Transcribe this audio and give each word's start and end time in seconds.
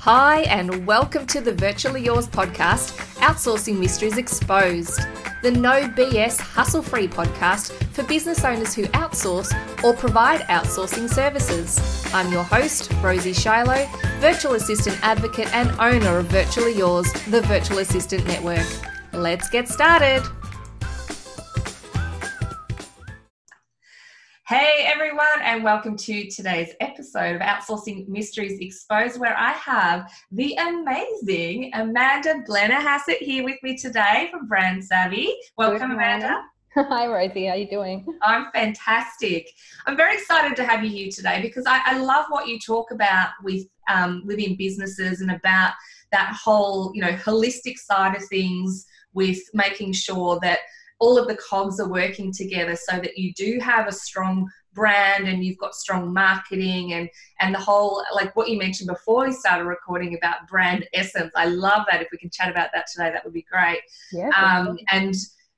Hi, 0.00 0.42
and 0.42 0.86
welcome 0.86 1.26
to 1.26 1.40
the 1.40 1.52
Virtually 1.52 2.04
Yours 2.04 2.28
podcast, 2.28 2.96
Outsourcing 3.16 3.80
Mysteries 3.80 4.16
Exposed, 4.16 5.00
the 5.42 5.50
no 5.50 5.88
BS 5.88 6.38
hustle 6.38 6.82
free 6.82 7.08
podcast 7.08 7.72
for 7.92 8.04
business 8.04 8.44
owners 8.44 8.74
who 8.74 8.84
outsource 8.88 9.52
or 9.82 9.92
provide 9.92 10.42
outsourcing 10.42 11.10
services. 11.10 11.80
I'm 12.14 12.32
your 12.32 12.44
host, 12.44 12.92
Rosie 13.02 13.32
Shiloh, 13.32 13.88
virtual 14.20 14.54
assistant 14.54 14.96
advocate 15.02 15.52
and 15.52 15.68
owner 15.80 16.18
of 16.18 16.26
Virtually 16.26 16.74
Yours, 16.74 17.12
the 17.24 17.42
virtual 17.42 17.78
assistant 17.78 18.24
network. 18.24 18.66
Let's 19.12 19.50
get 19.50 19.68
started. 19.68 20.22
Hey 24.48 24.84
everyone, 24.86 25.42
and 25.42 25.62
welcome 25.62 25.94
to 25.98 26.30
today's 26.30 26.72
episode 26.80 27.36
of 27.36 27.42
Outsourcing 27.42 28.08
Mysteries 28.08 28.58
Exposed, 28.60 29.20
where 29.20 29.36
I 29.36 29.52
have 29.52 30.10
the 30.32 30.54
amazing 30.54 31.70
Amanda 31.74 32.42
Blennerhassett 32.48 33.18
here 33.18 33.44
with 33.44 33.62
me 33.62 33.76
today 33.76 34.28
from 34.30 34.48
Brand 34.48 34.82
Savvy. 34.82 35.34
Welcome, 35.58 35.90
Amanda. 35.90 36.40
Hi, 36.74 37.06
Rosie. 37.06 37.44
How 37.44 37.52
are 37.52 37.56
you 37.58 37.68
doing? 37.68 38.06
I'm 38.22 38.46
fantastic. 38.54 39.50
I'm 39.84 39.98
very 39.98 40.14
excited 40.14 40.56
to 40.56 40.64
have 40.64 40.82
you 40.82 40.88
here 40.88 41.10
today 41.10 41.42
because 41.42 41.66
I, 41.66 41.82
I 41.84 41.98
love 41.98 42.24
what 42.30 42.48
you 42.48 42.58
talk 42.58 42.90
about 42.90 43.28
with 43.42 43.66
um, 43.90 44.22
within 44.24 44.56
businesses 44.56 45.20
and 45.20 45.30
about 45.30 45.74
that 46.10 46.34
whole, 46.42 46.90
you 46.94 47.02
know, 47.02 47.12
holistic 47.12 47.76
side 47.76 48.16
of 48.16 48.24
things 48.24 48.86
with 49.12 49.40
making 49.52 49.92
sure 49.92 50.38
that 50.40 50.60
all 50.98 51.18
of 51.18 51.28
the 51.28 51.36
cogs 51.36 51.78
are 51.80 51.88
working 51.88 52.32
together 52.32 52.76
so 52.76 52.98
that 52.98 53.16
you 53.16 53.32
do 53.34 53.58
have 53.60 53.86
a 53.86 53.92
strong 53.92 54.48
brand 54.74 55.26
and 55.26 55.44
you've 55.44 55.58
got 55.58 55.74
strong 55.74 56.12
marketing 56.12 56.92
and 56.92 57.08
and 57.40 57.54
the 57.54 57.58
whole 57.58 58.04
like 58.14 58.34
what 58.36 58.48
you 58.48 58.58
mentioned 58.58 58.88
before 58.88 59.26
we 59.26 59.32
started 59.32 59.64
recording 59.64 60.16
about 60.16 60.46
brand 60.48 60.86
essence. 60.92 61.32
I 61.34 61.46
love 61.46 61.84
that. 61.90 62.02
If 62.02 62.08
we 62.12 62.18
can 62.18 62.30
chat 62.30 62.50
about 62.50 62.70
that 62.74 62.86
today 62.92 63.10
that 63.10 63.24
would 63.24 63.34
be 63.34 63.46
great. 63.50 63.80
Yeah 64.12 64.30
um, 64.36 64.78
and 64.90 65.14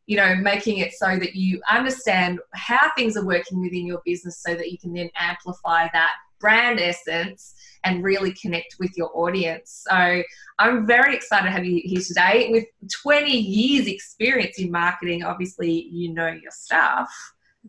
you 0.07 0.17
know 0.17 0.35
making 0.37 0.79
it 0.79 0.93
so 0.93 1.19
that 1.19 1.35
you 1.35 1.61
understand 1.71 2.41
how 2.55 2.91
things 2.97 3.17
are 3.17 3.25
working 3.25 3.61
within 3.61 3.87
your 3.87 4.01
business 4.05 4.43
so 4.43 4.55
that 4.55 4.71
you 4.71 4.79
can 4.79 4.93
then 4.93 5.11
amplify 5.17 5.87
that 5.93 6.13
brand 6.41 6.81
essence 6.81 7.55
and 7.85 8.05
really 8.05 8.33
connect 8.33 8.77
with 8.79 8.91
your 8.97 9.11
audience. 9.15 9.85
So 9.89 10.23
I'm 10.59 10.87
very 10.87 11.15
excited 11.15 11.45
to 11.45 11.51
have 11.51 11.65
you 11.65 11.81
here 11.85 12.03
today. 12.07 12.49
With 12.51 12.65
20 13.03 13.31
years 13.31 13.87
experience 13.87 14.59
in 14.59 14.71
marketing, 14.71 15.25
obviously 15.25 15.89
you 15.91 16.13
know 16.13 16.29
your 16.29 16.51
stuff. 16.51 17.11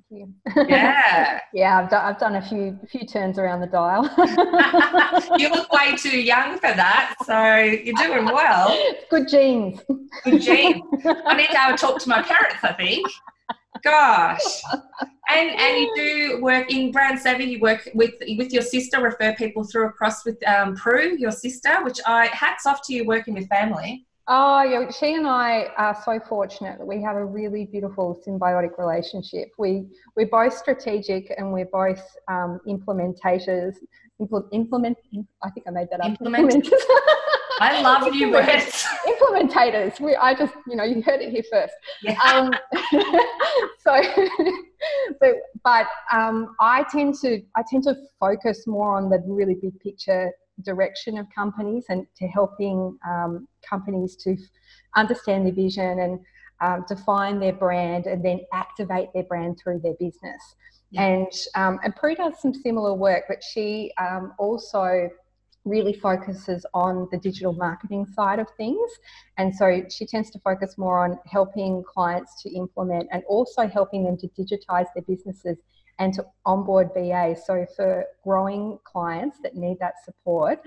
You. 0.09 0.33
Yeah. 0.55 1.39
yeah, 1.53 1.80
I've 1.80 1.89
done, 1.89 2.05
I've 2.05 2.19
done 2.19 2.36
a 2.36 2.42
few 2.42 2.80
few 2.89 3.05
turns 3.05 3.38
around 3.38 3.59
the 3.59 3.67
dial. 3.67 4.03
you 5.38 5.49
look 5.49 5.72
way 5.72 5.97
too 5.97 6.17
young 6.17 6.55
for 6.59 6.73
that, 6.73 7.16
so 7.25 7.55
you're 7.58 7.95
doing 7.95 8.25
well. 8.25 8.77
Good 9.09 9.27
genes. 9.27 9.81
Good 10.23 10.42
genes. 10.42 10.81
I 11.05 11.36
need 11.36 11.49
to 11.49 11.58
have 11.58 11.75
a 11.75 11.77
talk 11.77 11.99
to 12.02 12.09
my 12.09 12.22
parents, 12.22 12.64
I 12.64 12.72
think. 12.73 13.05
Gosh. 13.83 14.61
And 15.30 15.50
and 15.50 15.77
you 15.77 15.94
do 15.95 16.41
work 16.41 16.72
in 16.72 16.91
Brand 16.91 17.19
Savvy. 17.19 17.45
You 17.45 17.59
work 17.59 17.89
with 17.94 18.14
with 18.38 18.52
your 18.52 18.64
sister. 18.64 19.02
Refer 19.02 19.33
people 19.36 19.64
through 19.64 19.88
across 19.88 20.25
with 20.25 20.45
um, 20.47 20.75
Prue, 20.75 21.16
your 21.17 21.31
sister. 21.31 21.83
Which 21.83 21.99
I 22.05 22.27
hats 22.27 22.66
off 22.66 22.86
to 22.88 22.94
you 22.94 23.05
working 23.05 23.36
with 23.36 23.47
family. 23.47 24.05
Oh, 24.27 24.61
yeah. 24.64 24.89
She 24.92 25.16
and 25.16 25.27
I 25.27 25.67
are 25.77 25.97
so 26.05 26.19
fortunate 26.19 26.77
that 26.77 26.86
we 26.86 27.02
have 27.02 27.16
a 27.16 27.25
really 27.25 27.66
beautiful 27.66 28.22
symbiotic 28.25 28.77
relationship. 28.77 29.49
We 29.58 29.88
we're 30.16 30.27
both 30.27 30.53
strategic 30.53 31.33
and 31.38 31.52
we're 31.52 31.66
both 31.66 32.02
um, 32.27 32.59
implementators. 32.67 33.75
Impl- 34.22 34.47
implement. 34.52 34.97
I 35.44 35.49
think 35.49 35.67
I 35.67 35.72
made 35.72 35.88
that 35.92 36.02
up. 36.02 36.11
Implement. 36.11 36.67
I 37.59 37.81
love 37.83 38.11
new 38.11 38.31
words. 38.31 38.85
Implementators. 39.07 39.99
We, 39.99 40.16
I 40.16 40.33
just, 40.33 40.53
you 40.67 40.75
know, 40.75 40.83
you 40.83 41.02
heard 41.02 41.21
it 41.21 41.31
here 41.31 41.44
first. 41.52 41.73
Yeah. 42.02 42.17
Um, 42.25 42.53
so, 43.80 44.02
but, 45.20 45.30
but 45.64 45.87
um, 46.11 46.55
I 46.59 46.83
tend 46.92 47.15
to, 47.21 47.42
I 47.55 47.64
tend 47.70 47.83
to 47.83 47.95
focus 48.20 48.65
more 48.67 48.98
on 48.98 49.09
the 49.09 49.23
really 49.27 49.55
big 49.55 49.80
picture 49.80 50.31
direction 50.64 51.17
of 51.17 51.27
companies 51.33 51.86
and 51.89 52.05
to 52.17 52.27
helping 52.27 52.98
um, 53.08 53.48
companies 53.67 54.15
to 54.17 54.37
understand 54.95 55.45
their 55.45 55.53
vision 55.53 55.99
and 55.99 56.20
um, 56.61 56.86
define 56.87 57.39
their 57.39 57.53
brand 57.53 58.05
and 58.05 58.23
then 58.23 58.42
activate 58.53 59.09
their 59.14 59.23
brand 59.23 59.59
through 59.61 59.80
their 59.83 59.95
business. 59.99 60.55
Yeah. 60.92 61.05
And 61.05 61.31
um, 61.55 61.80
and 61.83 61.95
Prue 61.95 62.15
does 62.15 62.33
some 62.42 62.53
similar 62.53 62.93
work, 62.93 63.23
but 63.27 63.43
she 63.43 63.92
um, 63.99 64.33
also 64.37 65.09
really 65.66 65.94
focuses 65.94 66.66
on 66.73 67.08
the 67.11 67.17
digital 67.17 67.54
marketing 67.54 68.05
side 68.05 68.39
of 68.39 68.48
things. 68.58 68.92
And 69.38 69.55
so 69.55 69.83
she 69.89 70.05
tends 70.05 70.32
to 70.32 70.39
focus 70.39 70.77
more 70.77 71.04
on 71.04 71.20
helping 71.26 71.83
clients 71.83 72.42
to 72.44 72.49
implement 72.52 73.10
and 73.11 73.23
also 73.27 73.67
helping 73.67 74.04
them 74.04 74.17
to 74.17 74.27
digitize 74.30 74.88
their 74.95 75.04
businesses 75.08 75.58
and 76.00 76.14
to 76.16 76.26
onboard 76.45 76.89
VA. 76.95 77.36
So 77.45 77.66
for 77.76 78.05
growing 78.23 78.80
clients 78.83 79.38
that 79.44 79.55
need 79.55 79.77
that 79.80 80.04
support, 80.04 80.60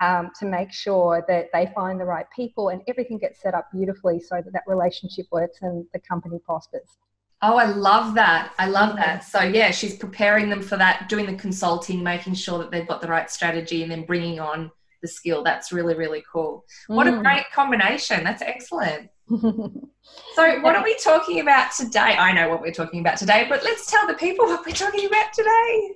um, 0.00 0.30
to 0.38 0.44
make 0.44 0.70
sure 0.70 1.24
that 1.28 1.48
they 1.54 1.72
find 1.74 1.98
the 1.98 2.04
right 2.04 2.26
people 2.34 2.68
and 2.68 2.82
everything 2.86 3.18
gets 3.18 3.40
set 3.40 3.54
up 3.54 3.70
beautifully 3.72 4.20
so 4.20 4.36
that 4.36 4.52
that 4.52 4.64
relationship 4.66 5.26
works 5.32 5.58
and 5.62 5.86
the 5.94 6.00
company 6.00 6.38
prospers. 6.44 6.98
Oh, 7.42 7.56
I 7.56 7.66
love 7.66 8.14
that. 8.14 8.52
I 8.58 8.66
love 8.66 8.96
that. 8.96 9.24
So, 9.24 9.40
yeah, 9.42 9.72
she's 9.72 9.96
preparing 9.96 10.48
them 10.48 10.62
for 10.62 10.76
that, 10.76 11.08
doing 11.08 11.26
the 11.26 11.34
consulting, 11.34 12.02
making 12.02 12.34
sure 12.34 12.58
that 12.58 12.70
they've 12.70 12.86
got 12.86 13.00
the 13.00 13.08
right 13.08 13.28
strategy, 13.28 13.82
and 13.82 13.90
then 13.90 14.04
bringing 14.04 14.38
on 14.38 14.70
the 15.02 15.08
skill. 15.08 15.42
That's 15.42 15.72
really, 15.72 15.94
really 15.94 16.22
cool. 16.32 16.64
What 16.86 17.08
a 17.08 17.10
mm. 17.10 17.22
great 17.22 17.44
combination. 17.52 18.22
That's 18.22 18.42
excellent. 18.42 19.10
so, 19.28 20.60
what 20.60 20.76
are 20.76 20.84
we 20.84 20.96
talking 21.02 21.40
about 21.40 21.72
today? 21.72 22.16
I 22.16 22.32
know 22.32 22.48
what 22.48 22.60
we're 22.60 22.72
talking 22.72 23.00
about 23.00 23.16
today, 23.16 23.46
but 23.48 23.64
let's 23.64 23.90
tell 23.90 24.06
the 24.06 24.14
people 24.14 24.46
what 24.46 24.64
we're 24.64 24.72
talking 24.72 25.06
about 25.06 25.32
today. 25.32 25.94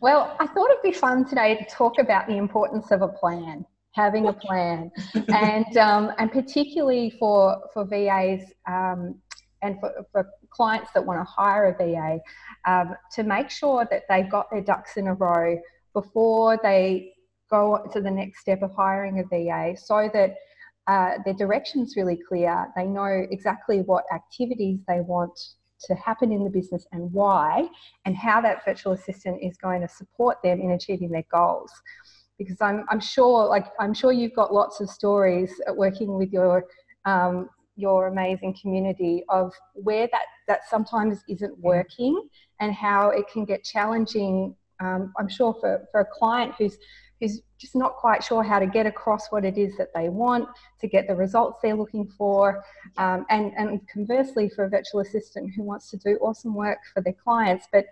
Well, 0.00 0.36
I 0.40 0.46
thought 0.46 0.70
it'd 0.70 0.82
be 0.82 0.92
fun 0.92 1.24
today 1.26 1.56
to 1.56 1.64
talk 1.74 1.98
about 1.98 2.26
the 2.26 2.36
importance 2.36 2.90
of 2.90 3.02
a 3.02 3.08
plan 3.08 3.64
having 3.94 4.26
a 4.26 4.32
plan 4.32 4.90
and 5.28 5.76
um, 5.76 6.12
and 6.18 6.32
particularly 6.32 7.10
for 7.18 7.62
for 7.72 7.84
VAs 7.84 8.40
um, 8.66 9.14
and 9.62 9.78
for, 9.80 9.92
for 10.12 10.28
clients 10.52 10.90
that 10.94 11.04
want 11.04 11.18
to 11.18 11.24
hire 11.24 11.66
a 11.66 11.76
VA 11.76 12.18
um, 12.70 12.94
to 13.12 13.22
make 13.22 13.50
sure 13.50 13.86
that 13.90 14.02
they've 14.08 14.30
got 14.30 14.50
their 14.50 14.60
ducks 14.60 14.96
in 14.96 15.06
a 15.06 15.14
row 15.14 15.58
before 15.92 16.58
they 16.62 17.12
go 17.50 17.86
to 17.92 18.00
the 18.00 18.10
next 18.10 18.40
step 18.40 18.62
of 18.62 18.72
hiring 18.74 19.20
a 19.20 19.24
VA 19.24 19.76
so 19.76 20.08
that 20.12 20.36
uh, 20.86 21.18
their 21.24 21.34
direction's 21.34 21.96
really 21.96 22.18
clear. 22.28 22.66
They 22.76 22.86
know 22.86 23.26
exactly 23.30 23.82
what 23.82 24.04
activities 24.12 24.80
they 24.88 25.00
want 25.00 25.38
to 25.84 25.94
happen 25.94 26.32
in 26.32 26.44
the 26.44 26.50
business 26.50 26.86
and 26.92 27.12
why, 27.12 27.68
and 28.04 28.16
how 28.16 28.40
that 28.40 28.64
virtual 28.64 28.92
assistant 28.92 29.42
is 29.42 29.56
going 29.56 29.80
to 29.80 29.88
support 29.88 30.38
them 30.42 30.60
in 30.60 30.72
achieving 30.72 31.10
their 31.10 31.24
goals. 31.30 31.72
Because 32.38 32.60
I'm, 32.60 32.84
I'm 32.88 33.00
sure, 33.00 33.46
like 33.46 33.66
I'm 33.78 33.94
sure 33.94 34.12
you've 34.12 34.34
got 34.34 34.52
lots 34.52 34.80
of 34.80 34.88
stories 34.88 35.52
working 35.76 36.16
with 36.16 36.32
your 36.32 36.64
um, 37.04 37.48
your 37.76 38.08
amazing 38.08 38.54
community 38.60 39.24
of 39.28 39.52
where 39.74 40.08
that 40.12 40.26
that 40.46 40.60
sometimes 40.68 41.22
isn't 41.28 41.56
working 41.58 42.28
and 42.60 42.74
how 42.74 43.08
it 43.10 43.24
can 43.32 43.44
get 43.44 43.64
challenging 43.64 44.54
um, 44.80 45.12
i'm 45.18 45.28
sure 45.28 45.54
for, 45.60 45.88
for 45.90 46.00
a 46.00 46.06
client 46.06 46.52
who's 46.58 46.78
who's 47.22 47.40
just 47.58 47.76
not 47.76 47.94
quite 47.94 48.22
sure 48.22 48.42
how 48.42 48.58
to 48.58 48.66
get 48.66 48.84
across 48.84 49.30
what 49.30 49.44
it 49.44 49.56
is 49.56 49.76
that 49.78 49.88
they 49.94 50.08
want 50.08 50.48
to 50.80 50.88
get 50.88 51.06
the 51.06 51.14
results 51.14 51.60
they're 51.62 51.76
looking 51.76 52.06
for 52.18 52.64
um, 52.98 53.24
and 53.30 53.52
and 53.56 53.80
conversely 53.88 54.48
for 54.48 54.64
a 54.64 54.68
virtual 54.68 55.00
assistant 55.00 55.52
who 55.54 55.62
wants 55.62 55.88
to 55.90 55.96
do 55.98 56.18
awesome 56.20 56.54
work 56.54 56.78
for 56.92 57.00
their 57.00 57.12
clients. 57.12 57.68
But 57.72 57.86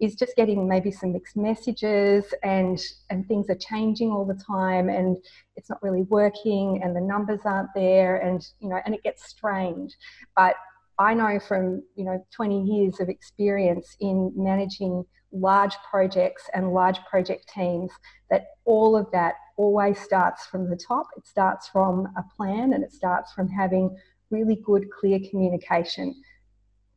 is 0.00 0.14
just 0.14 0.36
getting 0.36 0.68
maybe 0.68 0.90
some 0.90 1.12
mixed 1.12 1.36
messages 1.36 2.24
and 2.42 2.80
and 3.10 3.26
things 3.26 3.48
are 3.48 3.56
changing 3.56 4.10
all 4.10 4.24
the 4.24 4.40
time 4.46 4.88
and 4.88 5.16
it's 5.56 5.70
not 5.70 5.82
really 5.82 6.02
working 6.02 6.80
and 6.82 6.94
the 6.94 7.00
numbers 7.00 7.40
aren't 7.44 7.70
there 7.74 8.16
and 8.16 8.48
you 8.60 8.68
know 8.68 8.80
and 8.84 8.94
it 8.94 9.02
gets 9.02 9.26
strained. 9.28 9.94
But 10.36 10.56
i 10.96 11.12
know 11.12 11.40
from 11.40 11.82
you 11.96 12.04
know 12.04 12.24
20 12.30 12.62
years 12.62 13.00
of 13.00 13.08
experience 13.08 13.96
in 13.98 14.32
managing 14.36 15.04
large 15.34 15.74
projects 15.90 16.48
and 16.54 16.72
large 16.72 16.98
project 17.10 17.50
teams 17.52 17.90
that 18.30 18.46
all 18.64 18.96
of 18.96 19.10
that 19.10 19.34
always 19.56 19.98
starts 19.98 20.46
from 20.46 20.70
the 20.70 20.76
top. 20.76 21.06
It 21.16 21.26
starts 21.26 21.68
from 21.68 22.08
a 22.16 22.22
plan 22.36 22.72
and 22.72 22.82
it 22.82 22.92
starts 22.92 23.32
from 23.32 23.48
having 23.48 23.96
really 24.30 24.56
good 24.64 24.90
clear 24.90 25.18
communication. 25.30 26.14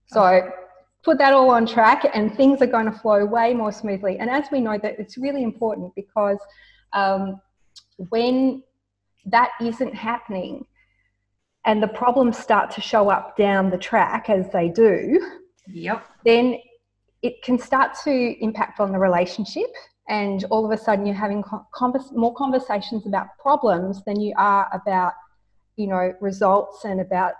So 0.08 0.50
put 1.08 1.18
that 1.18 1.32
all 1.32 1.50
on 1.52 1.66
track 1.66 2.06
and 2.14 2.36
things 2.36 2.62
are 2.62 2.68
going 2.68 2.86
to 2.86 2.92
flow 2.92 3.24
way 3.24 3.54
more 3.54 3.72
smoothly. 3.72 4.18
And 4.20 4.30
as 4.30 4.44
we 4.52 4.60
know 4.60 4.78
that 4.84 5.00
it's 5.00 5.18
really 5.18 5.42
important 5.42 5.96
because 5.96 6.38
um, 6.92 7.40
when 8.10 8.62
that 9.28 9.52
isn't 9.62 9.96
happening 9.96 10.66
and 11.64 11.82
the 11.82 11.88
problems 11.88 12.38
start 12.38 12.72
to 12.72 12.82
show 12.82 13.10
up 13.10 13.38
down 13.38 13.70
the 13.70 13.78
track 13.78 14.30
as 14.30 14.52
they 14.52 14.68
do, 14.68 15.26
yep. 15.72 16.06
then 16.26 16.58
it 17.22 17.42
can 17.42 17.58
start 17.58 17.92
to 18.04 18.44
impact 18.44 18.82
on 18.82 18.92
the 18.92 19.00
relationship 19.00 19.72
and 20.10 20.44
all 20.50 20.66
of 20.66 20.78
a 20.78 20.78
sudden 20.78 21.06
you're 21.06 21.16
having 21.16 21.42
convers- 21.74 22.12
more 22.12 22.34
conversations 22.34 23.08
about 23.08 23.28
problems 23.40 24.04
than 24.04 24.20
you 24.20 24.34
are 24.38 24.68
about 24.74 25.14
you 25.78 25.88
know 25.88 26.14
results 26.20 26.84
and 26.84 27.00
about 27.00 27.34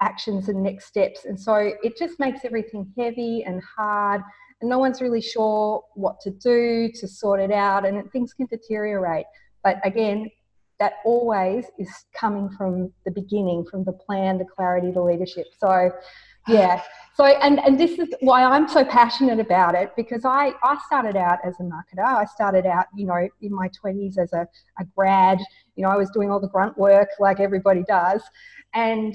actions 0.00 0.48
and 0.48 0.62
next 0.62 0.86
steps. 0.86 1.24
And 1.24 1.38
so 1.38 1.72
it 1.82 1.96
just 1.96 2.18
makes 2.18 2.44
everything 2.44 2.92
heavy 2.98 3.44
and 3.44 3.62
hard 3.76 4.20
and 4.60 4.70
no 4.70 4.78
one's 4.78 5.00
really 5.00 5.20
sure 5.20 5.82
what 5.94 6.20
to 6.20 6.30
do 6.30 6.90
to 6.94 7.08
sort 7.08 7.40
it 7.40 7.50
out 7.50 7.86
and 7.86 8.10
things 8.12 8.32
can 8.32 8.46
deteriorate. 8.46 9.26
But 9.62 9.78
again 9.84 10.30
that 10.80 10.94
always 11.04 11.66
is 11.78 11.88
coming 12.14 12.50
from 12.50 12.92
the 13.04 13.10
beginning 13.10 13.64
from 13.70 13.84
the 13.84 13.92
plan 13.92 14.38
the 14.38 14.44
clarity 14.44 14.90
the 14.90 15.02
leadership. 15.02 15.46
So 15.58 15.90
yeah. 16.48 16.82
So 17.14 17.24
and 17.26 17.58
and 17.60 17.78
this 17.78 17.98
is 17.98 18.08
why 18.20 18.42
i'm 18.42 18.68
so 18.68 18.84
passionate 18.84 19.38
about 19.38 19.74
it 19.74 19.92
because 19.96 20.24
i 20.24 20.52
i 20.62 20.76
started 20.86 21.16
out 21.16 21.38
as 21.44 21.54
a 21.60 21.62
marketer. 21.62 22.04
I 22.04 22.24
started 22.24 22.66
out 22.66 22.86
you 22.94 23.06
know 23.06 23.28
in 23.40 23.54
my 23.54 23.68
20s 23.84 24.18
as 24.18 24.32
a, 24.32 24.46
a 24.78 24.84
grad. 24.96 25.40
You 25.76 25.84
know 25.84 25.90
i 25.90 25.96
was 25.96 26.10
doing 26.10 26.30
all 26.30 26.40
the 26.40 26.48
grunt 26.48 26.76
work 26.76 27.08
like 27.20 27.38
everybody 27.38 27.84
does. 27.86 28.22
And 28.74 29.14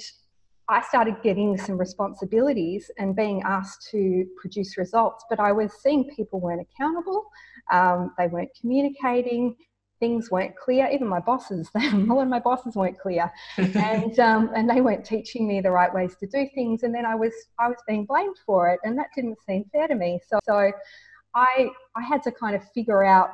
i 0.70 0.82
started 0.82 1.16
getting 1.24 1.58
some 1.58 1.78
responsibilities 1.78 2.90
and 2.98 3.16
being 3.16 3.42
asked 3.44 3.88
to 3.92 4.26
produce 4.40 4.78
results 4.78 5.26
but 5.30 5.40
i 5.40 5.52
was 5.52 5.72
seeing 5.82 6.04
people 6.16 6.40
weren't 6.40 6.62
accountable 6.62 7.26
um, 7.72 8.14
they 8.18 8.28
weren't 8.28 8.50
communicating 8.60 9.56
things 10.00 10.32
weren't 10.32 10.56
clear. 10.56 10.88
Even 10.92 11.08
my 11.08 11.20
bosses, 11.20 11.70
a 11.76 11.96
lot 11.96 12.24
of 12.24 12.28
my 12.30 12.40
bosses 12.40 12.76
weren't 12.76 12.98
clear, 12.98 13.32
and 13.58 14.20
um, 14.20 14.50
and 14.56 14.70
they 14.70 14.82
weren't 14.82 15.06
teaching 15.06 15.48
me 15.48 15.62
the 15.62 15.72
right 15.72 15.94
ways 15.94 16.16
to 16.20 16.28
do 16.28 16.48
things. 16.56 16.84
And 16.84 16.94
then 16.94 17.06
I 17.06 17.16
was 17.16 17.34
I 17.60 17.68
was 17.68 17.78
being 17.88 18.06
blamed 18.06 18.38
for 18.46 18.70
it, 18.70 18.80
and 18.84 18.98
that 18.98 19.08
didn't 19.16 19.38
seem 19.46 19.66
fair 19.72 19.88
to 19.88 19.96
me. 19.96 20.20
So 20.28 20.40
so 20.44 20.72
I 21.36 21.70
I 21.96 22.02
had 22.02 22.24
to 22.24 22.32
kind 22.32 22.56
of 22.56 22.64
figure 22.72 23.04
out 23.04 23.30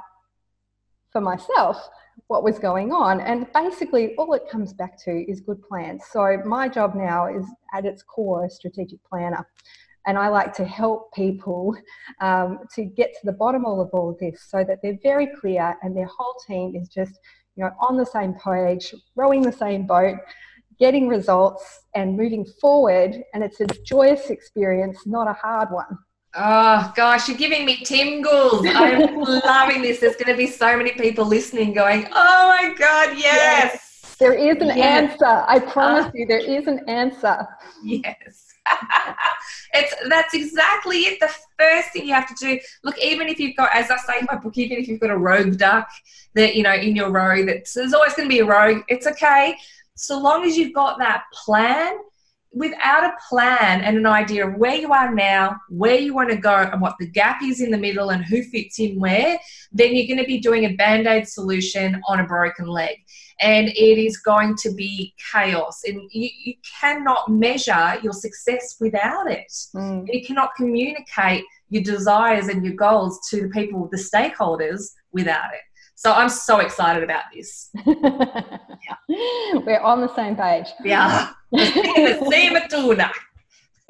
for 1.15 1.21
myself 1.21 1.87
what 2.27 2.43
was 2.43 2.59
going 2.59 2.91
on. 2.91 3.21
And 3.21 3.47
basically, 3.53 4.15
all 4.17 4.33
it 4.33 4.49
comes 4.51 4.73
back 4.73 5.01
to 5.05 5.11
is 5.31 5.39
good 5.39 5.61
plans. 5.63 6.03
So 6.11 6.41
my 6.45 6.67
job 6.67 6.93
now 6.93 7.27
is 7.33 7.45
at 7.73 7.85
its 7.85 8.03
core 8.03 8.43
a 8.43 8.49
strategic 8.49 9.01
planner 9.05 9.47
and 10.05 10.17
I 10.17 10.27
like 10.27 10.53
to 10.55 10.65
help 10.65 11.13
people 11.13 11.75
um, 12.19 12.59
to 12.75 12.83
get 12.83 13.13
to 13.13 13.19
the 13.23 13.31
bottom 13.31 13.65
of 13.65 13.89
all 13.93 14.09
of 14.09 14.17
this 14.19 14.43
so 14.49 14.65
that 14.67 14.79
they're 14.83 14.99
very 15.01 15.29
clear 15.39 15.77
and 15.81 15.95
their 15.95 16.09
whole 16.17 16.35
team 16.45 16.75
is 16.75 16.89
just 16.89 17.13
you 17.55 17.63
know 17.63 17.71
on 17.79 17.95
the 17.95 18.05
same 18.05 18.33
page, 18.33 18.93
rowing 19.15 19.41
the 19.41 19.53
same 19.53 19.87
boat, 19.87 20.17
getting 20.79 21.07
results 21.07 21.63
and 21.95 22.17
moving 22.17 22.45
forward. 22.61 23.15
And 23.33 23.41
it's 23.41 23.61
a 23.61 23.67
joyous 23.85 24.29
experience, 24.29 25.07
not 25.07 25.29
a 25.29 25.33
hard 25.33 25.71
one. 25.71 25.97
Oh 26.37 26.91
gosh, 26.97 27.29
you're 27.29 27.37
giving 27.37 27.65
me 27.65 27.77
tingles. 27.77 28.65
I'm 28.67 29.15
loving 29.21 29.81
this. 29.81 29.99
There's 29.99 30.17
going 30.17 30.31
to 30.31 30.37
be 30.37 30.47
so 30.47 30.75
many 30.75 30.91
people 30.91 31.25
listening 31.25 31.73
going, 31.73 32.07
oh 32.11 32.57
my 32.61 32.73
God, 32.77 33.17
yes. 33.17 33.71
yes. 33.73 34.15
There 34.19 34.33
is 34.33 34.57
an 34.57 34.67
yes. 34.77 35.11
answer. 35.11 35.45
I 35.47 35.59
promise 35.59 36.07
uh, 36.07 36.11
you, 36.13 36.25
there 36.25 36.39
is 36.39 36.67
an 36.67 36.81
answer. 36.89 37.47
Yes. 37.83 38.53
it's 39.73 39.93
that's 40.09 40.33
exactly 40.33 40.99
it. 40.99 41.19
The 41.19 41.33
first 41.57 41.91
thing 41.93 42.07
you 42.07 42.13
have 42.13 42.27
to 42.27 42.35
do. 42.35 42.59
Look, 42.83 42.97
even 42.99 43.27
if 43.27 43.39
you've 43.39 43.55
got, 43.55 43.69
as 43.73 43.89
I 43.89 43.97
say 43.97 44.19
in 44.19 44.27
my 44.29 44.35
book, 44.35 44.57
even 44.57 44.77
if 44.77 44.87
you've 44.87 44.99
got 44.99 45.11
a 45.11 45.17
rogue 45.17 45.57
duck 45.57 45.87
that 46.33 46.55
you 46.55 46.63
know 46.63 46.73
in 46.73 46.95
your 46.95 47.11
row, 47.11 47.45
that 47.45 47.69
there's 47.73 47.93
always 47.93 48.13
going 48.13 48.27
to 48.27 48.33
be 48.33 48.39
a 48.39 48.45
rogue. 48.45 48.83
It's 48.87 49.07
okay, 49.07 49.55
so 49.95 50.19
long 50.19 50.43
as 50.43 50.57
you've 50.57 50.73
got 50.73 50.97
that 50.99 51.23
plan. 51.31 51.97
Without 52.55 53.03
a 53.03 53.13
plan 53.29 53.81
and 53.81 53.97
an 53.97 54.05
idea 54.05 54.47
of 54.47 54.55
where 54.55 54.75
you 54.75 54.91
are 54.93 55.13
now, 55.13 55.57
where 55.69 55.99
you 55.99 56.13
want 56.13 56.29
to 56.29 56.37
go, 56.37 56.55
and 56.55 56.81
what 56.81 56.95
the 56.99 57.07
gap 57.07 57.43
is 57.43 57.61
in 57.61 57.69
the 57.69 57.77
middle, 57.77 58.09
and 58.09 58.25
who 58.25 58.41
fits 58.43 58.79
in 58.79 58.99
where, 58.99 59.37
then 59.71 59.93
you're 59.93 60.07
going 60.07 60.19
to 60.19 60.25
be 60.25 60.39
doing 60.39 60.65
a 60.65 60.73
band 60.73 61.05
aid 61.05 61.27
solution 61.27 62.01
on 62.07 62.19
a 62.21 62.25
broken 62.25 62.65
leg 62.65 62.97
and 63.41 63.67
it 63.67 63.97
is 63.97 64.17
going 64.17 64.55
to 64.55 64.71
be 64.73 65.13
chaos. 65.31 65.81
And 65.85 66.09
you, 66.11 66.29
you 66.43 66.53
cannot 66.79 67.29
measure 67.29 67.95
your 68.01 68.13
success 68.13 68.77
without 68.79 69.29
it. 69.29 69.51
Mm. 69.75 70.07
You 70.11 70.25
cannot 70.25 70.55
communicate 70.55 71.43
your 71.69 71.83
desires 71.83 72.47
and 72.47 72.63
your 72.63 72.75
goals 72.75 73.19
to 73.29 73.41
the 73.41 73.49
people, 73.49 73.89
the 73.91 73.97
stakeholders, 73.97 74.91
without 75.11 75.53
it. 75.53 75.61
So 76.05 76.11
I'm 76.11 76.29
so 76.29 76.59
excited 76.59 77.01
about 77.01 77.23
this. 77.33 77.71
yeah. 77.83 78.95
We're 79.65 79.79
on 79.79 80.01
the 80.01 80.15
same 80.15 80.35
page. 80.35 80.67
Yeah. 80.83 81.31
the 81.51 82.27
same 82.29 82.53
tuna. 82.69 83.11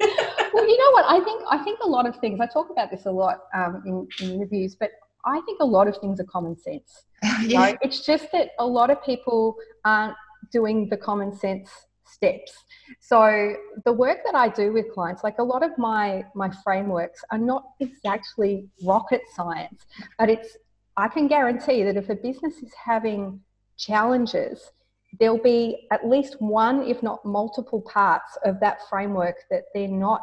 well, 0.00 0.66
you 0.66 0.78
know 0.78 0.90
what? 0.92 1.04
I 1.06 1.20
think 1.22 1.42
I 1.50 1.58
think 1.58 1.78
a 1.82 1.86
lot 1.86 2.06
of 2.08 2.16
things. 2.16 2.40
I 2.40 2.46
talk 2.46 2.70
about 2.70 2.90
this 2.90 3.04
a 3.04 3.10
lot 3.10 3.40
um, 3.54 3.82
in, 3.84 4.08
in 4.22 4.40
reviews, 4.40 4.76
but 4.76 4.92
I 5.26 5.42
think 5.42 5.60
a 5.60 5.66
lot 5.66 5.88
of 5.88 5.98
things 5.98 6.18
are 6.18 6.24
common 6.24 6.56
sense. 6.56 7.04
yeah. 7.42 7.72
know? 7.72 7.76
It's 7.82 8.06
just 8.06 8.32
that 8.32 8.52
a 8.58 8.66
lot 8.66 8.88
of 8.88 9.04
people 9.04 9.54
aren't 9.84 10.16
doing 10.50 10.88
the 10.88 10.96
common 10.96 11.36
sense 11.36 11.68
steps. 12.06 12.64
So 12.98 13.56
the 13.84 13.92
work 13.92 14.20
that 14.24 14.34
I 14.34 14.48
do 14.48 14.72
with 14.72 14.86
clients, 14.94 15.22
like 15.22 15.38
a 15.38 15.44
lot 15.44 15.62
of 15.62 15.76
my 15.76 16.24
my 16.34 16.50
frameworks 16.64 17.20
are 17.30 17.38
not 17.52 17.64
exactly 17.80 18.68
rocket 18.82 19.20
science, 19.34 19.84
but 20.18 20.30
it's 20.30 20.56
I 20.96 21.08
can 21.08 21.28
guarantee 21.28 21.82
that 21.82 21.96
if 21.96 22.08
a 22.08 22.14
business 22.14 22.56
is 22.62 22.72
having 22.72 23.40
challenges, 23.76 24.72
there'll 25.18 25.42
be 25.42 25.86
at 25.90 26.06
least 26.06 26.36
one, 26.40 26.82
if 26.82 27.02
not 27.02 27.24
multiple 27.24 27.82
parts 27.82 28.36
of 28.44 28.60
that 28.60 28.78
framework 28.88 29.36
that 29.50 29.64
they're 29.74 29.88
not 29.88 30.22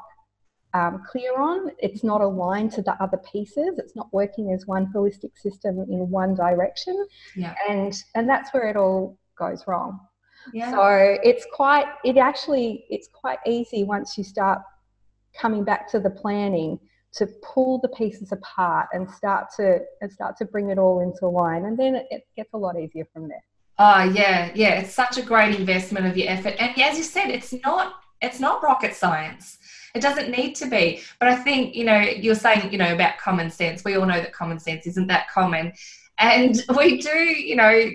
um, 0.74 1.04
clear 1.08 1.40
on. 1.40 1.72
It's 1.80 2.04
not 2.04 2.22
aligned 2.22 2.72
to 2.74 2.82
the 2.82 3.02
other 3.02 3.18
pieces. 3.32 3.78
It's 3.78 3.96
not 3.96 4.12
working 4.12 4.52
as 4.52 4.66
one 4.66 4.92
holistic 4.94 5.38
system 5.38 5.80
in 5.90 6.10
one 6.10 6.34
direction. 6.36 7.06
Yeah. 7.36 7.54
And 7.70 7.94
and 8.16 8.28
that's 8.28 8.54
where 8.54 8.68
it 8.68 8.76
all 8.76 9.18
goes 9.38 9.66
wrong. 9.68 10.00
Yeah. 10.54 10.72
So 10.72 11.18
it's 11.24 11.46
quite 11.54 11.86
it 12.04 12.18
actually 12.18 12.86
it's 12.90 13.08
quite 13.14 13.40
easy 13.46 13.84
once 13.84 14.18
you 14.18 14.24
start 14.24 14.60
coming 15.36 15.64
back 15.64 15.90
to 15.92 16.00
the 16.00 16.10
planning 16.10 16.80
to 17.16 17.28
pull 17.42 17.80
the 17.80 17.90
pieces 17.90 18.32
apart 18.32 18.88
and 18.94 19.10
start 19.10 19.48
to 19.58 19.80
and 20.02 20.12
start 20.12 20.36
to 20.38 20.46
bring 20.46 20.70
it 20.70 20.80
all 20.80 21.00
into 21.00 21.28
line 21.28 21.66
and 21.66 21.78
then 21.78 21.96
it, 22.10 22.26
gets 22.36 22.54
a 22.54 22.58
lot 22.58 22.80
easier 22.80 23.06
from 23.14 23.28
there. 23.28 23.44
Oh 23.80 24.04
yeah, 24.04 24.52
yeah. 24.56 24.80
It's 24.80 24.94
such 24.94 25.18
a 25.18 25.22
great 25.22 25.60
investment 25.60 26.06
of 26.06 26.18
your 26.18 26.30
effort. 26.30 26.56
And 26.60 26.80
as 26.82 26.98
you 26.98 27.04
said, 27.04 27.30
it's 27.30 27.54
not 27.64 27.96
it's 28.22 28.40
not 28.40 28.64
rocket 28.64 28.96
science. 28.96 29.58
It 29.94 30.02
doesn't 30.02 30.32
need 30.32 30.56
to 30.56 30.66
be. 30.66 31.02
But 31.20 31.28
I 31.28 31.36
think, 31.36 31.76
you 31.76 31.84
know, 31.84 32.00
you're 32.00 32.36
saying, 32.36 32.72
you 32.72 32.78
know, 32.78 32.94
about 32.94 33.18
common 33.18 33.52
sense. 33.52 33.84
We 33.84 33.96
all 33.96 34.06
know 34.06 34.20
that 34.20 34.34
common 34.34 34.60
sense 34.60 34.88
isn't 34.88 35.08
that 35.08 35.30
common. 35.30 35.74
And 36.18 36.64
we 36.78 37.00
do, 37.02 37.18
you 37.18 37.56
know, 37.56 37.92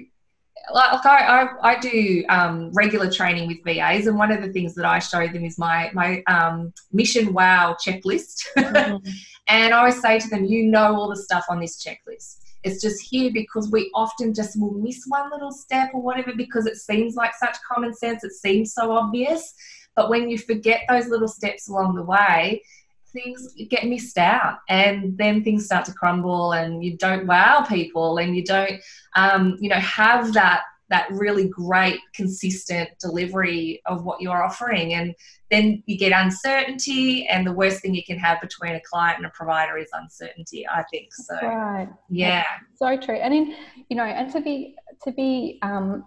like 0.72 1.06
I, 1.06 1.42
I, 1.42 1.70
I 1.70 1.78
do 1.78 2.24
um, 2.28 2.70
regular 2.72 3.10
training 3.10 3.48
with 3.48 3.64
VAs, 3.64 4.06
and 4.06 4.18
one 4.18 4.30
of 4.30 4.42
the 4.42 4.52
things 4.52 4.74
that 4.74 4.84
I 4.84 4.98
show 4.98 5.26
them 5.26 5.44
is 5.44 5.58
my 5.58 5.90
my 5.92 6.22
um, 6.26 6.72
mission 6.92 7.32
wow 7.32 7.76
checklist. 7.84 8.44
Mm-hmm. 8.58 9.08
and 9.48 9.72
I 9.72 9.78
always 9.78 10.00
say 10.00 10.18
to 10.18 10.28
them, 10.28 10.44
you 10.44 10.64
know 10.64 10.94
all 10.94 11.08
the 11.08 11.16
stuff 11.16 11.44
on 11.48 11.60
this 11.60 11.82
checklist. 11.82 12.40
It's 12.64 12.82
just 12.82 13.00
here 13.00 13.30
because 13.32 13.70
we 13.70 13.90
often 13.94 14.34
just 14.34 14.60
will 14.60 14.72
miss 14.72 15.04
one 15.06 15.30
little 15.30 15.52
step 15.52 15.90
or 15.94 16.02
whatever 16.02 16.32
because 16.36 16.66
it 16.66 16.76
seems 16.76 17.14
like 17.14 17.32
such 17.34 17.56
common 17.66 17.94
sense. 17.94 18.24
It 18.24 18.32
seems 18.32 18.74
so 18.74 18.92
obvious. 18.92 19.54
But 19.96 20.10
when 20.10 20.28
you 20.28 20.38
forget 20.38 20.82
those 20.88 21.08
little 21.08 21.28
steps 21.28 21.68
along 21.68 21.94
the 21.94 22.02
way, 22.02 22.62
things 23.12 23.54
get 23.68 23.86
missed 23.86 24.18
out 24.18 24.58
and 24.68 25.16
then 25.16 25.42
things 25.42 25.64
start 25.64 25.84
to 25.84 25.92
crumble 25.92 26.52
and 26.52 26.84
you 26.84 26.96
don't 26.96 27.26
wow 27.26 27.64
people 27.68 28.18
and 28.18 28.36
you 28.36 28.44
don't 28.44 28.80
um, 29.16 29.56
you 29.60 29.68
know 29.68 29.80
have 29.80 30.32
that 30.34 30.62
that 30.90 31.10
really 31.10 31.48
great 31.48 32.00
consistent 32.14 32.88
delivery 33.00 33.80
of 33.86 34.04
what 34.04 34.20
you're 34.20 34.42
offering. 34.42 34.94
And 34.94 35.14
then 35.50 35.82
you 35.86 35.98
get 35.98 36.12
uncertainty 36.12 37.26
and 37.26 37.46
the 37.46 37.52
worst 37.52 37.82
thing 37.82 37.94
you 37.94 38.04
can 38.04 38.18
have 38.18 38.40
between 38.40 38.74
a 38.74 38.80
client 38.80 39.18
and 39.18 39.26
a 39.26 39.30
provider 39.30 39.78
is 39.78 39.88
uncertainty 39.94 40.66
i 40.68 40.82
think 40.90 41.08
so 41.14 41.34
right. 41.42 41.88
yeah. 42.10 42.44
So 42.76 42.96
true. 42.98 43.16
And 43.16 43.32
in 43.34 43.54
you 43.88 43.96
know 43.96 44.04
and 44.04 44.30
to 44.32 44.40
be 44.40 44.76
to 45.04 45.12
be 45.12 45.58
um, 45.62 46.04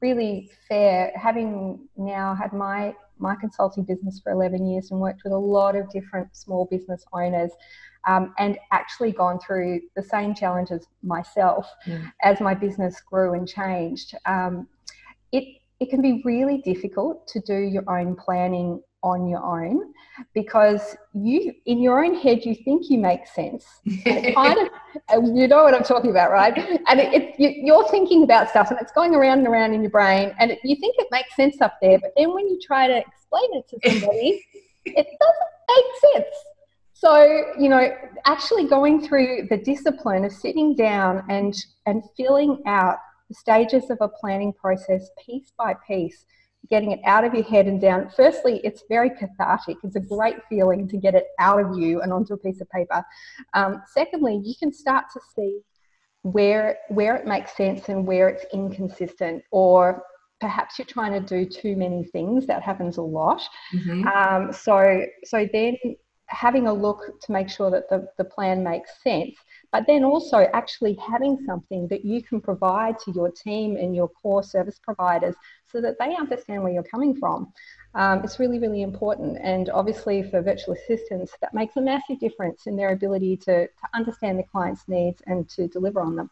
really 0.00 0.50
fair 0.68 1.12
having 1.14 1.88
now 1.96 2.34
had 2.34 2.52
my 2.52 2.94
my 3.22 3.36
consulting 3.36 3.84
business 3.84 4.20
for 4.22 4.32
11 4.32 4.66
years 4.66 4.90
and 4.90 5.00
worked 5.00 5.22
with 5.24 5.32
a 5.32 5.38
lot 5.38 5.76
of 5.76 5.88
different 5.90 6.34
small 6.36 6.66
business 6.70 7.04
owners 7.12 7.52
um, 8.06 8.34
and 8.38 8.58
actually 8.72 9.12
gone 9.12 9.38
through 9.38 9.80
the 9.96 10.02
same 10.02 10.34
challenges 10.34 10.86
myself 11.02 11.66
mm. 11.86 12.12
as 12.22 12.40
my 12.40 12.52
business 12.52 13.00
grew 13.00 13.34
and 13.34 13.48
changed. 13.48 14.14
Um, 14.26 14.66
it, 15.30 15.61
it 15.82 15.90
can 15.90 16.00
be 16.00 16.22
really 16.24 16.58
difficult 16.58 17.26
to 17.28 17.40
do 17.40 17.56
your 17.56 17.84
own 17.88 18.16
planning 18.16 18.80
on 19.02 19.28
your 19.28 19.42
own 19.42 19.92
because 20.32 20.96
you 21.12 21.52
in 21.66 21.80
your 21.82 22.04
own 22.04 22.14
head 22.14 22.44
you 22.44 22.54
think 22.54 22.88
you 22.88 22.98
make 22.98 23.26
sense. 23.26 23.66
Kind 24.04 24.58
of 24.58 24.68
you 25.34 25.48
know 25.48 25.64
what 25.64 25.74
i'm 25.74 25.82
talking 25.82 26.10
about 26.10 26.30
right? 26.30 26.56
And 26.88 27.00
it, 27.00 27.12
it, 27.12 27.34
you, 27.38 27.74
are 27.74 27.88
thinking 27.88 28.22
about 28.22 28.48
stuff 28.48 28.70
and 28.70 28.78
it's 28.80 28.92
going 28.92 29.14
around 29.14 29.40
and 29.40 29.48
around 29.48 29.74
in 29.74 29.82
your 29.82 29.90
brain 29.90 30.32
and 30.38 30.52
it, 30.52 30.60
you 30.62 30.76
think 30.76 30.94
it 30.98 31.08
makes 31.10 31.34
sense 31.34 31.60
up 31.60 31.78
there 31.82 31.98
but 31.98 32.12
then 32.16 32.32
when 32.32 32.46
you 32.48 32.60
try 32.62 32.86
to 32.86 32.96
explain 32.96 33.48
it 33.54 33.68
to 33.68 33.90
somebody 33.90 34.44
it 34.84 35.06
doesn't 35.20 35.52
make 35.76 36.14
sense. 36.24 36.36
So, 36.92 37.52
you 37.58 37.68
know, 37.68 37.88
actually 38.26 38.68
going 38.68 39.06
through 39.06 39.48
the 39.50 39.56
discipline 39.56 40.24
of 40.24 40.32
sitting 40.32 40.76
down 40.76 41.24
and, 41.28 41.54
and 41.86 42.02
filling 42.16 42.62
out 42.66 42.98
the 43.32 43.38
stages 43.38 43.90
of 43.90 43.98
a 44.00 44.08
planning 44.08 44.52
process 44.52 45.10
piece 45.24 45.52
by 45.56 45.74
piece, 45.86 46.26
getting 46.68 46.92
it 46.92 47.00
out 47.04 47.24
of 47.24 47.34
your 47.34 47.44
head 47.44 47.66
and 47.66 47.80
down. 47.80 48.10
Firstly, 48.14 48.60
it's 48.62 48.84
very 48.88 49.10
cathartic. 49.10 49.78
It's 49.82 49.96
a 49.96 50.00
great 50.00 50.36
feeling 50.48 50.86
to 50.88 50.96
get 50.96 51.14
it 51.14 51.26
out 51.38 51.60
of 51.60 51.78
you 51.78 52.02
and 52.02 52.12
onto 52.12 52.34
a 52.34 52.38
piece 52.38 52.60
of 52.60 52.68
paper. 52.70 53.02
Um, 53.54 53.82
secondly, 53.92 54.40
you 54.44 54.54
can 54.58 54.72
start 54.72 55.06
to 55.14 55.20
see 55.34 55.60
where 56.22 56.78
where 56.88 57.16
it 57.16 57.26
makes 57.26 57.56
sense 57.56 57.88
and 57.88 58.06
where 58.06 58.28
it's 58.28 58.44
inconsistent 58.52 59.42
or 59.50 60.04
perhaps 60.40 60.78
you're 60.78 60.86
trying 60.86 61.12
to 61.12 61.20
do 61.20 61.44
too 61.44 61.74
many 61.74 62.04
things 62.04 62.46
that 62.46 62.62
happens 62.62 62.96
a 62.96 63.02
lot 63.02 63.42
mm-hmm. 63.74 64.06
um, 64.06 64.52
so 64.52 65.04
so 65.24 65.48
then 65.52 65.76
having 66.32 66.66
a 66.66 66.72
look 66.72 67.20
to 67.20 67.32
make 67.32 67.48
sure 67.48 67.70
that 67.70 67.88
the, 67.88 68.06
the 68.18 68.24
plan 68.24 68.64
makes 68.64 68.90
sense, 69.02 69.34
but 69.72 69.86
then 69.86 70.04
also 70.04 70.46
actually 70.52 70.94
having 70.94 71.38
something 71.46 71.88
that 71.88 72.04
you 72.04 72.22
can 72.22 72.40
provide 72.40 72.98
to 73.00 73.12
your 73.12 73.30
team 73.30 73.76
and 73.76 73.96
your 73.96 74.08
core 74.08 74.42
service 74.42 74.78
providers 74.78 75.34
so 75.66 75.80
that 75.80 75.96
they 75.98 76.14
understand 76.14 76.62
where 76.62 76.72
you're 76.72 76.82
coming 76.82 77.16
from. 77.16 77.50
Um, 77.94 78.22
it's 78.22 78.38
really, 78.38 78.58
really 78.58 78.82
important. 78.82 79.38
And 79.42 79.70
obviously, 79.70 80.22
for 80.22 80.42
virtual 80.42 80.74
assistants, 80.74 81.32
that 81.40 81.54
makes 81.54 81.76
a 81.76 81.80
massive 81.80 82.20
difference 82.20 82.66
in 82.66 82.76
their 82.76 82.92
ability 82.92 83.36
to, 83.38 83.66
to 83.66 83.88
understand 83.94 84.38
the 84.38 84.44
client's 84.44 84.86
needs 84.88 85.22
and 85.26 85.48
to 85.50 85.66
deliver 85.68 86.00
on 86.00 86.16
them. 86.16 86.30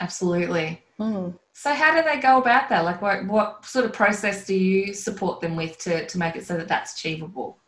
Absolutely. 0.00 0.82
Mm. 0.98 1.38
So, 1.52 1.74
how 1.74 1.94
do 1.94 2.02
they 2.02 2.20
go 2.20 2.38
about 2.38 2.68
that? 2.68 2.84
Like, 2.84 3.02
what, 3.02 3.26
what 3.26 3.64
sort 3.66 3.84
of 3.84 3.92
process 3.92 4.46
do 4.46 4.54
you 4.54 4.94
support 4.94 5.40
them 5.40 5.56
with 5.56 5.78
to, 5.78 6.06
to 6.06 6.18
make 6.18 6.36
it 6.36 6.46
so 6.46 6.56
that 6.56 6.68
that's 6.68 6.94
achievable? 6.94 7.58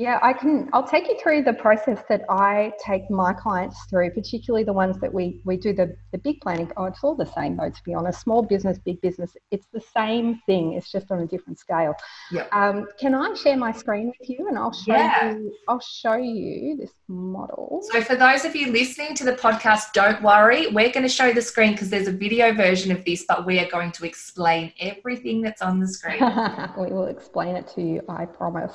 Yeah, 0.00 0.18
I 0.22 0.32
can. 0.32 0.70
I'll 0.72 0.88
take 0.88 1.08
you 1.08 1.18
through 1.22 1.42
the 1.42 1.52
process 1.52 2.02
that 2.08 2.22
I 2.30 2.72
take 2.82 3.10
my 3.10 3.34
clients 3.34 3.76
through, 3.90 4.12
particularly 4.12 4.64
the 4.64 4.72
ones 4.72 4.98
that 5.00 5.12
we 5.12 5.42
we 5.44 5.58
do 5.58 5.74
the 5.74 5.94
the 6.10 6.16
big 6.16 6.40
planning. 6.40 6.72
Oh, 6.78 6.86
it's 6.86 7.04
all 7.04 7.14
the 7.14 7.26
same 7.26 7.58
though, 7.58 7.68
to 7.68 7.82
be 7.84 7.92
honest. 7.92 8.22
Small 8.22 8.42
business, 8.42 8.78
big 8.78 8.98
business, 9.02 9.36
it's 9.50 9.66
the 9.74 9.80
same 9.94 10.40
thing. 10.46 10.72
It's 10.72 10.90
just 10.90 11.10
on 11.10 11.20
a 11.20 11.26
different 11.26 11.58
scale. 11.58 11.94
Yeah. 12.32 12.46
Um, 12.50 12.86
can 12.98 13.14
I 13.14 13.34
share 13.34 13.58
my 13.58 13.72
screen 13.72 14.10
with 14.18 14.30
you, 14.30 14.48
and 14.48 14.56
I'll 14.56 14.72
show 14.72 14.94
yeah. 14.94 15.32
you. 15.32 15.54
I'll 15.68 15.80
show 15.80 16.14
you 16.14 16.78
this 16.78 16.92
model. 17.06 17.82
So 17.92 18.00
for 18.00 18.16
those 18.16 18.46
of 18.46 18.56
you 18.56 18.72
listening 18.72 19.14
to 19.16 19.24
the 19.24 19.34
podcast, 19.34 19.92
don't 19.92 20.22
worry. 20.22 20.68
We're 20.68 20.92
going 20.92 21.02
to 21.02 21.10
show 21.10 21.34
the 21.34 21.42
screen 21.42 21.72
because 21.72 21.90
there's 21.90 22.08
a 22.08 22.12
video 22.12 22.54
version 22.54 22.90
of 22.90 23.04
this, 23.04 23.26
but 23.28 23.44
we 23.44 23.60
are 23.60 23.68
going 23.68 23.92
to 23.92 24.06
explain 24.06 24.72
everything 24.80 25.42
that's 25.42 25.60
on 25.60 25.78
the 25.78 25.88
screen. 25.88 26.20
we 26.78 26.90
will 26.90 27.08
explain 27.08 27.54
it 27.54 27.68
to 27.74 27.82
you. 27.82 28.00
I 28.08 28.24
promise. 28.24 28.72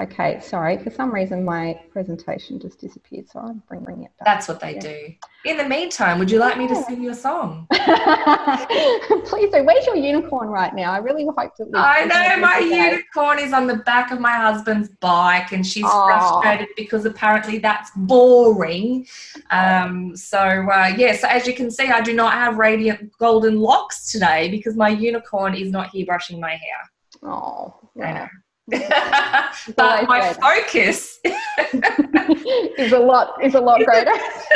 Okay, 0.00 0.38
sorry. 0.40 0.78
For 0.78 0.90
some 0.90 1.12
reason, 1.12 1.44
my 1.44 1.80
presentation 1.90 2.60
just 2.60 2.78
disappeared, 2.78 3.28
so 3.28 3.40
I'm 3.40 3.62
bringing 3.68 4.04
it 4.04 4.12
back. 4.16 4.26
That's 4.26 4.46
what 4.46 4.60
they 4.60 4.74
yeah. 4.74 4.80
do. 4.80 5.14
In 5.44 5.56
the 5.56 5.68
meantime, 5.68 6.20
would 6.20 6.30
you 6.30 6.38
like 6.38 6.56
me 6.56 6.68
to 6.68 6.76
sing 6.84 7.02
you 7.02 7.10
a 7.10 7.14
song? 7.14 7.66
Please 7.72 9.50
do. 9.50 9.64
Where's 9.64 9.84
your 9.86 9.96
unicorn 9.96 10.48
right 10.48 10.72
now? 10.72 10.92
I 10.92 10.98
really 10.98 11.24
hope 11.24 11.36
that. 11.36 11.68
I 11.74 12.04
know 12.04 12.40
my 12.40 12.58
unicorn 12.58 13.40
is 13.40 13.52
on 13.52 13.66
the 13.66 13.78
back 13.78 14.12
of 14.12 14.20
my 14.20 14.34
husband's 14.34 14.88
bike, 15.00 15.50
and 15.50 15.66
she's 15.66 15.84
Aww. 15.84 16.06
frustrated 16.06 16.68
because 16.76 17.04
apparently 17.04 17.58
that's 17.58 17.90
boring. 17.96 19.04
Um, 19.50 20.16
so 20.16 20.38
uh, 20.38 20.94
yeah, 20.96 21.16
so 21.16 21.26
as 21.26 21.44
you 21.44 21.54
can 21.54 21.72
see, 21.72 21.88
I 21.88 22.02
do 22.02 22.12
not 22.14 22.34
have 22.34 22.56
radiant 22.56 23.10
golden 23.18 23.58
locks 23.58 24.12
today 24.12 24.48
because 24.48 24.76
my 24.76 24.90
unicorn 24.90 25.54
is 25.54 25.72
not 25.72 25.90
here 25.90 26.06
brushing 26.06 26.38
my 26.38 26.50
hair. 26.50 27.30
Oh, 27.30 27.74
I 28.00 28.12
know. 28.12 28.28
But 28.70 30.06
my 30.08 30.32
focus 30.34 31.18
is 31.24 32.92
a 32.92 32.98
lot 32.98 33.42
is 33.42 33.54
a 33.54 33.60
lot 33.60 33.80
greater. 33.84 34.10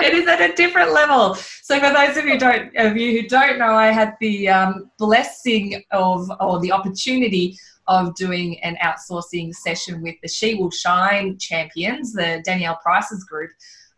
it 0.00 0.14
is 0.14 0.26
at 0.26 0.40
a 0.40 0.54
different 0.54 0.92
level. 0.92 1.34
So 1.34 1.78
for 1.78 1.92
those 1.92 2.16
of 2.16 2.24
you 2.24 2.38
don't 2.38 2.74
of 2.76 2.96
you 2.96 3.20
who 3.20 3.28
don't 3.28 3.58
know, 3.58 3.74
I 3.74 3.88
had 3.88 4.14
the 4.20 4.48
um, 4.48 4.90
blessing 4.98 5.82
of 5.90 6.30
or 6.40 6.60
the 6.60 6.72
opportunity 6.72 7.56
of 7.86 8.14
doing 8.14 8.60
an 8.60 8.76
outsourcing 8.82 9.54
session 9.54 10.02
with 10.02 10.14
the 10.22 10.28
She 10.28 10.54
Will 10.54 10.70
Shine 10.70 11.38
champions, 11.38 12.12
the 12.12 12.42
Danielle 12.44 12.78
Price's 12.82 13.24
group, 13.24 13.50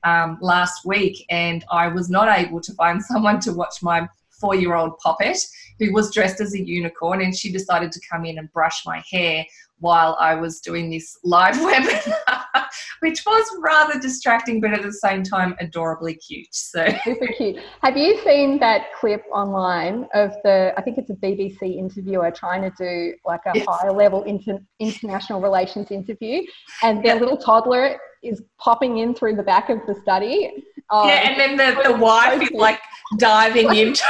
um, 0.05 0.39
last 0.41 0.85
week, 0.85 1.25
and 1.29 1.65
I 1.71 1.89
was 1.89 2.09
not 2.09 2.29
able 2.39 2.61
to 2.61 2.73
find 2.75 3.03
someone 3.11 3.41
to 3.41 3.53
watch 3.53 3.83
my 3.83 4.09
four 4.29 4.55
year 4.55 4.75
old 4.75 4.99
Poppet 4.99 5.39
who 5.81 5.93
was 5.93 6.13
dressed 6.13 6.41
as 6.41 6.55
a 6.55 6.65
unicorn 6.65 7.23
and 7.23 7.35
she 7.35 7.51
decided 7.51 7.91
to 7.91 8.01
come 8.09 8.25
in 8.25 8.39
and 8.39 8.53
brush 8.53 8.83
my 8.87 9.03
hair 9.11 9.45
while 9.81 10.17
I 10.21 10.35
was 10.35 10.61
doing 10.61 10.91
this 10.91 11.19
live 11.25 11.55
webinar, 11.57 12.67
which 13.01 13.25
was 13.25 13.47
rather 13.61 13.99
distracting, 13.99 14.61
but 14.61 14.73
at 14.73 14.83
the 14.83 14.93
same 14.93 15.23
time 15.23 15.57
adorably 15.59 16.15
cute. 16.15 16.55
So 16.55 16.87
super 17.03 17.27
cute. 17.29 17.57
Have 17.83 17.97
you 17.97 18.23
seen 18.23 18.61
that 18.61 18.93
clip 18.99 19.25
online 19.33 20.07
of 20.15 20.33
the? 20.45 20.73
I 20.77 20.83
think 20.83 20.99
it's 20.99 21.11
a 21.11 21.15
BBC 21.15 21.79
interviewer 21.79 22.31
trying 22.31 22.63
to 22.63 22.73
do 22.79 23.15
like 23.25 23.41
a 23.47 23.53
yes. 23.55 23.67
higher 23.67 23.93
level 23.93 24.23
inter- 24.25 24.61
international 24.79 25.41
relations 25.41 25.91
interview, 25.91 26.43
and 26.83 27.03
their 27.03 27.19
little 27.19 27.39
toddler 27.39 27.97
is 28.23 28.43
popping 28.59 28.99
in 28.99 29.15
through 29.15 29.35
the 29.35 29.43
back 29.43 29.71
of 29.71 29.79
the 29.87 29.95
study. 30.03 30.53
Um, 30.91 31.09
yeah, 31.09 31.31
and 31.31 31.41
then 31.41 31.57
the, 31.57 31.83
the 31.89 31.97
wife 31.97 32.43
is 32.43 32.51
like 32.53 32.81
diving 33.17 33.75
into 33.77 34.05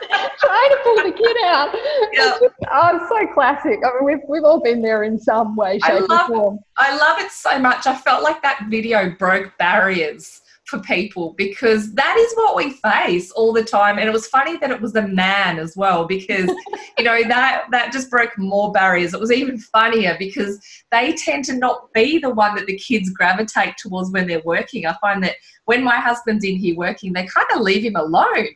trying 0.40 0.70
to 0.70 0.78
pull 0.84 0.96
the 0.96 1.12
kid 1.12 1.36
out. 1.44 1.74
Yeah. 2.12 2.38
Just, 2.40 2.54
oh, 2.70 2.96
it's 2.96 3.08
so 3.08 3.34
classic. 3.34 3.80
I 3.84 3.94
mean, 3.94 4.04
we've, 4.04 4.28
we've 4.28 4.44
all 4.44 4.60
been 4.60 4.82
there 4.82 5.04
in 5.04 5.18
some 5.18 5.56
way, 5.56 5.78
shape, 5.78 5.90
I 5.90 5.98
love, 6.00 6.30
or 6.30 6.36
form. 6.36 6.58
I 6.76 6.96
love 6.96 7.18
it 7.20 7.30
so 7.30 7.58
much. 7.58 7.86
I 7.86 7.96
felt 7.96 8.22
like 8.22 8.42
that 8.42 8.66
video 8.68 9.10
broke 9.10 9.56
barriers 9.58 10.40
for 10.68 10.78
people 10.80 11.32
because 11.38 11.94
that 11.94 12.16
is 12.18 12.32
what 12.34 12.54
we 12.54 12.72
face 12.72 13.30
all 13.30 13.54
the 13.54 13.64
time 13.64 13.98
and 13.98 14.06
it 14.06 14.12
was 14.12 14.26
funny 14.26 14.58
that 14.58 14.70
it 14.70 14.80
was 14.80 14.94
a 14.96 15.08
man 15.08 15.58
as 15.58 15.74
well 15.76 16.04
because 16.04 16.46
you 16.98 17.04
know 17.04 17.22
that 17.26 17.64
that 17.70 17.90
just 17.90 18.10
broke 18.10 18.36
more 18.36 18.70
barriers 18.70 19.14
it 19.14 19.20
was 19.20 19.32
even 19.32 19.58
funnier 19.58 20.14
because 20.18 20.60
they 20.90 21.14
tend 21.14 21.42
to 21.42 21.54
not 21.54 21.90
be 21.94 22.18
the 22.18 22.28
one 22.28 22.54
that 22.54 22.66
the 22.66 22.76
kids 22.76 23.08
gravitate 23.08 23.74
towards 23.78 24.10
when 24.10 24.26
they're 24.26 24.42
working 24.44 24.84
i 24.84 24.94
find 25.00 25.24
that 25.24 25.36
when 25.64 25.82
my 25.82 25.96
husband's 25.96 26.44
in 26.44 26.56
here 26.56 26.76
working 26.76 27.14
they 27.14 27.24
kind 27.24 27.46
of 27.54 27.62
leave 27.62 27.82
him 27.82 27.96
alone 27.96 28.48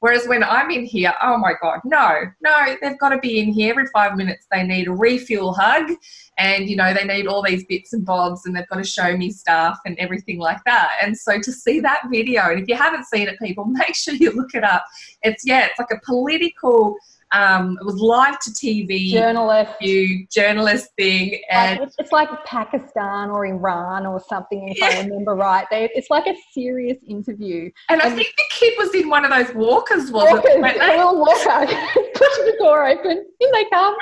Whereas 0.00 0.28
when 0.28 0.44
I'm 0.44 0.70
in 0.70 0.84
here, 0.84 1.12
oh 1.22 1.36
my 1.38 1.54
God, 1.60 1.80
no, 1.84 2.22
no, 2.40 2.76
they've 2.80 2.98
got 2.98 3.08
to 3.08 3.18
be 3.18 3.40
in 3.40 3.52
here 3.52 3.70
every 3.70 3.86
five 3.86 4.16
minutes. 4.16 4.46
They 4.50 4.62
need 4.62 4.86
a 4.86 4.92
refuel 4.92 5.52
hug 5.52 5.90
and, 6.38 6.68
you 6.68 6.76
know, 6.76 6.94
they 6.94 7.04
need 7.04 7.26
all 7.26 7.42
these 7.42 7.64
bits 7.66 7.92
and 7.92 8.06
bobs 8.06 8.46
and 8.46 8.54
they've 8.54 8.68
got 8.68 8.76
to 8.76 8.84
show 8.84 9.16
me 9.16 9.30
stuff 9.30 9.78
and 9.84 9.98
everything 9.98 10.38
like 10.38 10.62
that. 10.66 10.92
And 11.02 11.18
so 11.18 11.40
to 11.40 11.52
see 11.52 11.80
that 11.80 12.02
video, 12.10 12.42
and 12.42 12.60
if 12.60 12.68
you 12.68 12.76
haven't 12.76 13.06
seen 13.06 13.26
it, 13.26 13.38
people, 13.40 13.64
make 13.64 13.96
sure 13.96 14.14
you 14.14 14.30
look 14.30 14.54
it 14.54 14.62
up. 14.62 14.84
It's, 15.22 15.44
yeah, 15.44 15.66
it's 15.66 15.78
like 15.78 15.90
a 15.90 16.00
political 16.04 16.96
um, 17.32 17.76
it 17.80 17.84
was 17.84 17.96
live 17.96 18.38
to 18.40 18.50
TV 18.50 19.10
journalist 19.10 19.72
you 19.80 20.26
journalist 20.32 20.88
thing, 20.96 21.40
and 21.50 21.80
like, 21.80 21.90
it's 21.98 22.12
like 22.12 22.44
Pakistan 22.44 23.30
or 23.30 23.44
Iran 23.46 24.06
or 24.06 24.20
something, 24.28 24.68
if 24.68 24.78
yeah. 24.78 24.86
I 24.86 25.02
remember 25.02 25.34
right. 25.34 25.66
They, 25.70 25.90
it's 25.94 26.10
like 26.10 26.26
a 26.26 26.34
serious 26.52 26.98
interview. 27.06 27.70
And, 27.88 28.00
and, 28.00 28.12
I 28.12 28.16
think 28.16 28.28
the 28.28 28.44
kid 28.50 28.74
was 28.78 28.94
in 28.94 29.08
one 29.08 29.24
of 29.24 29.30
those 29.30 29.54
walkers, 29.54 30.10
was 30.10 30.30
walkers, 30.32 30.52
it? 30.54 30.80
A 30.80 30.96
little 30.96 31.18
walker, 31.18 31.66
pushing 32.14 32.44
the 32.44 32.56
door 32.58 32.86
open. 32.86 33.24
In 33.40 33.52
they 33.52 33.64
come. 33.70 33.94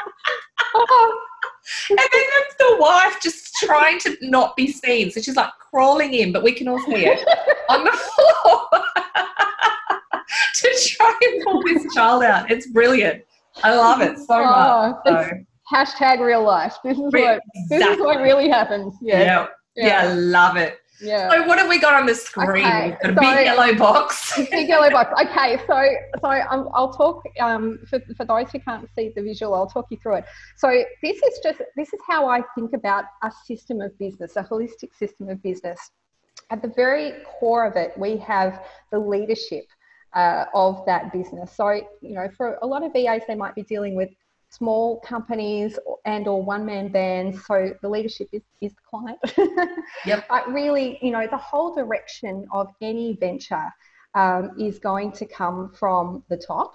Oh. 0.75 1.21
and 1.90 1.99
then 1.99 2.06
it's 2.12 2.54
the 2.59 2.76
wife 2.78 3.16
just 3.21 3.54
trying 3.56 3.99
to 4.00 4.16
not 4.23 4.56
be 4.56 4.71
seen, 4.71 5.11
so 5.11 5.21
she's 5.21 5.37
like 5.37 5.50
crawling 5.71 6.14
in, 6.14 6.33
but 6.33 6.42
we 6.42 6.52
can 6.52 6.68
all 6.68 6.80
see 6.80 7.06
it 7.06 7.26
on 7.68 7.85
the 7.85 7.90
floor. 7.90 8.68
to 10.63 10.89
try 10.97 11.19
and 11.23 11.45
pull 11.45 11.63
this 11.63 11.95
child 11.95 12.23
out. 12.23 12.51
It's 12.51 12.67
brilliant. 12.67 13.25
I 13.63 13.75
love 13.75 14.01
it 14.01 14.19
so 14.19 14.35
oh, 14.35 15.01
much. 15.05 15.25
So. 15.25 15.31
Hashtag 15.73 16.21
real 16.21 16.45
life. 16.45 16.77
This 16.85 16.97
is 16.97 17.13
what 17.13 17.41
exactly. 17.55 17.79
this 17.79 17.89
is 17.89 17.99
what 17.99 18.21
really 18.21 18.49
happens. 18.49 18.95
Yeah. 19.03 19.21
Yeah. 19.21 19.47
yeah. 19.75 20.05
yeah 20.05 20.15
love 20.15 20.57
it. 20.57 20.79
Yeah. 21.01 21.31
So 21.31 21.47
what 21.47 21.59
have 21.59 21.69
we 21.69 21.79
got 21.79 21.95
on 21.95 22.07
the 22.07 22.15
screen? 22.15 22.65
Okay, 22.65 22.97
so, 23.03 23.09
big 23.09 23.45
yellow 23.45 23.75
box. 23.75 24.37
big 24.51 24.69
yellow 24.69 24.91
box. 24.91 25.13
Okay, 25.23 25.59
so 25.67 25.85
so 26.21 26.31
um, 26.51 26.69
I'll 26.73 26.93
talk 26.93 27.23
um, 27.41 27.81
for, 27.89 28.01
for 28.17 28.25
those 28.25 28.51
who 28.51 28.61
can't 28.61 28.89
see 28.97 29.13
the 29.15 29.23
visual. 29.23 29.55
I'll 29.55 29.67
talk 29.67 29.87
you 29.91 29.99
through 30.03 30.17
it. 30.17 30.25
So 30.57 30.69
this 31.03 31.17
is 31.17 31.41
just 31.43 31.61
this 31.77 31.93
is 31.93 32.01
how 32.09 32.29
I 32.29 32.43
think 32.55 32.73
about 32.73 33.05
a 33.23 33.31
system 33.47 33.81
of 33.81 33.97
business, 33.99 34.37
a 34.37 34.45
holistic 34.45 34.95
system 34.99 35.29
of 35.29 35.43
business. 35.43 35.79
At 36.51 36.63
the 36.63 36.73
very 36.77 37.13
core 37.25 37.67
of 37.67 37.77
it, 37.77 37.93
we 37.99 38.17
have 38.19 38.63
the 38.91 38.99
leadership 38.99 39.65
uh, 40.15 40.47
of 40.55 40.85
that 40.87 41.13
business. 41.13 41.53
So, 41.53 41.71
you 42.01 42.15
know, 42.15 42.29
for 42.37 42.59
a 42.63 42.67
lot 42.67 42.83
of 42.83 42.93
VAs, 42.93 43.23
they 43.27 43.35
might 43.35 43.55
be 43.55 43.63
dealing 43.63 43.95
with 43.95 44.11
small 44.51 45.01
companies 45.01 45.79
and 46.05 46.27
or 46.29 46.43
one-man 46.43 46.89
bands. 46.89 47.45
So 47.47 47.73
the 47.83 47.89
leadership 47.89 48.29
is, 48.33 48.43
is 48.61 48.73
the 48.73 48.83
client. 48.89 49.79
yep. 50.07 50.27
But 50.29 50.51
really, 50.53 50.99
you 51.03 51.11
know, 51.11 51.27
the 51.31 51.37
whole 51.37 51.75
direction 51.75 52.47
of 52.53 52.69
any 52.81 53.17
venture 53.21 53.71
um, 54.15 54.53
is 54.59 54.79
going 54.79 55.13
to 55.13 55.27
come 55.27 55.73
from 55.73 56.25
the 56.29 56.37
top 56.37 56.73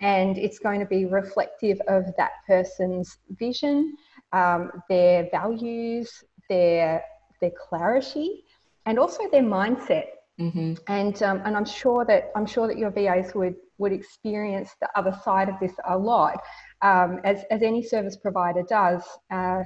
and 0.00 0.38
it's 0.38 0.58
going 0.58 0.80
to 0.80 0.86
be 0.86 1.04
reflective 1.04 1.80
of 1.88 2.04
that 2.16 2.32
person's 2.46 3.18
vision, 3.30 3.96
um, 4.32 4.70
their 4.88 5.28
values, 5.30 6.24
their 6.48 7.02
their 7.40 7.52
clarity, 7.68 8.44
and 8.86 8.98
also 8.98 9.28
their 9.30 9.42
mindset. 9.42 10.06
Mm-hmm. 10.40 10.74
And 10.88 11.22
um, 11.22 11.42
and 11.44 11.56
I'm 11.56 11.64
sure 11.64 12.04
that 12.06 12.32
I'm 12.34 12.46
sure 12.46 12.66
that 12.66 12.76
your 12.76 12.90
VAs 12.90 13.34
would 13.34 13.54
would 13.78 13.92
experience 13.92 14.70
the 14.80 14.88
other 14.96 15.16
side 15.24 15.48
of 15.48 15.54
this 15.60 15.72
a 15.88 15.96
lot, 15.96 16.40
um, 16.82 17.20
as 17.24 17.44
as 17.50 17.62
any 17.62 17.82
service 17.82 18.16
provider 18.16 18.62
does. 18.68 19.02
Uh, 19.30 19.62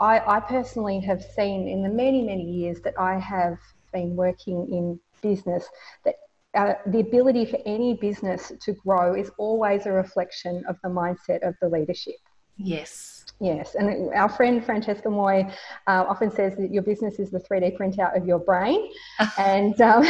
I, 0.00 0.20
I 0.36 0.40
personally 0.40 1.00
have 1.00 1.22
seen 1.22 1.68
in 1.68 1.82
the 1.82 1.88
many 1.88 2.22
many 2.22 2.42
years 2.42 2.80
that 2.82 2.94
I 2.98 3.18
have 3.18 3.58
been 3.92 4.16
working 4.16 4.68
in 4.72 5.00
business 5.22 5.68
that 6.04 6.16
uh, 6.54 6.74
the 6.86 7.00
ability 7.00 7.44
for 7.44 7.58
any 7.66 7.94
business 7.94 8.52
to 8.60 8.72
grow 8.72 9.14
is 9.14 9.30
always 9.38 9.86
a 9.86 9.92
reflection 9.92 10.64
of 10.68 10.76
the 10.82 10.88
mindset 10.88 11.46
of 11.46 11.54
the 11.60 11.68
leadership. 11.68 12.16
Yes. 12.56 13.17
Yes, 13.40 13.76
and 13.76 14.12
our 14.14 14.28
friend 14.28 14.64
Francesca 14.64 15.08
Moy 15.08 15.42
uh, 15.86 16.04
often 16.08 16.28
says 16.28 16.56
that 16.56 16.72
your 16.72 16.82
business 16.82 17.20
is 17.20 17.30
the 17.30 17.38
3D 17.38 17.76
printout 17.78 18.16
of 18.16 18.26
your 18.26 18.40
brain. 18.40 18.90
And 19.38 19.80
um, 19.80 20.02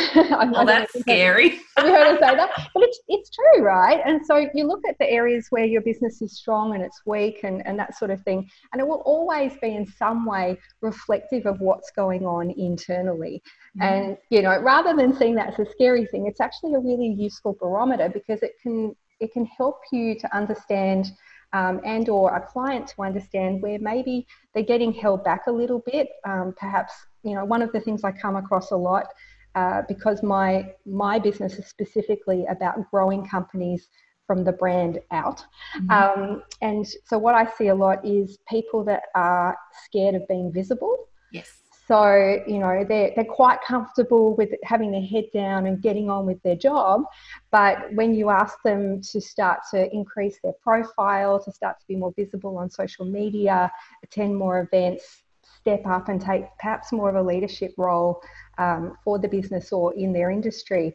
well, 0.53 0.65
that's 0.65 0.99
scary. 1.01 1.61
Have 1.77 1.87
you 1.87 1.93
heard 1.93 2.07
her 2.07 2.19
say 2.19 2.35
that? 2.37 2.51
But 2.73 2.83
it's, 2.83 3.01
it's 3.09 3.31
true, 3.31 3.63
right? 3.63 4.01
And 4.05 4.25
so 4.25 4.49
you 4.55 4.67
look 4.67 4.81
at 4.89 4.97
the 4.99 5.11
areas 5.11 5.49
where 5.51 5.65
your 5.65 5.83
business 5.83 6.23
is 6.23 6.37
strong 6.37 6.75
and 6.75 6.83
it's 6.83 7.03
weak 7.05 7.41
and, 7.43 7.67
and 7.67 7.79
that 7.79 7.97
sort 7.97 8.11
of 8.11 8.23
thing, 8.23 8.49
and 8.73 8.81
it 8.81 8.87
will 8.87 9.03
always 9.05 9.53
be 9.61 9.75
in 9.75 9.87
some 9.87 10.25
way 10.25 10.59
reflective 10.81 11.47
of 11.47 11.61
what's 11.61 11.91
going 11.91 12.25
on 12.25 12.51
internally. 12.51 13.43
Mm. 13.79 13.83
And, 13.83 14.17
you 14.31 14.41
know, 14.41 14.59
rather 14.61 14.97
than 14.97 15.15
seeing 15.15 15.35
that 15.35 15.49
as 15.49 15.59
a 15.59 15.71
scary 15.71 16.07
thing, 16.07 16.27
it's 16.27 16.41
actually 16.41 16.75
a 16.75 16.81
really 16.81 17.09
useful 17.09 17.57
barometer 17.61 18.09
because 18.09 18.43
it 18.43 18.53
can 18.63 18.95
it 19.21 19.33
can 19.33 19.47
help 19.47 19.81
you 19.93 20.19
to 20.19 20.37
understand 20.37 21.11
um, 21.53 21.81
and 21.85 22.09
or 22.09 22.35
a 22.35 22.41
client 22.41 22.89
to 22.89 23.03
understand 23.03 23.63
where 23.63 23.79
maybe 23.79 24.27
they're 24.55 24.63
getting 24.63 24.93
held 24.93 25.25
back 25.25 25.47
a 25.47 25.53
little 25.53 25.83
bit. 25.87 26.09
Um, 26.27 26.55
perhaps 26.57 26.93
you 27.23 27.35
know 27.35 27.45
one 27.45 27.63
of 27.63 27.73
the 27.73 27.81
things 27.81 28.05
I 28.05 28.13
come 28.13 28.37
across 28.37 28.71
a 28.71 28.77
lot 28.77 29.07
uh, 29.55 29.83
because 29.89 30.23
my 30.23 30.73
my 30.87 31.19
business 31.19 31.55
is 31.55 31.67
specifically 31.67 32.47
about 32.47 32.91
growing 32.91 33.27
companies 33.27 33.89
from 34.27 34.45
the 34.45 34.53
brand 34.53 35.01
out. 35.11 35.45
Mm-hmm. 35.77 35.91
Um, 35.91 36.43
and 36.61 36.87
so 37.07 37.19
what 37.19 37.35
I 37.35 37.51
see 37.57 37.69
a 37.69 37.75
lot 37.75 38.05
is 38.05 38.39
people 38.49 38.85
that 38.85 39.05
are 39.15 39.57
scared 39.85 40.15
of 40.15 40.29
being 40.29 40.53
visible. 40.53 41.09
Yes. 41.33 41.51
So, 41.89 42.43
you 42.47 42.59
know, 42.59 42.85
they're, 42.87 43.13
they're 43.17 43.25
quite 43.25 43.63
comfortable 43.63 44.37
with 44.37 44.51
having 44.63 44.93
their 44.93 45.03
head 45.03 45.25
down 45.33 45.67
and 45.67 45.81
getting 45.81 46.11
on 46.11 46.27
with 46.27 46.41
their 46.43 46.55
job. 46.55 47.05
But 47.51 47.95
when 47.95 48.15
you 48.15 48.29
ask 48.29 48.59
them 48.63 49.01
to 49.11 49.21
start 49.23 49.61
to 49.71 49.91
increase 49.91 50.39
their 50.45 50.53
profile, 50.63 51.43
to 51.43 51.51
start 51.51 51.81
to 51.81 51.87
be 51.89 51.97
more 51.97 52.13
visible 52.15 52.59
on 52.59 52.69
social 52.69 53.07
media, 53.07 53.73
attend 54.05 54.37
more 54.37 54.61
events, 54.61 55.23
step 55.61 55.87
up 55.87 56.11
and 56.11 56.21
take 56.21 56.45
perhaps 56.59 56.93
more 56.93 57.09
of 57.09 57.17
a 57.17 57.23
leadership 57.23 57.73
role 57.79 58.21
um, 58.59 58.97
for 59.03 59.19
the 59.19 59.29
business 59.29 59.73
or 59.73 59.95
in 59.95 60.13
their 60.13 60.31
industry, 60.31 60.95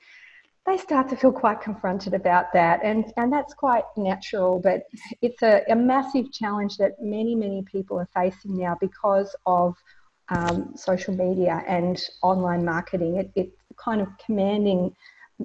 they 0.68 0.78
start 0.78 1.10
to 1.10 1.16
feel 1.16 1.32
quite 1.32 1.60
confronted 1.60 2.14
about 2.14 2.54
that. 2.54 2.80
And, 2.84 3.12
and 3.18 3.34
that's 3.34 3.56
quite 3.56 3.84
natural, 3.98 4.60
but 4.60 4.84
it's 5.24 5.42
a, 5.42 5.64
a 5.70 5.76
massive 5.76 6.32
challenge 6.32 6.78
that 6.78 7.02
many, 7.02 7.34
many 7.36 7.64
people 7.64 8.00
are 8.00 8.10
facing 8.14 8.58
now 8.58 8.78
because 8.80 9.36
of 9.46 9.76
um, 10.36 10.74
social 10.76 11.14
media 11.14 11.64
and 11.68 12.02
online 12.22 12.66
marketing. 12.66 13.18
It, 13.18 13.32
it's 13.36 13.58
kind 13.78 14.02
of 14.02 14.08
commanding 14.24 14.96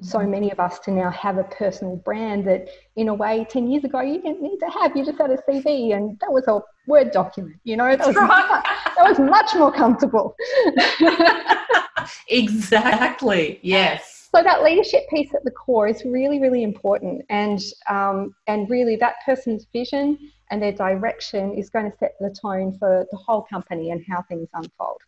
so 0.02 0.18
mm-hmm. 0.18 0.30
many 0.30 0.50
of 0.50 0.60
us 0.60 0.78
to 0.80 0.90
now 0.90 1.10
have 1.10 1.38
a 1.38 1.44
personal 1.44 1.96
brand 1.96 2.46
that, 2.46 2.68
in 2.96 3.08
a 3.08 3.14
way, 3.14 3.46
10 3.48 3.70
years 3.70 3.84
ago, 3.84 4.00
you 4.00 4.20
didn't 4.20 4.42
need 4.42 4.58
to 4.58 4.66
have. 4.66 4.96
You 4.96 5.04
just 5.04 5.18
had 5.18 5.30
a 5.30 5.38
CV 5.48 5.96
and 5.96 6.18
that 6.20 6.30
was 6.30 6.46
a 6.46 6.60
Word 6.86 7.10
document, 7.10 7.56
you 7.64 7.76
know? 7.76 7.96
That 7.96 8.06
was, 8.06 8.16
right. 8.16 8.62
that 8.96 9.08
was 9.08 9.18
much 9.18 9.54
more 9.54 9.72
comfortable. 9.72 10.36
exactly, 12.28 13.60
yes. 13.62 14.28
So 14.34 14.42
that 14.42 14.62
leadership 14.62 15.08
piece 15.10 15.32
at 15.34 15.42
the 15.44 15.50
core 15.50 15.88
is 15.88 16.04
really, 16.04 16.38
really 16.38 16.62
important, 16.62 17.24
and 17.30 17.60
um, 17.88 18.34
and 18.46 18.68
really 18.68 18.94
that 18.96 19.14
person's 19.24 19.66
vision 19.72 20.18
and 20.50 20.62
their 20.62 20.72
direction 20.72 21.54
is 21.54 21.70
going 21.70 21.90
to 21.90 21.96
set 21.98 22.14
the 22.20 22.30
tone 22.30 22.76
for 22.78 23.06
the 23.10 23.16
whole 23.16 23.42
company 23.42 23.90
and 23.90 24.04
how 24.08 24.22
things 24.22 24.48
unfold. 24.54 25.00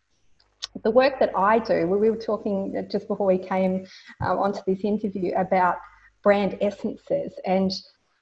The 0.83 0.91
work 0.91 1.19
that 1.19 1.35
I 1.35 1.59
do, 1.59 1.87
we 1.87 2.09
were 2.09 2.15
talking 2.15 2.75
just 2.89 3.07
before 3.07 3.27
we 3.27 3.37
came 3.37 3.85
uh, 4.23 4.37
onto 4.37 4.61
this 4.65 4.83
interview 4.83 5.33
about 5.35 5.77
brand 6.23 6.57
essences, 6.61 7.33
and 7.45 7.71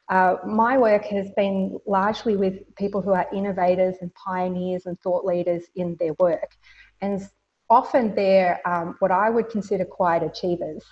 uh, 0.10 0.38
my 0.46 0.78
work 0.78 1.06
has 1.06 1.30
been 1.36 1.80
largely 1.86 2.36
with 2.36 2.56
people 2.76 3.02
who 3.02 3.12
are 3.12 3.28
innovators 3.32 3.98
and 4.02 4.12
pioneers 4.16 4.88
and 4.88 5.00
thought 5.02 5.24
leaders 5.24 5.66
in 5.76 5.96
their 6.00 6.14
work. 6.20 6.56
And 7.02 7.22
often 7.70 8.16
they're 8.16 8.60
um, 8.68 8.96
what 9.00 9.12
I 9.12 9.30
would 9.30 9.50
consider 9.50 9.86
quiet 9.86 10.24
achievers. 10.24 10.84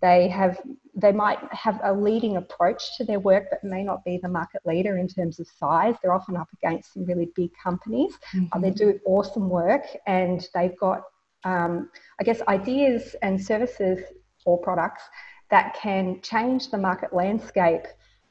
They 0.00 0.28
have 0.28 0.60
they 0.94 1.12
might 1.12 1.38
have 1.52 1.80
a 1.82 1.92
leading 1.92 2.36
approach 2.36 2.96
to 2.96 3.04
their 3.04 3.20
work, 3.20 3.46
but 3.50 3.62
may 3.62 3.82
not 3.82 4.04
be 4.04 4.18
the 4.22 4.28
market 4.28 4.62
leader 4.64 4.98
in 4.98 5.08
terms 5.08 5.38
of 5.38 5.46
size. 5.46 5.94
They're 6.02 6.12
often 6.12 6.36
up 6.36 6.48
against 6.52 6.92
some 6.92 7.04
really 7.04 7.30
big 7.34 7.50
companies. 7.62 8.14
Mm-hmm. 8.34 8.46
Uh, 8.52 8.58
they 8.60 8.70
do 8.70 8.98
awesome 9.06 9.48
work, 9.48 9.84
and 10.06 10.46
they've 10.54 10.76
got, 10.78 11.02
um, 11.44 11.90
I 12.20 12.24
guess, 12.24 12.42
ideas 12.48 13.14
and 13.22 13.40
services 13.40 14.00
or 14.44 14.58
products 14.58 15.02
that 15.50 15.76
can 15.80 16.20
change 16.22 16.70
the 16.70 16.78
market 16.78 17.12
landscape 17.12 17.82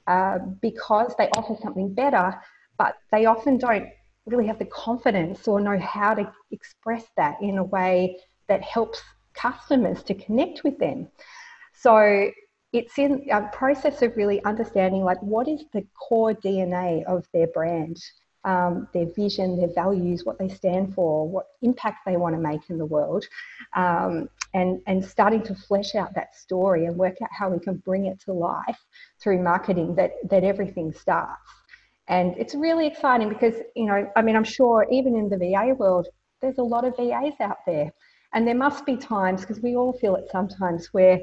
uh, 0.07 0.39
because 0.61 1.13
they 1.17 1.29
offer 1.37 1.55
something 1.61 1.93
better, 1.93 2.33
but 2.77 2.95
they 3.11 3.25
often 3.25 3.57
don't 3.57 3.87
really 4.25 4.47
have 4.47 4.59
the 4.59 4.65
confidence 4.65 5.47
or 5.47 5.59
know 5.59 5.77
how 5.79 6.13
to 6.13 6.31
express 6.51 7.05
that 7.17 7.35
in 7.41 7.57
a 7.57 7.63
way 7.63 8.17
that 8.47 8.61
helps 8.63 9.01
customers 9.33 10.03
to 10.03 10.13
connect 10.13 10.63
with 10.63 10.77
them. 10.79 11.07
So 11.81 12.29
it's 12.73 12.97
in 12.97 13.25
a 13.31 13.43
process 13.53 14.01
of 14.01 14.15
really 14.17 14.43
understanding 14.43 15.03
like 15.03 15.21
what 15.21 15.47
is 15.47 15.63
the 15.71 15.85
core 15.97 16.33
DNA 16.33 17.05
of 17.05 17.25
their 17.33 17.47
brand, 17.47 17.97
um, 18.43 18.87
their 18.93 19.05
vision, 19.05 19.57
their 19.57 19.73
values, 19.73 20.25
what 20.25 20.37
they 20.37 20.49
stand 20.49 20.93
for, 20.93 21.27
what 21.27 21.45
impact 21.61 21.99
they 22.05 22.17
want 22.17 22.35
to 22.35 22.41
make 22.41 22.69
in 22.69 22.77
the 22.77 22.85
world, 22.85 23.25
um, 23.77 24.27
and 24.53 24.81
and 24.87 25.03
starting 25.03 25.41
to 25.43 25.55
flesh 25.55 25.95
out 25.95 26.13
that 26.15 26.35
story 26.35 26.85
and 26.85 26.97
work 26.97 27.15
out 27.21 27.29
how 27.31 27.49
we 27.49 27.59
can 27.59 27.77
bring 27.77 28.07
it 28.07 28.19
to 28.25 28.33
life 28.33 28.79
through 29.21 29.41
marketing. 29.41 29.95
That 29.95 30.11
that 30.29 30.43
everything 30.43 30.91
starts, 30.91 31.49
and 32.07 32.35
it's 32.37 32.55
really 32.55 32.87
exciting 32.87 33.29
because 33.29 33.55
you 33.75 33.85
know 33.85 34.11
I 34.17 34.21
mean 34.21 34.35
I'm 34.35 34.43
sure 34.43 34.85
even 34.91 35.15
in 35.15 35.29
the 35.29 35.37
VA 35.37 35.73
world 35.75 36.07
there's 36.41 36.57
a 36.57 36.63
lot 36.63 36.83
of 36.83 36.95
VAs 36.97 37.39
out 37.39 37.59
there, 37.65 37.91
and 38.33 38.45
there 38.45 38.55
must 38.55 38.85
be 38.85 38.97
times 38.97 39.41
because 39.41 39.61
we 39.61 39.75
all 39.75 39.93
feel 39.93 40.15
it 40.15 40.25
sometimes 40.29 40.87
where 40.91 41.19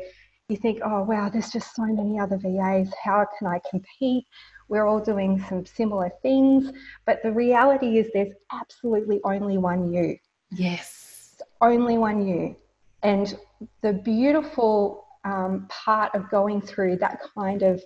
you 0.49 0.57
think, 0.57 0.81
oh, 0.85 1.03
wow, 1.03 1.29
there's 1.29 1.51
just 1.51 1.75
so 1.75 1.85
many 1.87 2.21
other 2.21 2.37
VAs. 2.37 2.93
How 3.03 3.27
can 3.39 3.49
I 3.49 3.61
compete? 3.69 4.25
We're 4.69 4.87
all 4.87 5.01
doing 5.01 5.45
some 5.49 5.67
similar 5.67 6.11
things. 6.23 6.71
But 7.05 7.23
the 7.23 7.33
reality 7.33 7.99
is, 7.99 8.09
there's 8.15 8.33
absolutely 8.53 9.21
only 9.25 9.59
one 9.59 9.93
you. 9.93 10.17
Yes. 10.53 11.41
Only 11.61 11.99
one 11.99 12.27
you. 12.27 12.57
And 13.03 13.37
the 13.83 13.93
beautiful 13.93 15.07
um, 15.25 15.67
part 15.69 16.15
of 16.15 16.31
going 16.31 16.61
through 16.61 16.99
that 16.99 17.21
kind 17.37 17.63
of 17.63 17.83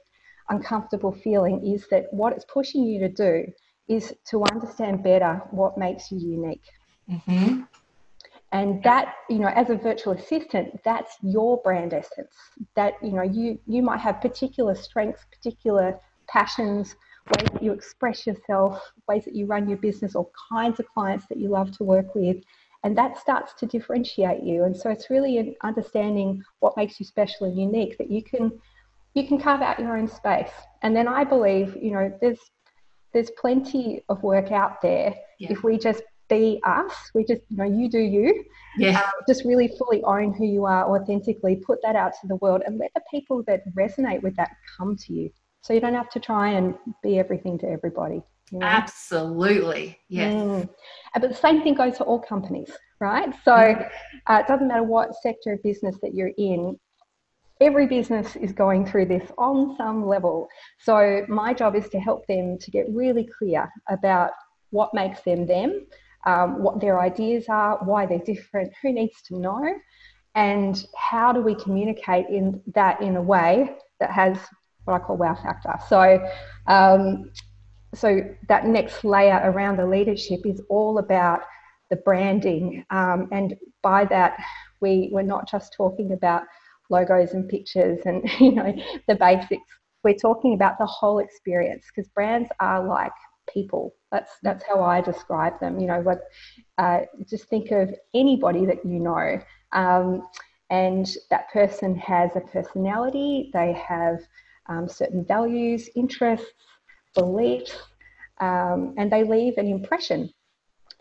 uncomfortable 0.50 1.12
feeling 1.12 1.66
is 1.66 1.86
that 1.90 2.12
what 2.12 2.34
it's 2.34 2.44
pushing 2.44 2.84
you 2.84 3.00
to 3.00 3.08
do 3.08 3.46
is 3.88 4.12
to 4.28 4.44
understand 4.52 5.02
better 5.02 5.42
what 5.50 5.78
makes 5.78 6.12
you 6.12 6.18
unique. 6.18 6.64
Mm-hmm. 7.10 7.62
And 8.52 8.82
that, 8.82 9.14
you 9.28 9.38
know, 9.38 9.48
as 9.48 9.70
a 9.70 9.76
virtual 9.76 10.14
assistant, 10.14 10.80
that's 10.84 11.16
your 11.22 11.60
brand 11.62 11.94
essence. 11.94 12.34
That, 12.74 12.94
you 13.02 13.12
know, 13.12 13.22
you, 13.22 13.60
you 13.66 13.82
might 13.82 14.00
have 14.00 14.20
particular 14.20 14.74
strengths, 14.74 15.24
particular 15.30 15.98
passions, 16.26 16.96
ways 17.36 17.48
that 17.52 17.62
you 17.62 17.72
express 17.72 18.26
yourself, 18.26 18.92
ways 19.08 19.24
that 19.24 19.36
you 19.36 19.46
run 19.46 19.68
your 19.68 19.78
business, 19.78 20.16
or 20.16 20.28
kinds 20.52 20.80
of 20.80 20.88
clients 20.88 21.26
that 21.28 21.38
you 21.38 21.48
love 21.48 21.70
to 21.78 21.84
work 21.84 22.14
with. 22.14 22.38
And 22.82 22.96
that 22.98 23.18
starts 23.18 23.52
to 23.54 23.66
differentiate 23.66 24.42
you. 24.42 24.64
And 24.64 24.76
so 24.76 24.90
it's 24.90 25.10
really 25.10 25.38
an 25.38 25.54
understanding 25.62 26.42
what 26.60 26.76
makes 26.76 26.98
you 26.98 27.06
special 27.06 27.46
and 27.46 27.56
unique 27.56 27.98
that 27.98 28.10
you 28.10 28.22
can 28.22 28.52
you 29.14 29.26
can 29.26 29.40
carve 29.40 29.60
out 29.60 29.80
your 29.80 29.96
own 29.96 30.06
space. 30.06 30.52
And 30.82 30.94
then 30.94 31.08
I 31.08 31.24
believe, 31.24 31.76
you 31.76 31.90
know, 31.90 32.16
there's 32.20 32.38
there's 33.12 33.30
plenty 33.40 34.02
of 34.08 34.22
work 34.22 34.52
out 34.52 34.80
there 34.80 35.14
yeah. 35.38 35.50
if 35.50 35.64
we 35.64 35.78
just 35.78 36.02
be 36.30 36.60
us. 36.64 36.92
We 37.14 37.24
just, 37.24 37.42
you 37.50 37.58
know, 37.58 37.64
you 37.64 37.90
do 37.90 37.98
you. 37.98 38.44
Yeah. 38.78 39.00
Um, 39.00 39.10
just 39.28 39.44
really 39.44 39.68
fully 39.76 40.02
own 40.04 40.32
who 40.32 40.46
you 40.46 40.64
are 40.64 40.96
authentically, 40.96 41.56
put 41.56 41.78
that 41.82 41.96
out 41.96 42.12
to 42.22 42.28
the 42.28 42.36
world, 42.36 42.62
and 42.64 42.78
let 42.78 42.90
the 42.94 43.02
people 43.10 43.42
that 43.48 43.62
resonate 43.74 44.22
with 44.22 44.36
that 44.36 44.52
come 44.78 44.96
to 44.96 45.12
you. 45.12 45.30
So 45.60 45.74
you 45.74 45.80
don't 45.80 45.94
have 45.94 46.08
to 46.10 46.20
try 46.20 46.52
and 46.52 46.74
be 47.02 47.18
everything 47.18 47.58
to 47.58 47.68
everybody. 47.68 48.22
You 48.50 48.60
know? 48.60 48.66
Absolutely. 48.66 49.98
Yes. 50.08 50.32
Mm. 50.32 50.68
But 51.14 51.28
the 51.28 51.34
same 51.34 51.62
thing 51.62 51.74
goes 51.74 51.98
for 51.98 52.04
all 52.04 52.20
companies, 52.20 52.70
right? 53.00 53.34
So 53.44 53.52
mm. 53.52 53.90
uh, 54.28 54.38
it 54.40 54.46
doesn't 54.46 54.68
matter 54.68 54.82
what 54.84 55.14
sector 55.22 55.52
of 55.52 55.62
business 55.62 55.96
that 56.02 56.14
you're 56.14 56.32
in, 56.38 56.78
every 57.60 57.86
business 57.86 58.36
is 58.36 58.52
going 58.52 58.86
through 58.86 59.06
this 59.06 59.30
on 59.36 59.76
some 59.76 60.06
level. 60.06 60.48
So 60.78 61.24
my 61.28 61.52
job 61.52 61.76
is 61.76 61.88
to 61.90 62.00
help 62.00 62.26
them 62.26 62.58
to 62.58 62.70
get 62.70 62.86
really 62.90 63.28
clear 63.38 63.70
about 63.88 64.30
what 64.70 64.94
makes 64.94 65.20
them 65.22 65.46
them, 65.46 65.86
um, 66.26 66.62
what 66.62 66.80
their 66.80 67.00
ideas 67.00 67.46
are, 67.48 67.78
why 67.84 68.06
they're 68.06 68.18
different, 68.18 68.72
who 68.82 68.92
needs 68.92 69.22
to 69.22 69.38
know, 69.38 69.74
and 70.34 70.86
how 70.96 71.32
do 71.32 71.40
we 71.40 71.54
communicate 71.54 72.26
in 72.28 72.60
that 72.74 73.00
in 73.00 73.16
a 73.16 73.22
way 73.22 73.76
that 73.98 74.10
has 74.10 74.38
what 74.84 74.94
I 74.94 75.04
call 75.04 75.16
wow 75.16 75.34
factor. 75.34 75.74
So, 75.88 76.26
um, 76.66 77.30
so 77.94 78.20
that 78.48 78.66
next 78.66 79.04
layer 79.04 79.40
around 79.44 79.76
the 79.76 79.86
leadership 79.86 80.40
is 80.44 80.62
all 80.68 80.98
about 80.98 81.40
the 81.90 81.96
branding, 81.96 82.84
um, 82.90 83.28
and 83.32 83.56
by 83.82 84.04
that 84.06 84.38
we 84.80 85.10
we're 85.12 85.22
not 85.22 85.48
just 85.48 85.72
talking 85.72 86.12
about 86.12 86.42
logos 86.88 87.32
and 87.32 87.48
pictures 87.48 88.00
and 88.04 88.28
you 88.40 88.52
know 88.52 88.74
the 89.08 89.14
basics. 89.16 89.62
We're 90.02 90.14
talking 90.14 90.54
about 90.54 90.78
the 90.78 90.86
whole 90.86 91.18
experience 91.18 91.84
because 91.88 92.08
brands 92.10 92.48
are 92.58 92.86
like 92.86 93.12
people. 93.52 93.94
That's 94.10 94.32
that's 94.42 94.64
how 94.66 94.82
I 94.82 95.00
describe 95.00 95.58
them. 95.60 95.78
You 95.78 95.86
know, 95.86 96.00
what 96.00 96.22
uh, 96.78 97.00
just 97.28 97.44
think 97.48 97.70
of 97.70 97.94
anybody 98.14 98.66
that 98.66 98.84
you 98.84 98.98
know, 98.98 99.40
um, 99.72 100.26
and 100.70 101.08
that 101.30 101.50
person 101.52 101.96
has 101.96 102.30
a 102.36 102.40
personality. 102.40 103.50
They 103.52 103.72
have 103.72 104.20
um, 104.68 104.88
certain 104.88 105.24
values, 105.24 105.88
interests, 105.96 106.46
beliefs, 107.14 107.76
um, 108.40 108.94
and 108.96 109.10
they 109.10 109.24
leave 109.24 109.54
an 109.58 109.66
impression. 109.66 110.30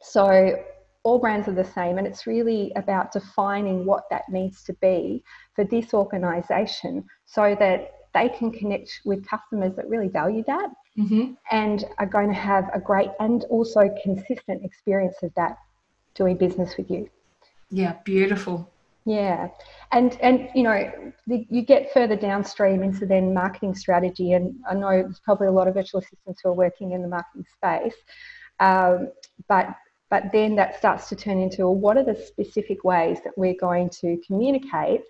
So 0.01 0.63
all 1.03 1.19
brands 1.19 1.47
are 1.47 1.53
the 1.53 1.63
same, 1.63 1.97
and 1.97 2.05
it's 2.05 2.27
really 2.27 2.71
about 2.75 3.11
defining 3.11 3.85
what 3.85 4.03
that 4.09 4.23
needs 4.29 4.63
to 4.63 4.73
be 4.81 5.23
for 5.55 5.63
this 5.63 5.93
organisation 5.93 7.05
so 7.25 7.55
that 7.59 7.91
they 8.19 8.29
can 8.29 8.51
connect 8.51 9.01
with 9.05 9.25
customers 9.27 9.75
that 9.75 9.87
really 9.89 10.09
value 10.09 10.43
that 10.45 10.69
mm-hmm. 10.97 11.33
and 11.51 11.85
are 11.97 12.05
going 12.05 12.27
to 12.27 12.33
have 12.33 12.69
a 12.73 12.79
great 12.79 13.09
and 13.19 13.45
also 13.45 13.89
consistent 14.03 14.63
experience 14.63 15.15
of 15.23 15.33
that 15.35 15.57
doing 16.15 16.35
business 16.35 16.75
with 16.77 16.89
you. 16.91 17.09
Yeah, 17.71 17.93
beautiful. 18.03 18.69
Yeah, 19.05 19.47
and 19.91 20.17
and 20.21 20.49
you 20.53 20.63
know 20.63 20.91
the, 21.25 21.47
you 21.49 21.61
get 21.61 21.93
further 21.93 22.15
downstream 22.15 22.83
into 22.83 23.05
then 23.05 23.33
marketing 23.33 23.73
strategy, 23.73 24.33
and 24.33 24.55
I 24.69 24.73
know 24.73 25.01
there's 25.01 25.21
probably 25.21 25.47
a 25.47 25.51
lot 25.51 25.67
of 25.67 25.73
virtual 25.73 26.01
assistants 26.01 26.41
who 26.43 26.49
are 26.49 26.53
working 26.53 26.91
in 26.91 27.01
the 27.01 27.07
marketing 27.07 27.45
space, 27.55 27.95
um, 28.59 29.11
but 29.47 29.75
but 30.09 30.23
then 30.33 30.55
that 30.57 30.77
starts 30.77 31.07
to 31.09 31.15
turn 31.15 31.39
into 31.39 31.61
well, 31.61 31.75
what 31.75 31.97
are 31.97 32.03
the 32.03 32.15
specific 32.15 32.83
ways 32.83 33.19
that 33.23 33.35
we're 33.37 33.59
going 33.59 33.89
to 34.01 34.21
communicate 34.27 35.03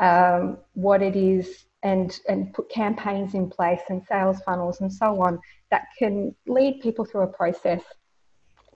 um, 0.00 0.58
what 0.74 1.00
it 1.00 1.16
is 1.16 1.65
and 1.86 2.20
and 2.28 2.52
put 2.52 2.68
campaigns 2.68 3.34
in 3.34 3.48
place 3.48 3.84
and 3.90 4.02
sales 4.10 4.38
funnels 4.44 4.80
and 4.80 4.92
so 4.92 5.08
on 5.26 5.38
that 5.70 5.84
can 5.98 6.34
lead 6.46 6.80
people 6.80 7.04
through 7.04 7.22
a 7.22 7.32
process 7.40 7.82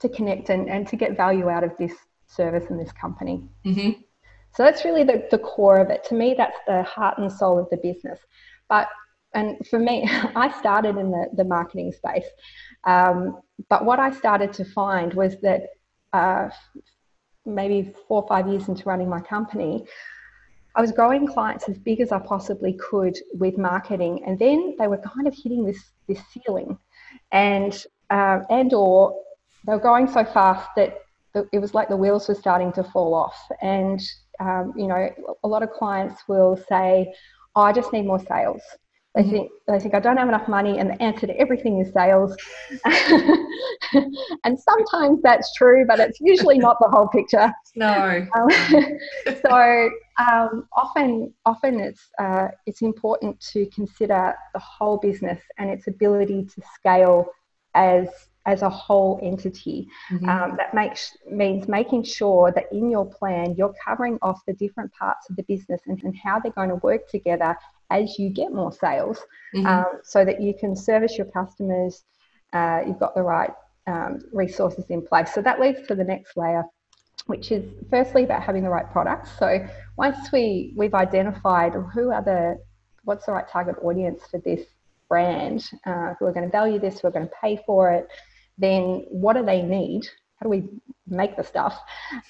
to 0.00 0.08
connect 0.08 0.48
and, 0.48 0.70
and 0.70 0.86
to 0.86 0.96
get 0.96 1.16
value 1.16 1.48
out 1.50 1.64
of 1.64 1.72
this 1.78 1.92
service 2.26 2.66
and 2.70 2.80
this 2.80 2.92
company. 2.92 3.42
Mm-hmm. 3.66 4.00
So 4.54 4.62
that's 4.64 4.84
really 4.84 5.04
the, 5.04 5.26
the 5.30 5.38
core 5.38 5.78
of 5.78 5.90
it. 5.90 6.04
To 6.04 6.14
me, 6.14 6.34
that's 6.36 6.58
the 6.66 6.82
heart 6.84 7.18
and 7.18 7.30
soul 7.30 7.58
of 7.58 7.68
the 7.70 7.76
business. 7.76 8.18
But 8.68 8.88
and 9.34 9.58
for 9.68 9.78
me, 9.78 10.04
I 10.44 10.56
started 10.58 10.96
in 10.96 11.10
the, 11.10 11.26
the 11.34 11.44
marketing 11.44 11.92
space. 11.92 12.26
Um, 12.84 13.40
but 13.68 13.84
what 13.84 13.98
I 13.98 14.10
started 14.10 14.52
to 14.54 14.64
find 14.64 15.12
was 15.14 15.36
that 15.42 15.62
uh, 16.12 16.48
maybe 17.44 17.92
four 18.06 18.22
or 18.22 18.28
five 18.28 18.48
years 18.48 18.68
into 18.68 18.84
running 18.84 19.08
my 19.08 19.20
company, 19.20 19.84
I 20.76 20.80
was 20.80 20.92
growing 20.92 21.26
clients 21.26 21.68
as 21.68 21.78
big 21.78 22.00
as 22.00 22.12
I 22.12 22.18
possibly 22.18 22.74
could 22.74 23.16
with 23.34 23.58
marketing, 23.58 24.22
and 24.26 24.38
then 24.38 24.76
they 24.78 24.86
were 24.86 24.98
kind 24.98 25.26
of 25.26 25.34
hitting 25.34 25.64
this 25.64 25.90
this 26.06 26.20
ceiling, 26.32 26.78
and 27.32 27.72
uh, 28.10 28.40
and 28.50 28.72
or 28.72 29.16
they 29.66 29.72
were 29.72 29.80
growing 29.80 30.08
so 30.08 30.24
fast 30.24 30.68
that 30.76 30.98
it 31.52 31.58
was 31.58 31.74
like 31.74 31.88
the 31.88 31.96
wheels 31.96 32.28
were 32.28 32.34
starting 32.34 32.72
to 32.72 32.84
fall 32.84 33.14
off. 33.14 33.36
And 33.60 34.00
um, 34.38 34.72
you 34.76 34.86
know, 34.86 35.08
a 35.44 35.48
lot 35.48 35.62
of 35.62 35.70
clients 35.70 36.22
will 36.28 36.56
say, 36.68 37.12
oh, 37.56 37.62
"I 37.62 37.72
just 37.72 37.92
need 37.92 38.06
more 38.06 38.20
sales." 38.20 38.62
They 39.14 39.22
mm-hmm. 39.22 39.30
think 39.32 39.50
they 39.66 39.78
think 39.80 39.94
I 39.94 40.00
don't 40.00 40.16
have 40.18 40.28
enough 40.28 40.46
money, 40.46 40.78
and 40.78 40.90
the 40.90 41.02
answer 41.02 41.26
to 41.26 41.36
everything 41.36 41.80
is 41.80 41.92
sales. 41.92 42.36
and 44.44 44.58
sometimes 44.58 45.20
that's 45.22 45.52
true, 45.54 45.84
but 45.86 45.98
it's 45.98 46.18
usually 46.20 46.58
not 46.58 46.76
the 46.80 46.88
whole 46.88 47.08
picture. 47.08 47.52
No. 47.74 48.24
Um, 48.36 48.48
so 49.48 49.90
um, 50.20 50.68
often, 50.72 51.32
often 51.46 51.80
it's 51.80 52.10
uh, 52.18 52.48
it's 52.66 52.82
important 52.82 53.40
to 53.52 53.66
consider 53.66 54.34
the 54.52 54.60
whole 54.60 54.98
business 54.98 55.40
and 55.58 55.70
its 55.70 55.86
ability 55.86 56.44
to 56.54 56.62
scale 56.74 57.26
as 57.74 58.08
as 58.46 58.62
a 58.62 58.70
whole 58.70 59.18
entity. 59.22 59.88
Mm-hmm. 60.10 60.28
Um, 60.28 60.56
that 60.56 60.74
makes 60.74 61.16
means 61.30 61.68
making 61.68 62.04
sure 62.04 62.52
that 62.52 62.66
in 62.72 62.90
your 62.90 63.06
plan 63.06 63.54
you're 63.56 63.74
covering 63.84 64.18
off 64.22 64.40
the 64.46 64.54
different 64.54 64.92
parts 64.92 65.28
of 65.30 65.36
the 65.36 65.42
business 65.44 65.80
and, 65.86 66.02
and 66.02 66.14
how 66.16 66.38
they're 66.38 66.52
going 66.52 66.70
to 66.70 66.76
work 66.76 67.08
together 67.08 67.56
as 67.90 68.18
you 68.18 68.30
get 68.30 68.52
more 68.52 68.72
sales 68.72 69.18
mm-hmm. 69.54 69.66
um, 69.66 70.00
so 70.02 70.24
that 70.24 70.40
you 70.40 70.54
can 70.58 70.74
service 70.74 71.16
your 71.16 71.26
customers. 71.26 72.04
Uh, 72.52 72.80
you've 72.86 72.98
got 72.98 73.14
the 73.14 73.22
right 73.22 73.52
um, 73.86 74.20
resources 74.32 74.84
in 74.88 75.06
place. 75.06 75.32
So 75.32 75.42
that 75.42 75.60
leads 75.60 75.86
to 75.88 75.94
the 75.94 76.04
next 76.04 76.36
layer, 76.36 76.64
which 77.30 77.52
is 77.52 77.64
firstly 77.88 78.24
about 78.24 78.42
having 78.42 78.62
the 78.62 78.68
right 78.68 78.90
products. 78.90 79.30
So 79.38 79.64
once 79.96 80.32
we 80.32 80.74
we've 80.76 80.94
identified 80.94 81.72
who 81.94 82.10
are 82.10 82.22
the 82.22 82.58
what's 83.04 83.24
the 83.26 83.32
right 83.32 83.48
target 83.48 83.76
audience 83.82 84.22
for 84.30 84.38
this 84.40 84.66
brand, 85.08 85.70
uh, 85.86 86.14
who 86.18 86.26
are 86.26 86.32
going 86.32 86.44
to 86.44 86.50
value 86.50 86.78
this, 86.78 87.00
who 87.00 87.08
are 87.08 87.10
going 87.10 87.26
to 87.26 87.34
pay 87.40 87.60
for 87.64 87.92
it, 87.92 88.08
then 88.58 89.06
what 89.08 89.34
do 89.34 89.44
they 89.44 89.62
need? 89.62 90.02
How 90.36 90.44
do 90.44 90.50
we 90.50 90.68
make 91.06 91.36
the 91.36 91.44
stuff? 91.44 91.78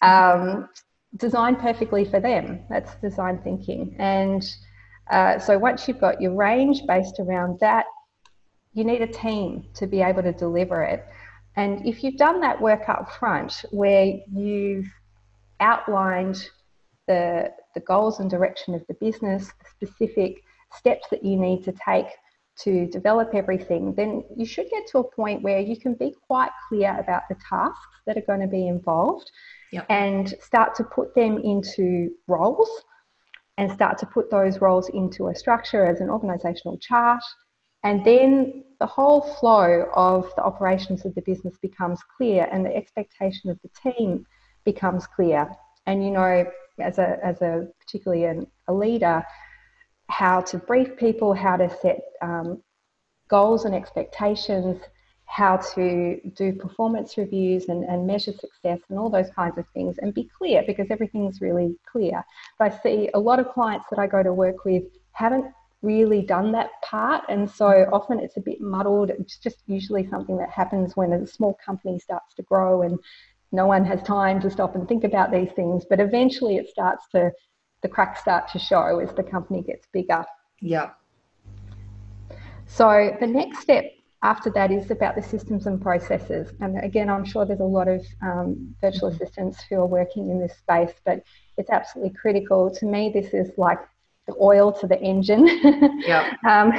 Um, 0.02 0.68
designed 1.16 1.58
perfectly 1.58 2.04
for 2.04 2.20
them. 2.20 2.60
That's 2.68 2.94
design 2.96 3.40
thinking. 3.42 3.96
And 3.98 4.42
uh, 5.10 5.38
so 5.38 5.58
once 5.58 5.88
you've 5.88 6.00
got 6.00 6.20
your 6.20 6.34
range 6.34 6.82
based 6.86 7.18
around 7.18 7.58
that, 7.60 7.86
you 8.72 8.84
need 8.84 9.02
a 9.02 9.06
team 9.06 9.66
to 9.74 9.86
be 9.86 10.00
able 10.02 10.22
to 10.22 10.32
deliver 10.32 10.82
it. 10.82 11.04
And 11.60 11.86
if 11.86 12.02
you've 12.02 12.16
done 12.16 12.40
that 12.40 12.58
work 12.58 12.88
up 12.88 13.12
front 13.12 13.66
where 13.70 14.14
you've 14.32 14.86
outlined 15.60 16.48
the, 17.06 17.52
the 17.74 17.80
goals 17.80 18.18
and 18.18 18.30
direction 18.30 18.72
of 18.74 18.82
the 18.88 18.94
business, 18.94 19.52
the 19.58 19.86
specific 19.86 20.42
steps 20.72 21.08
that 21.10 21.22
you 21.22 21.36
need 21.36 21.62
to 21.64 21.74
take 21.86 22.06
to 22.62 22.86
develop 22.86 23.34
everything, 23.34 23.92
then 23.94 24.24
you 24.34 24.46
should 24.46 24.70
get 24.70 24.86
to 24.86 25.00
a 25.00 25.04
point 25.04 25.42
where 25.42 25.60
you 25.60 25.76
can 25.76 25.92
be 25.92 26.14
quite 26.26 26.50
clear 26.66 26.98
about 26.98 27.24
the 27.28 27.36
tasks 27.46 27.96
that 28.06 28.16
are 28.16 28.26
going 28.26 28.40
to 28.40 28.46
be 28.46 28.66
involved 28.66 29.30
yep. 29.70 29.84
and 29.90 30.34
start 30.40 30.74
to 30.76 30.84
put 30.84 31.14
them 31.14 31.36
into 31.44 32.08
roles 32.26 32.70
and 33.58 33.70
start 33.70 33.98
to 33.98 34.06
put 34.06 34.30
those 34.30 34.62
roles 34.62 34.88
into 34.88 35.28
a 35.28 35.34
structure 35.34 35.84
as 35.84 36.00
an 36.00 36.08
organizational 36.08 36.78
chart. 36.78 37.22
And 37.82 38.04
then 38.04 38.64
the 38.78 38.86
whole 38.86 39.20
flow 39.20 39.88
of 39.94 40.32
the 40.36 40.42
operations 40.42 41.04
of 41.04 41.14
the 41.14 41.22
business 41.22 41.56
becomes 41.58 42.00
clear 42.16 42.48
and 42.50 42.64
the 42.64 42.74
expectation 42.74 43.50
of 43.50 43.58
the 43.62 43.92
team 43.92 44.26
becomes 44.64 45.06
clear. 45.06 45.50
And 45.86 46.04
you 46.04 46.10
know, 46.10 46.50
as 46.78 46.98
a, 46.98 47.18
as 47.24 47.40
a 47.42 47.68
particularly 47.78 48.24
an, 48.24 48.46
a 48.68 48.72
leader, 48.72 49.24
how 50.08 50.40
to 50.40 50.58
brief 50.58 50.96
people, 50.96 51.32
how 51.34 51.56
to 51.56 51.70
set 51.80 52.00
um, 52.20 52.62
goals 53.28 53.64
and 53.64 53.74
expectations, 53.74 54.80
how 55.26 55.56
to 55.56 56.20
do 56.34 56.52
performance 56.52 57.16
reviews 57.16 57.68
and, 57.68 57.84
and 57.84 58.04
measure 58.04 58.32
success 58.32 58.80
and 58.88 58.98
all 58.98 59.08
those 59.08 59.30
kinds 59.30 59.56
of 59.58 59.64
things 59.72 59.96
and 59.98 60.12
be 60.12 60.28
clear 60.36 60.64
because 60.66 60.88
everything's 60.90 61.40
really 61.40 61.76
clear. 61.90 62.24
But 62.58 62.72
I 62.72 62.78
see 62.82 63.10
a 63.14 63.20
lot 63.20 63.38
of 63.38 63.48
clients 63.52 63.86
that 63.90 64.00
I 64.00 64.08
go 64.08 64.22
to 64.24 64.32
work 64.32 64.64
with 64.64 64.82
haven't 65.12 65.46
really 65.82 66.22
done 66.22 66.52
that 66.52 66.70
part. 66.82 67.24
And 67.28 67.50
so 67.50 67.88
often 67.92 68.20
it's 68.20 68.36
a 68.36 68.40
bit 68.40 68.60
muddled. 68.60 69.10
It's 69.10 69.38
just 69.38 69.58
usually 69.66 70.06
something 70.08 70.36
that 70.38 70.50
happens 70.50 70.96
when 70.96 71.12
a 71.12 71.26
small 71.26 71.58
company 71.64 71.98
starts 71.98 72.34
to 72.34 72.42
grow 72.42 72.82
and 72.82 72.98
no 73.52 73.66
one 73.66 73.84
has 73.84 74.02
time 74.02 74.40
to 74.42 74.50
stop 74.50 74.74
and 74.74 74.86
think 74.86 75.04
about 75.04 75.32
these 75.32 75.50
things. 75.52 75.84
But 75.88 76.00
eventually 76.00 76.56
it 76.56 76.68
starts 76.68 77.06
to 77.12 77.32
the 77.82 77.88
cracks 77.88 78.20
start 78.20 78.48
to 78.52 78.58
show 78.58 78.98
as 78.98 79.12
the 79.14 79.22
company 79.22 79.62
gets 79.62 79.86
bigger. 79.92 80.24
Yeah. 80.60 80.90
So 82.66 83.16
the 83.18 83.26
next 83.26 83.60
step 83.60 83.84
after 84.22 84.50
that 84.50 84.70
is 84.70 84.90
about 84.90 85.16
the 85.16 85.22
systems 85.22 85.66
and 85.66 85.80
processes. 85.80 86.52
And 86.60 86.78
again, 86.84 87.08
I'm 87.08 87.24
sure 87.24 87.46
there's 87.46 87.60
a 87.60 87.64
lot 87.64 87.88
of 87.88 88.04
um, 88.22 88.74
virtual 88.80 89.08
assistants 89.08 89.62
who 89.68 89.76
are 89.76 89.86
working 89.86 90.30
in 90.30 90.38
this 90.38 90.56
space, 90.58 90.92
but 91.04 91.22
it's 91.56 91.70
absolutely 91.70 92.14
critical. 92.14 92.70
To 92.70 92.86
me, 92.86 93.10
this 93.12 93.32
is 93.32 93.50
like 93.56 93.78
the 94.26 94.34
oil 94.40 94.72
to 94.72 94.86
the 94.86 95.00
engine. 95.00 95.46
Yeah. 96.06 96.32
um, 96.48 96.72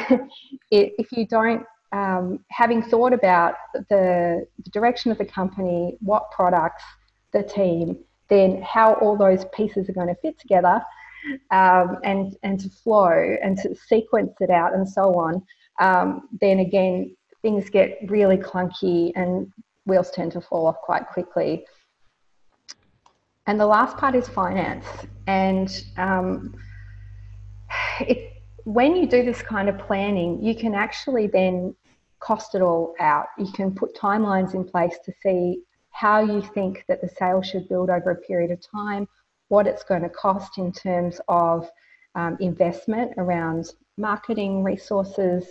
it, 0.71 0.93
if 0.97 1.11
you 1.11 1.25
don't, 1.27 1.63
um, 1.91 2.43
having 2.49 2.81
thought 2.81 3.13
about 3.13 3.55
the, 3.73 4.45
the 4.63 4.69
direction 4.71 5.11
of 5.11 5.17
the 5.17 5.25
company, 5.25 5.97
what 5.99 6.31
products, 6.31 6.83
the 7.33 7.43
team, 7.43 7.97
then 8.29 8.61
how 8.61 8.93
all 8.95 9.17
those 9.17 9.45
pieces 9.53 9.89
are 9.89 9.93
going 9.93 10.07
to 10.07 10.15
fit 10.15 10.39
together 10.39 10.81
um, 11.51 11.97
and, 12.03 12.35
and 12.43 12.59
to 12.61 12.69
flow 12.69 13.35
and 13.43 13.57
to 13.57 13.75
sequence 13.75 14.33
it 14.39 14.49
out 14.49 14.73
and 14.73 14.87
so 14.87 15.13
on, 15.19 15.41
um, 15.79 16.29
then 16.39 16.59
again, 16.59 17.15
things 17.41 17.69
get 17.69 17.97
really 18.07 18.37
clunky 18.37 19.11
and 19.15 19.51
wheels 19.85 20.11
tend 20.11 20.31
to 20.31 20.41
fall 20.41 20.67
off 20.67 20.77
quite 20.83 21.07
quickly. 21.07 21.65
And 23.47 23.59
the 23.59 23.65
last 23.65 23.97
part 23.97 24.15
is 24.15 24.29
finance. 24.29 24.85
And 25.27 25.83
um, 25.97 26.55
it, 28.01 28.33
when 28.63 28.95
you 28.95 29.07
do 29.07 29.23
this 29.23 29.41
kind 29.41 29.69
of 29.69 29.77
planning, 29.79 30.41
you 30.43 30.55
can 30.55 30.75
actually 30.75 31.27
then 31.27 31.75
cost 32.19 32.55
it 32.55 32.61
all 32.61 32.93
out. 32.99 33.27
You 33.37 33.51
can 33.51 33.73
put 33.73 33.95
timelines 33.95 34.53
in 34.53 34.63
place 34.63 34.97
to 35.05 35.13
see 35.23 35.63
how 35.89 36.23
you 36.23 36.41
think 36.53 36.85
that 36.87 37.01
the 37.01 37.09
sale 37.09 37.41
should 37.41 37.67
build 37.67 37.89
over 37.89 38.11
a 38.11 38.15
period 38.15 38.51
of 38.51 38.59
time, 38.61 39.07
what 39.49 39.67
it's 39.67 39.83
going 39.83 40.03
to 40.03 40.09
cost 40.09 40.57
in 40.57 40.71
terms 40.71 41.19
of 41.27 41.69
um, 42.15 42.37
investment 42.39 43.11
around 43.17 43.73
marketing 43.97 44.63
resources 44.63 45.45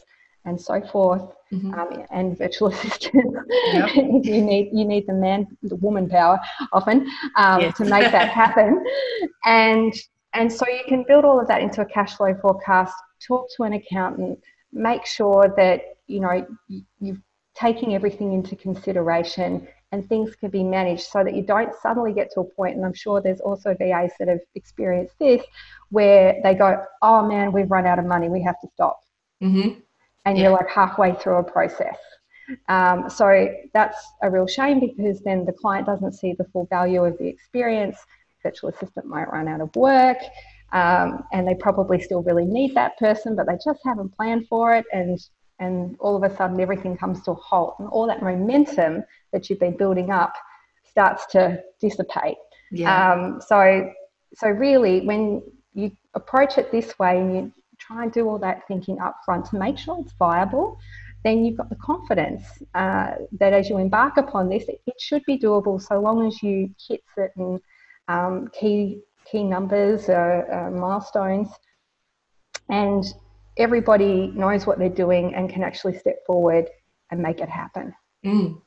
and 0.46 0.58
so 0.58 0.80
forth, 0.80 1.22
mm-hmm. 1.52 1.74
um, 1.74 2.04
and 2.10 2.38
virtual 2.38 2.68
assistants. 2.72 3.38
Yep. 3.72 3.90
you 3.94 4.42
need 4.42 4.70
you 4.72 4.84
need 4.84 5.06
the 5.06 5.12
man, 5.12 5.46
the 5.62 5.76
woman 5.76 6.08
power 6.08 6.40
often 6.72 7.06
um, 7.36 7.60
yes. 7.60 7.76
to 7.76 7.84
make 7.84 8.10
that 8.10 8.28
happen, 8.42 8.82
and 9.44 9.92
and 10.34 10.52
so 10.52 10.66
you 10.68 10.82
can 10.86 11.04
build 11.06 11.24
all 11.24 11.40
of 11.40 11.48
that 11.48 11.60
into 11.60 11.80
a 11.80 11.84
cash 11.84 12.16
flow 12.16 12.34
forecast. 12.40 12.94
Talk 13.26 13.48
to 13.56 13.64
an 13.64 13.72
accountant. 13.74 14.38
Make 14.72 15.04
sure 15.06 15.52
that 15.56 15.82
you 16.06 16.20
know 16.20 16.46
you're 17.00 17.18
taking 17.54 17.94
everything 17.94 18.32
into 18.32 18.56
consideration 18.56 19.66
and 19.92 20.08
things 20.08 20.36
can 20.36 20.50
be 20.50 20.62
managed 20.62 21.02
so 21.02 21.24
that 21.24 21.34
you 21.34 21.42
don't 21.42 21.72
suddenly 21.82 22.12
get 22.12 22.30
to 22.32 22.40
a 22.40 22.44
point 22.44 22.76
and 22.76 22.84
i'm 22.84 22.94
sure 22.94 23.20
there's 23.20 23.40
also 23.40 23.74
vas 23.78 24.12
that 24.18 24.28
have 24.28 24.38
experienced 24.54 25.14
this 25.18 25.42
where 25.90 26.40
they 26.44 26.54
go 26.54 26.82
oh 27.02 27.26
man 27.26 27.52
we've 27.52 27.70
run 27.70 27.86
out 27.86 27.98
of 27.98 28.04
money 28.04 28.28
we 28.28 28.42
have 28.42 28.58
to 28.60 28.68
stop 28.72 29.00
mm-hmm. 29.42 29.78
and 30.24 30.38
yeah. 30.38 30.44
you're 30.44 30.52
like 30.52 30.68
halfway 30.68 31.12
through 31.14 31.36
a 31.36 31.44
process 31.44 31.96
um, 32.68 33.08
so 33.08 33.48
that's 33.74 33.98
a 34.22 34.30
real 34.30 34.46
shame 34.46 34.80
because 34.80 35.20
then 35.20 35.44
the 35.44 35.52
client 35.52 35.86
doesn't 35.86 36.12
see 36.12 36.34
the 36.36 36.44
full 36.52 36.66
value 36.66 37.04
of 37.04 37.16
the 37.18 37.26
experience 37.26 37.96
virtual 38.42 38.70
assistant 38.70 39.06
might 39.06 39.30
run 39.30 39.48
out 39.48 39.60
of 39.60 39.74
work 39.76 40.18
um, 40.72 41.24
and 41.32 41.46
they 41.46 41.54
probably 41.54 42.00
still 42.00 42.22
really 42.22 42.44
need 42.44 42.74
that 42.74 42.96
person 42.98 43.36
but 43.36 43.46
they 43.46 43.56
just 43.64 43.80
haven't 43.84 44.14
planned 44.16 44.46
for 44.48 44.74
it 44.74 44.84
and 44.92 45.18
and 45.58 45.94
all 46.00 46.16
of 46.16 46.30
a 46.30 46.34
sudden 46.36 46.58
everything 46.60 46.96
comes 46.96 47.22
to 47.22 47.32
a 47.32 47.34
halt 47.34 47.76
and 47.78 47.88
all 47.88 48.06
that 48.06 48.22
momentum 48.22 49.02
that 49.32 49.48
you've 49.48 49.60
been 49.60 49.76
building 49.76 50.10
up 50.10 50.32
starts 50.84 51.26
to 51.26 51.60
dissipate 51.80 52.36
yeah. 52.72 53.12
Um, 53.12 53.40
so 53.40 53.90
so 54.34 54.48
really 54.48 55.00
when 55.00 55.42
you 55.74 55.90
approach 56.14 56.58
it 56.58 56.70
this 56.70 56.98
way 56.98 57.18
and 57.18 57.34
you 57.34 57.52
try 57.78 58.04
and 58.04 58.12
do 58.12 58.28
all 58.28 58.38
that 58.38 58.66
thinking 58.68 59.00
up 59.00 59.16
front 59.24 59.46
to 59.46 59.58
make 59.58 59.78
sure 59.78 59.98
it's 60.00 60.12
viable 60.18 60.78
then 61.24 61.44
you've 61.44 61.56
got 61.56 61.68
the 61.68 61.76
confidence 61.76 62.44
uh, 62.74 63.12
that 63.32 63.52
as 63.52 63.68
you 63.68 63.78
embark 63.78 64.16
upon 64.16 64.48
this 64.48 64.64
it, 64.68 64.80
it, 64.86 64.94
should 64.98 65.22
be 65.26 65.38
doable 65.38 65.80
so 65.80 66.00
long 66.00 66.26
as 66.26 66.42
you 66.42 66.70
hit 66.88 67.02
certain 67.14 67.60
um, 68.10 68.48
key 68.58 69.00
key 69.30 69.44
numbers 69.44 70.08
uh, 70.08 70.70
milestones 70.72 71.48
and 72.68 73.04
everybody 73.56 74.32
knows 74.34 74.66
what 74.66 74.78
they're 74.78 74.88
doing 74.88 75.34
and 75.34 75.50
can 75.50 75.62
actually 75.62 75.96
step 75.96 76.24
forward 76.26 76.66
and 77.10 77.20
make 77.20 77.40
it 77.40 77.48
happen. 77.48 77.94
Mm. 78.24 78.60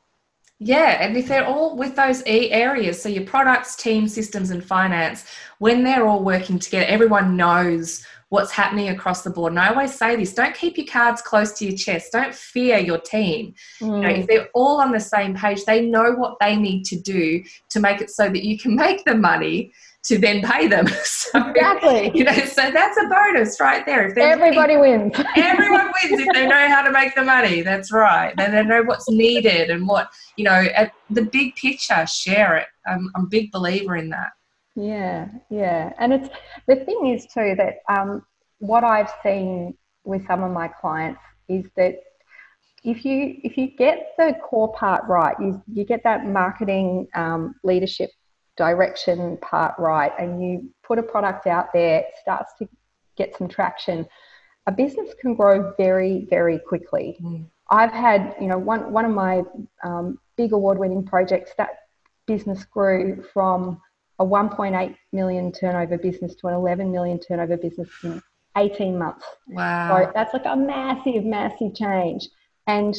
Yeah, 0.60 1.04
and 1.04 1.18
if 1.18 1.28
they're 1.28 1.46
all 1.46 1.76
with 1.76 1.96
those 1.96 2.26
E 2.26 2.52
areas, 2.52 3.02
so 3.02 3.10
your 3.10 3.26
products, 3.26 3.76
team, 3.76 4.08
systems, 4.08 4.50
and 4.52 4.64
finance, 4.64 5.26
when 5.60 5.84
they're 5.84 6.06
all 6.08 6.24
working 6.24 6.60
together, 6.60 6.86
everyone 6.86 7.36
knows 7.36 8.06
what's 8.30 8.52
happening 8.52 8.90
across 8.90 9.24
the 9.24 9.30
board. 9.30 9.54
And 9.54 9.60
I 9.60 9.70
always 9.70 9.94
say 9.94 10.16
this 10.16 10.34
don't 10.34 10.56
keep 10.56 10.78
your 10.78 10.88
cards 10.88 11.22
close 11.22 11.52
to 11.54 11.66
your 11.66 11.78
chest, 11.78 12.12
don't 12.12 12.34
fear 12.34 12.78
your 12.78 13.00
team. 13.00 13.54
Mm. 13.82 13.88
You 13.88 14.02
know, 14.02 14.10
if 14.10 14.26
mm. 14.26 14.28
they're 14.28 14.50
all 14.54 14.82
on 14.82 14.92
the 14.92 15.00
same 15.00 15.36
page, 15.36 15.66
they 15.66 15.82
know 15.82 16.14
what 16.14 16.38
they 16.40 16.56
need 16.56 16.84
to 16.86 17.00
do 17.00 17.44
to 17.70 17.80
make 17.80 18.02
it 18.02 18.10
so 18.10 18.30
that 18.30 18.44
you 18.44 18.58
can 18.58 18.76
make 18.84 19.04
the 19.06 19.16
money 19.16 19.72
to 20.04 20.18
then 20.18 20.42
pay 20.42 20.68
them. 20.68 20.88
So, 21.34 21.50
exactly. 21.50 22.12
You 22.14 22.26
know, 22.26 22.34
so 22.34 22.70
that's 22.70 22.98
a 22.98 23.08
bonus 23.08 23.60
right 23.60 23.84
there. 23.88 24.08
If 24.08 24.18
everybody 24.18 24.78
wins. 24.78 25.14
everyone 25.36 25.86
wins 25.86 26.22
if 26.22 26.28
they 26.34 26.46
know 26.46 26.68
how 26.68 26.84
to 26.84 26.92
make 26.92 27.16
the 27.16 27.24
money. 27.24 27.62
That's 27.62 27.92
right. 27.92 28.36
Then 28.38 28.52
they 28.52 28.64
know 28.64 28.84
what's 28.84 29.10
needed 29.10 29.72
and 29.72 29.88
what 29.88 30.10
you 30.36 30.44
know. 30.44 30.52
At 30.76 30.92
the 31.10 31.24
big 31.24 31.56
picture, 31.56 32.06
share 32.06 32.58
it. 32.58 32.68
I'm, 32.86 33.10
I'm 33.16 33.24
a 33.24 33.28
big 33.28 33.52
believer 33.52 33.96
in 33.96 34.10
that. 34.10 34.34
Yeah, 34.76 35.28
yeah, 35.50 35.94
and 36.00 36.14
it's 36.14 36.30
the 36.68 36.78
thing 36.78 37.08
is 37.08 37.28
too 37.28 37.56
that 37.58 37.76
um, 37.88 38.26
what 38.60 38.84
I've 38.84 39.12
seen 39.22 39.76
with 40.04 40.26
some 40.26 40.44
of 40.44 40.52
my 40.52 40.68
clients 40.68 41.22
is 41.48 41.66
that 41.78 42.00
if 42.84 43.06
you 43.06 43.36
if 43.44 43.58
you 43.58 43.68
get 43.68 44.14
the 44.18 44.36
core 44.44 44.74
part 44.74 45.04
right, 45.08 45.36
you 45.40 45.62
you 45.72 45.86
get 45.86 46.04
that 46.04 46.26
marketing 46.26 47.08
um, 47.14 47.56
leadership 47.64 48.10
direction 48.58 49.38
part 49.42 49.74
right 49.80 50.12
and 50.20 50.44
you 50.44 50.70
put 50.84 51.00
a 51.00 51.04
product 51.04 51.48
out 51.48 51.68
there, 51.74 52.00
it 52.00 52.06
starts 52.22 52.54
to 52.60 52.68
get 53.16 53.36
some 53.38 53.48
traction, 53.48 54.06
a 54.68 54.72
business 54.72 55.14
can 55.22 55.36
grow 55.36 55.74
very, 55.78 56.28
very 56.30 56.60
quickly. 56.60 57.18
Mm. 57.22 57.46
I've 57.70 57.92
had, 57.92 58.36
you 58.40 58.48
know, 58.48 58.58
one, 58.58 58.92
one 58.92 59.06
of 59.06 59.12
my 59.12 59.44
um, 59.84 60.20
big 60.38 60.54
award 60.54 60.78
winning 60.78 61.06
projects, 61.06 61.52
that 61.58 61.70
business 62.28 62.66
grew 62.66 63.24
from 63.34 63.82
a 64.24 64.26
1.8 64.26 64.96
million 65.12 65.52
turnover 65.52 65.98
business 65.98 66.34
to 66.36 66.48
an 66.48 66.54
11 66.54 66.92
million 66.92 67.20
turnover 67.20 67.58
business 67.58 67.90
in 68.04 68.22
18 68.58 68.98
months. 68.98 69.26
Wow. 69.48 70.06
So 70.06 70.12
that's 70.14 70.34
like 70.34 70.46
a 70.46 70.56
massive, 70.56 71.26
massive 71.26 71.76
change. 71.76 72.30
And 72.68 72.96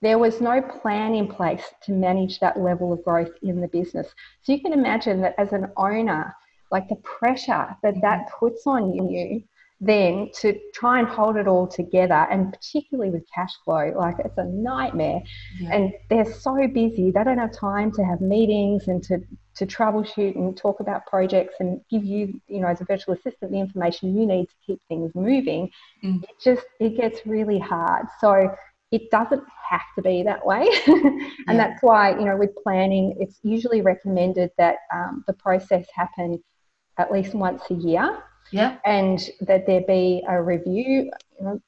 there 0.00 0.18
was 0.18 0.40
no 0.40 0.60
plan 0.60 1.14
in 1.14 1.28
place 1.28 1.62
to 1.84 1.92
manage 1.92 2.40
that 2.40 2.58
level 2.58 2.92
of 2.92 3.02
growth 3.04 3.32
in 3.42 3.60
the 3.60 3.68
business. 3.68 4.08
So 4.42 4.52
you 4.52 4.60
can 4.60 4.72
imagine 4.72 5.20
that 5.22 5.34
as 5.38 5.52
an 5.52 5.70
owner, 5.76 6.34
like 6.70 6.88
the 6.88 6.96
pressure 6.96 7.76
that 7.82 7.94
that 8.02 8.20
mm-hmm. 8.20 8.38
puts 8.38 8.66
on 8.66 8.92
you 8.92 9.42
then 9.82 10.30
to 10.32 10.56
try 10.72 11.00
and 11.00 11.08
hold 11.08 11.36
it 11.36 11.48
all 11.48 11.66
together 11.66 12.26
and 12.30 12.52
particularly 12.52 13.10
with 13.10 13.24
cash 13.34 13.50
flow 13.64 13.92
like 13.96 14.14
it's 14.24 14.38
a 14.38 14.44
nightmare 14.44 15.20
yeah. 15.58 15.70
and 15.72 15.92
they're 16.08 16.32
so 16.32 16.56
busy 16.68 17.10
they 17.10 17.24
don't 17.24 17.38
have 17.38 17.52
time 17.52 17.90
to 17.90 18.04
have 18.04 18.20
meetings 18.20 18.86
and 18.86 19.02
to 19.02 19.18
to 19.54 19.66
troubleshoot 19.66 20.34
and 20.34 20.56
talk 20.56 20.80
about 20.80 21.04
projects 21.06 21.54
and 21.60 21.80
give 21.90 22.04
you 22.04 22.40
you 22.48 22.60
know 22.60 22.68
as 22.68 22.80
a 22.80 22.84
virtual 22.84 23.14
assistant 23.14 23.52
the 23.52 23.60
information 23.60 24.16
you 24.16 24.26
need 24.26 24.46
to 24.48 24.54
keep 24.66 24.80
things 24.88 25.12
moving 25.14 25.70
mm. 26.02 26.22
it 26.22 26.36
just 26.42 26.66
it 26.80 26.96
gets 26.96 27.26
really 27.26 27.58
hard 27.58 28.06
so 28.20 28.54
it 28.92 29.10
doesn't 29.10 29.42
have 29.68 29.80
to 29.96 30.02
be 30.02 30.22
that 30.22 30.44
way. 30.44 30.68
and 30.86 31.22
yeah. 31.48 31.56
that's 31.56 31.82
why, 31.82 32.10
you 32.10 32.26
know, 32.26 32.36
with 32.36 32.50
planning, 32.62 33.16
it's 33.18 33.38
usually 33.42 33.80
recommended 33.80 34.50
that 34.58 34.76
um, 34.94 35.24
the 35.26 35.32
process 35.32 35.86
happen 35.94 36.42
at 36.98 37.10
least 37.10 37.34
once 37.34 37.62
a 37.70 37.74
year. 37.74 38.22
Yeah. 38.50 38.76
And 38.84 39.18
that 39.40 39.66
there 39.66 39.80
be 39.80 40.22
a 40.28 40.40
review. 40.42 41.10
You 41.40 41.44
know, 41.44 41.60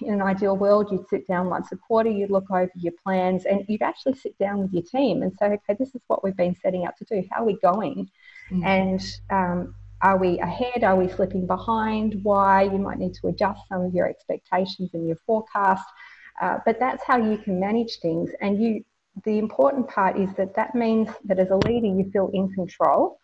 in 0.00 0.14
an 0.14 0.22
ideal 0.22 0.56
world, 0.56 0.90
you'd 0.90 1.08
sit 1.08 1.26
down 1.26 1.48
once 1.48 1.70
a 1.72 1.76
quarter, 1.76 2.10
you'd 2.10 2.30
look 2.30 2.50
over 2.50 2.70
your 2.76 2.92
plans, 3.04 3.44
and 3.44 3.64
you'd 3.68 3.82
actually 3.82 4.14
sit 4.14 4.36
down 4.38 4.60
with 4.60 4.72
your 4.72 4.82
team 4.82 5.22
and 5.22 5.32
say, 5.38 5.46
okay, 5.46 5.76
this 5.78 5.94
is 5.94 6.02
what 6.06 6.24
we've 6.24 6.36
been 6.36 6.56
setting 6.62 6.84
out 6.84 6.96
to 6.98 7.04
do. 7.04 7.26
How 7.30 7.42
are 7.42 7.46
we 7.46 7.58
going? 7.62 8.10
Mm. 8.50 8.64
And 8.64 9.16
um, 9.30 9.74
are 10.00 10.18
we 10.18 10.38
ahead? 10.40 10.82
Are 10.82 10.96
we 10.96 11.08
slipping 11.08 11.46
behind? 11.46 12.20
Why? 12.22 12.62
You 12.62 12.78
might 12.78 12.98
need 12.98 13.14
to 13.14 13.28
adjust 13.28 13.60
some 13.68 13.82
of 13.82 13.94
your 13.94 14.08
expectations 14.08 14.90
and 14.94 15.06
your 15.06 15.18
forecast. 15.26 15.84
Uh, 16.40 16.58
but 16.66 16.80
that's 16.80 17.04
how 17.04 17.18
you 17.18 17.38
can 17.38 17.60
manage 17.60 17.98
things. 18.00 18.30
And 18.40 18.60
you, 18.60 18.84
the 19.24 19.38
important 19.38 19.88
part 19.88 20.18
is 20.18 20.28
that 20.36 20.54
that 20.56 20.74
means 20.74 21.08
that 21.24 21.38
as 21.38 21.50
a 21.50 21.56
leader, 21.56 21.86
you 21.86 22.10
feel 22.12 22.30
in 22.32 22.52
control. 22.52 23.18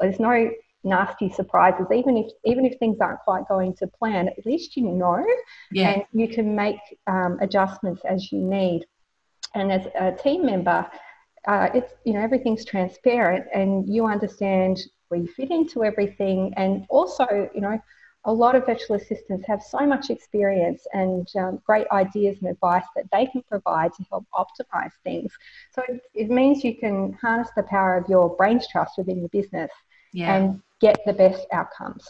There's 0.00 0.18
no 0.18 0.50
nasty 0.86 1.28
surprises, 1.28 1.86
even 1.92 2.16
if 2.16 2.32
even 2.44 2.64
if 2.64 2.78
things 2.78 2.98
aren't 3.00 3.20
quite 3.20 3.46
going 3.48 3.74
to 3.74 3.86
plan. 3.86 4.28
At 4.28 4.46
least 4.46 4.76
you 4.76 4.84
know, 4.84 5.26
yeah. 5.70 5.90
and 5.90 6.04
you 6.12 6.28
can 6.28 6.54
make 6.54 6.78
um, 7.06 7.38
adjustments 7.40 8.02
as 8.08 8.32
you 8.32 8.38
need. 8.38 8.86
And 9.54 9.72
as 9.72 9.86
a 9.98 10.12
team 10.12 10.46
member, 10.46 10.86
uh, 11.46 11.68
it's 11.74 11.92
you 12.04 12.14
know 12.14 12.20
everything's 12.20 12.64
transparent, 12.64 13.44
and 13.52 13.88
you 13.88 14.06
understand 14.06 14.78
where 15.08 15.20
you 15.20 15.26
fit 15.26 15.50
into 15.50 15.84
everything, 15.84 16.54
and 16.56 16.86
also 16.88 17.50
you 17.54 17.60
know 17.60 17.78
a 18.26 18.32
lot 18.32 18.56
of 18.56 18.66
virtual 18.66 18.96
assistants 18.96 19.46
have 19.46 19.62
so 19.62 19.86
much 19.86 20.10
experience 20.10 20.84
and 20.92 21.28
um, 21.36 21.60
great 21.64 21.86
ideas 21.92 22.36
and 22.40 22.50
advice 22.50 22.84
that 22.96 23.04
they 23.12 23.24
can 23.26 23.40
provide 23.48 23.92
to 23.94 24.04
help 24.10 24.26
optimize 24.34 24.90
things. 25.04 25.32
So 25.72 25.82
it, 25.88 26.00
it, 26.12 26.28
means 26.28 26.64
you 26.64 26.76
can 26.76 27.12
harness 27.22 27.50
the 27.56 27.62
power 27.62 27.96
of 27.96 28.08
your 28.08 28.34
brain's 28.34 28.66
trust 28.66 28.98
within 28.98 29.20
your 29.20 29.28
business 29.28 29.70
yeah. 30.12 30.34
and 30.34 30.62
get 30.80 31.00
the 31.06 31.12
best 31.12 31.46
outcomes. 31.52 32.08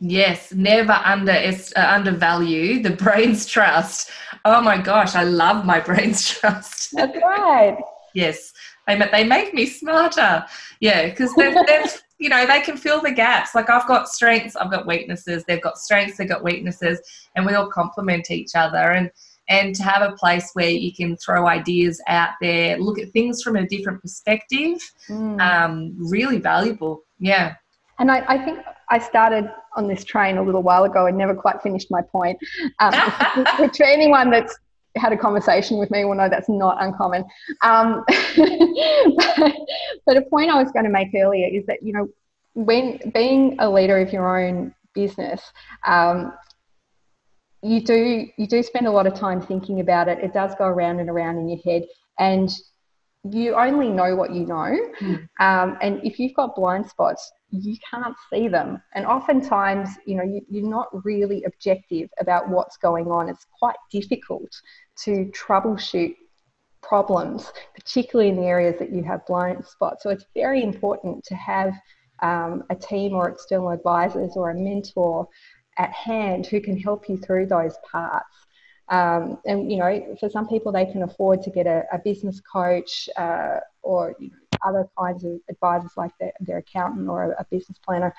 Yes, 0.00 0.52
never 0.52 0.92
under 0.92 1.32
uh, 1.32 1.60
undervalue 1.76 2.82
the 2.82 2.90
brain's 3.04 3.46
trust. 3.46 4.10
Oh 4.44 4.60
my 4.60 4.78
gosh, 4.80 5.14
I 5.14 5.24
love 5.24 5.64
my 5.64 5.80
brain's 5.88 6.28
trust. 6.28 6.90
That's 6.92 7.18
right. 7.22 7.76
yes, 8.14 8.52
they 8.86 8.96
they 8.96 9.24
make 9.24 9.54
me 9.54 9.66
smarter. 9.66 10.44
Yeah, 10.80 11.08
because 11.08 11.34
they've, 11.34 11.56
they've 11.66 12.02
you 12.18 12.28
know, 12.28 12.46
they 12.46 12.60
can 12.60 12.76
fill 12.76 13.00
the 13.00 13.10
gaps. 13.10 13.54
Like 13.54 13.70
I've 13.70 13.86
got 13.86 14.08
strengths, 14.08 14.56
I've 14.56 14.70
got 14.70 14.86
weaknesses. 14.86 15.44
They've 15.46 15.62
got 15.62 15.78
strengths, 15.78 16.18
they've 16.18 16.28
got 16.28 16.44
weaknesses, 16.44 17.00
and 17.34 17.44
we 17.44 17.54
all 17.54 17.68
complement 17.68 18.30
each 18.30 18.54
other. 18.54 18.92
And 18.92 19.10
and 19.48 19.74
to 19.76 19.82
have 19.82 20.02
a 20.02 20.14
place 20.14 20.50
where 20.52 20.68
you 20.68 20.92
can 20.92 21.16
throw 21.16 21.48
ideas 21.48 22.02
out 22.06 22.32
there, 22.40 22.78
look 22.78 22.98
at 22.98 23.10
things 23.12 23.42
from 23.42 23.56
a 23.56 23.66
different 23.66 24.02
perspective, 24.02 24.78
mm. 25.08 25.40
um, 25.40 25.94
really 25.98 26.38
valuable. 26.38 27.02
Yeah. 27.18 27.54
And 27.98 28.10
I, 28.10 28.24
I, 28.28 28.38
think 28.44 28.60
I 28.90 28.98
started 28.98 29.50
on 29.76 29.88
this 29.88 30.04
train 30.04 30.38
a 30.38 30.42
little 30.42 30.62
while 30.62 30.84
ago 30.84 31.06
and 31.06 31.18
never 31.18 31.34
quite 31.34 31.60
finished 31.62 31.90
my 31.90 32.02
point. 32.02 32.38
Um, 32.78 32.94
which 33.58 33.76
for 33.76 33.84
anyone 33.84 34.30
that's 34.30 34.56
had 34.96 35.12
a 35.12 35.16
conversation 35.16 35.78
with 35.78 35.90
me 35.90 36.04
will 36.04 36.14
know 36.14 36.28
that's 36.28 36.48
not 36.48 36.76
uncommon. 36.80 37.24
Um, 37.62 38.04
but, 38.36 39.52
but 40.06 40.16
a 40.16 40.22
point 40.30 40.50
I 40.50 40.62
was 40.62 40.70
going 40.72 40.84
to 40.84 40.90
make 40.90 41.08
earlier 41.14 41.48
is 41.48 41.66
that, 41.66 41.82
you 41.82 41.92
know, 41.92 42.08
when 42.54 42.98
being 43.14 43.56
a 43.58 43.68
leader 43.68 43.98
of 43.98 44.12
your 44.12 44.38
own 44.38 44.74
business, 44.94 45.40
um, 45.86 46.32
you 47.62 47.80
do 47.80 48.28
you 48.36 48.46
do 48.46 48.62
spend 48.62 48.86
a 48.86 48.90
lot 48.90 49.06
of 49.06 49.14
time 49.14 49.40
thinking 49.40 49.80
about 49.80 50.08
it. 50.08 50.18
It 50.18 50.32
does 50.32 50.54
go 50.54 50.64
around 50.64 51.00
and 51.00 51.08
around 51.08 51.38
in 51.38 51.48
your 51.48 51.58
head, 51.64 51.84
and 52.18 52.50
you 53.32 53.54
only 53.54 53.88
know 53.88 54.14
what 54.14 54.32
you 54.32 54.46
know. 54.46 54.76
Mm. 55.00 55.28
Um, 55.40 55.78
and 55.80 56.00
if 56.04 56.18
you've 56.18 56.34
got 56.34 56.54
blind 56.54 56.88
spots, 56.88 57.30
you 57.50 57.76
can't 57.90 58.16
see 58.30 58.48
them. 58.48 58.82
And 58.94 59.06
oftentimes, 59.06 59.90
you 60.06 60.16
know, 60.16 60.22
you, 60.22 60.40
you're 60.50 60.68
not 60.68 60.88
really 61.04 61.44
objective 61.44 62.10
about 62.20 62.48
what's 62.48 62.76
going 62.76 63.06
on. 63.06 63.28
It's 63.28 63.46
quite 63.58 63.76
difficult 63.90 64.50
to 65.04 65.30
troubleshoot 65.32 66.14
problems, 66.82 67.52
particularly 67.74 68.30
in 68.30 68.36
the 68.36 68.46
areas 68.46 68.78
that 68.78 68.92
you 68.92 69.02
have 69.02 69.24
blind 69.26 69.64
spots. 69.64 70.02
So 70.02 70.10
it's 70.10 70.24
very 70.34 70.62
important 70.62 71.24
to 71.24 71.34
have 71.34 71.72
um, 72.20 72.64
a 72.70 72.74
team 72.74 73.14
or 73.14 73.28
external 73.28 73.70
advisors 73.70 74.32
or 74.36 74.50
a 74.50 74.54
mentor 74.54 75.28
at 75.78 75.92
hand 75.92 76.46
who 76.46 76.60
can 76.60 76.78
help 76.78 77.08
you 77.08 77.16
through 77.16 77.46
those 77.46 77.76
parts. 77.90 78.26
Um, 78.90 79.38
and 79.44 79.70
you 79.70 79.78
know, 79.78 80.16
for 80.18 80.30
some 80.30 80.48
people, 80.48 80.72
they 80.72 80.86
can 80.86 81.02
afford 81.02 81.42
to 81.42 81.50
get 81.50 81.66
a, 81.66 81.84
a 81.92 81.98
business 81.98 82.40
coach 82.40 83.08
uh, 83.16 83.58
or 83.82 84.14
you 84.18 84.30
know, 84.30 84.36
other 84.66 84.88
kinds 84.98 85.24
of 85.24 85.38
advisors 85.50 85.92
like 85.96 86.12
their, 86.18 86.32
their 86.40 86.58
accountant 86.58 87.08
or 87.08 87.32
a, 87.32 87.40
a, 87.40 87.46
business 87.50 87.78
planner. 87.84 88.14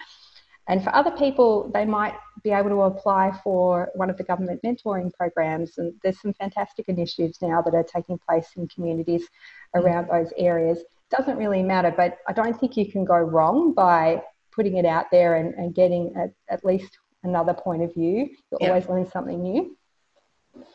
And 0.67 0.83
for 0.83 0.93
other 0.93 1.11
people, 1.11 1.71
they 1.73 1.85
might 1.85 2.13
be 2.43 2.51
able 2.51 2.69
to 2.69 2.81
apply 2.81 3.31
for 3.43 3.89
one 3.95 4.09
of 4.11 4.17
the 4.17 4.23
government 4.23 4.61
mentoring 4.63 5.11
programs. 5.13 5.79
And 5.79 5.93
there's 6.03 6.21
some 6.21 6.33
fantastic 6.33 6.87
initiatives 6.87 7.41
now 7.41 7.63
that 7.63 7.73
are 7.73 7.83
taking 7.83 8.19
place 8.19 8.49
in 8.55 8.67
communities 8.67 9.27
around 9.73 10.07
those 10.09 10.31
areas. 10.37 10.83
Doesn't 11.09 11.37
really 11.37 11.63
matter, 11.63 11.91
but 11.95 12.19
I 12.27 12.33
don't 12.33 12.59
think 12.59 12.77
you 12.77 12.91
can 12.91 13.03
go 13.03 13.17
wrong 13.17 13.73
by 13.73 14.21
putting 14.51 14.77
it 14.77 14.85
out 14.85 15.05
there 15.11 15.37
and, 15.37 15.55
and 15.55 15.73
getting 15.73 16.13
a, 16.15 16.53
at 16.53 16.63
least 16.63 16.99
another 17.23 17.55
point 17.55 17.81
of 17.81 17.93
view. 17.95 18.29
You'll 18.51 18.61
yep. 18.61 18.69
always 18.69 18.87
learn 18.87 19.09
something 19.09 19.41
new. 19.41 19.75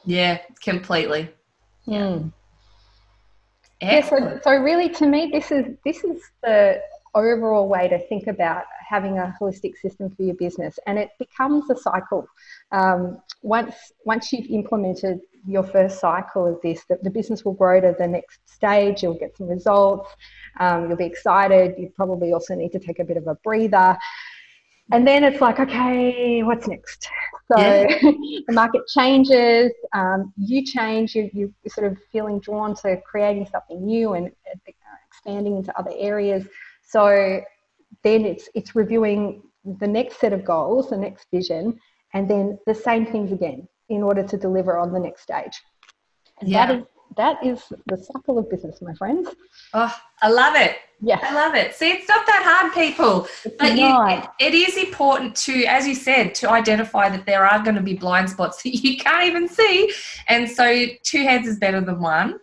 Yeah, 0.04 0.38
completely. 0.62 1.30
Yeah. 1.86 2.18
Hmm. 2.18 2.28
Yeah, 3.82 4.08
so, 4.08 4.40
so 4.42 4.50
really 4.56 4.88
to 4.88 5.06
me 5.06 5.28
this 5.30 5.50
is 5.50 5.66
this 5.84 6.04
is 6.04 6.22
the 6.42 6.80
overall 7.14 7.68
way 7.68 7.86
to 7.88 7.98
think 8.08 8.26
about 8.26 8.64
having 8.88 9.18
a 9.18 9.34
holistic 9.40 9.76
system 9.76 10.10
for 10.10 10.22
your 10.22 10.34
business 10.34 10.78
and 10.86 10.98
it 10.98 11.10
becomes 11.18 11.68
a 11.70 11.76
cycle 11.76 12.26
um, 12.72 13.20
once 13.42 13.74
once 14.04 14.32
you've 14.32 14.50
implemented 14.50 15.20
your 15.46 15.62
first 15.62 16.00
cycle 16.00 16.46
of 16.46 16.60
this 16.62 16.84
that 16.88 17.02
the 17.04 17.10
business 17.10 17.44
will 17.44 17.52
grow 17.52 17.80
to 17.80 17.94
the 17.98 18.06
next 18.06 18.40
stage 18.46 19.02
you'll 19.02 19.18
get 19.18 19.36
some 19.36 19.48
results 19.48 20.10
um, 20.60 20.88
you'll 20.88 20.96
be 20.96 21.04
excited 21.04 21.74
you 21.78 21.92
probably 21.94 22.32
also 22.32 22.54
need 22.54 22.72
to 22.72 22.78
take 22.78 22.98
a 22.98 23.04
bit 23.04 23.16
of 23.16 23.26
a 23.26 23.34
breather 23.44 23.96
and 24.92 25.06
then 25.06 25.24
it's 25.24 25.40
like 25.40 25.58
okay 25.58 26.42
what's 26.42 26.66
next 26.68 27.08
so 27.50 27.58
yeah. 27.60 27.86
the 28.02 28.52
market 28.52 28.82
changes 28.88 29.72
um, 29.92 30.32
you 30.36 30.64
change 30.64 31.14
you, 31.14 31.30
you're 31.32 31.50
sort 31.68 31.90
of 31.90 31.98
feeling 32.12 32.38
drawn 32.40 32.74
to 32.74 33.00
creating 33.04 33.46
something 33.50 33.84
new 33.84 34.14
and 34.14 34.28
uh, 34.28 34.70
expanding 35.08 35.56
into 35.56 35.76
other 35.78 35.92
areas 35.96 36.46
so 36.82 37.40
then 38.02 38.24
it's 38.24 38.48
it's 38.54 38.74
reviewing 38.74 39.42
the 39.80 39.86
next 39.86 40.20
set 40.20 40.32
of 40.32 40.44
goals 40.44 40.90
the 40.90 40.96
next 40.96 41.26
vision 41.32 41.78
and 42.12 42.28
then 42.28 42.58
the 42.66 42.74
same 42.74 43.06
things 43.06 43.32
again 43.32 43.66
in 43.88 44.02
order 44.02 44.22
to 44.22 44.36
deliver 44.36 44.76
on 44.78 44.92
the 44.92 45.00
next 45.00 45.22
stage 45.22 45.60
and 46.40 46.48
yeah. 46.48 46.66
that 46.66 46.78
is 46.78 46.84
that 47.16 47.44
is 47.44 47.62
the 47.86 47.96
cycle 47.96 48.38
of 48.38 48.50
business, 48.50 48.80
my 48.82 48.94
friends. 48.94 49.28
Oh, 49.72 49.94
I 50.22 50.30
love 50.30 50.56
it. 50.56 50.76
Yeah. 51.00 51.18
I 51.22 51.34
love 51.34 51.54
it. 51.54 51.74
See, 51.74 51.90
it's 51.90 52.08
not 52.08 52.26
that 52.26 52.42
hard, 52.44 52.72
people. 52.72 53.28
It's 53.44 53.56
but 53.58 53.76
you, 53.76 53.94
it, 54.08 54.24
it 54.40 54.54
is 54.54 54.76
important 54.76 55.36
to, 55.36 55.64
as 55.64 55.86
you 55.86 55.94
said, 55.94 56.34
to 56.36 56.50
identify 56.50 57.08
that 57.10 57.26
there 57.26 57.46
are 57.46 57.62
going 57.62 57.76
to 57.76 57.82
be 57.82 57.94
blind 57.94 58.30
spots 58.30 58.62
that 58.64 58.74
you 58.74 58.96
can't 58.96 59.24
even 59.24 59.48
see. 59.48 59.92
And 60.28 60.50
so 60.50 60.86
two 61.02 61.22
heads 61.22 61.46
is 61.46 61.58
better 61.58 61.80
than 61.80 62.00
one. 62.00 62.38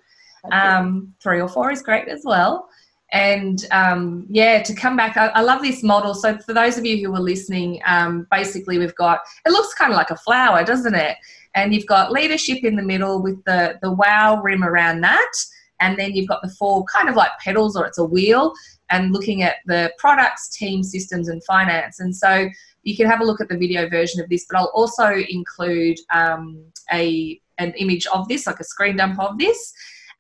Um, 0.51 1.13
three 1.21 1.39
or 1.39 1.47
four 1.47 1.71
is 1.71 1.83
great 1.83 2.07
as 2.07 2.21
well. 2.23 2.67
And 3.11 3.65
um, 3.71 4.25
yeah, 4.29 4.63
to 4.63 4.73
come 4.73 4.95
back, 4.95 5.17
I, 5.17 5.27
I, 5.27 5.41
love 5.41 5.61
this 5.61 5.83
model. 5.83 6.13
So 6.13 6.37
for 6.37 6.53
those 6.53 6.77
of 6.77 6.85
you 6.85 7.05
who 7.05 7.13
are 7.13 7.19
listening, 7.19 7.81
um, 7.85 8.25
basically 8.31 8.77
we've 8.77 8.95
got, 8.95 9.19
it 9.45 9.51
looks 9.51 9.73
kind 9.73 9.91
of 9.91 9.97
like 9.97 10.11
a 10.11 10.15
flower, 10.15 10.63
doesn't 10.63 10.95
it? 10.95 11.17
And 11.55 11.73
you've 11.73 11.85
got 11.85 12.11
leadership 12.11 12.63
in 12.63 12.75
the 12.75 12.83
middle 12.83 13.21
with 13.21 13.43
the 13.45 13.77
the 13.81 13.91
wow 13.91 14.41
rim 14.41 14.63
around 14.63 15.01
that. 15.01 15.31
And 15.79 15.97
then 15.97 16.13
you've 16.13 16.27
got 16.27 16.41
the 16.43 16.49
four 16.59 16.85
kind 16.85 17.09
of 17.09 17.15
like 17.15 17.31
petals 17.39 17.75
or 17.75 17.85
it's 17.87 17.97
a 17.97 18.05
wheel 18.05 18.53
and 18.91 19.11
looking 19.11 19.41
at 19.41 19.55
the 19.65 19.91
products 19.97 20.49
team 20.49 20.83
systems 20.83 21.27
and 21.27 21.43
finance. 21.43 21.99
And 21.99 22.15
so 22.15 22.49
you 22.83 22.95
can 22.95 23.07
have 23.07 23.21
a 23.21 23.23
look 23.23 23.41
at 23.41 23.49
the 23.49 23.57
video 23.57 23.87
version 23.89 24.21
of 24.21 24.29
this 24.29 24.45
but 24.49 24.57
i'll 24.57 24.71
also 24.73 25.13
include 25.29 25.97
um, 26.13 26.63
a 26.91 27.39
an 27.57 27.73
image 27.77 28.07
of 28.07 28.27
this 28.27 28.47
like 28.47 28.59
a 28.59 28.63
screen 28.63 28.97
dump 28.97 29.19
of 29.19 29.37
this 29.37 29.73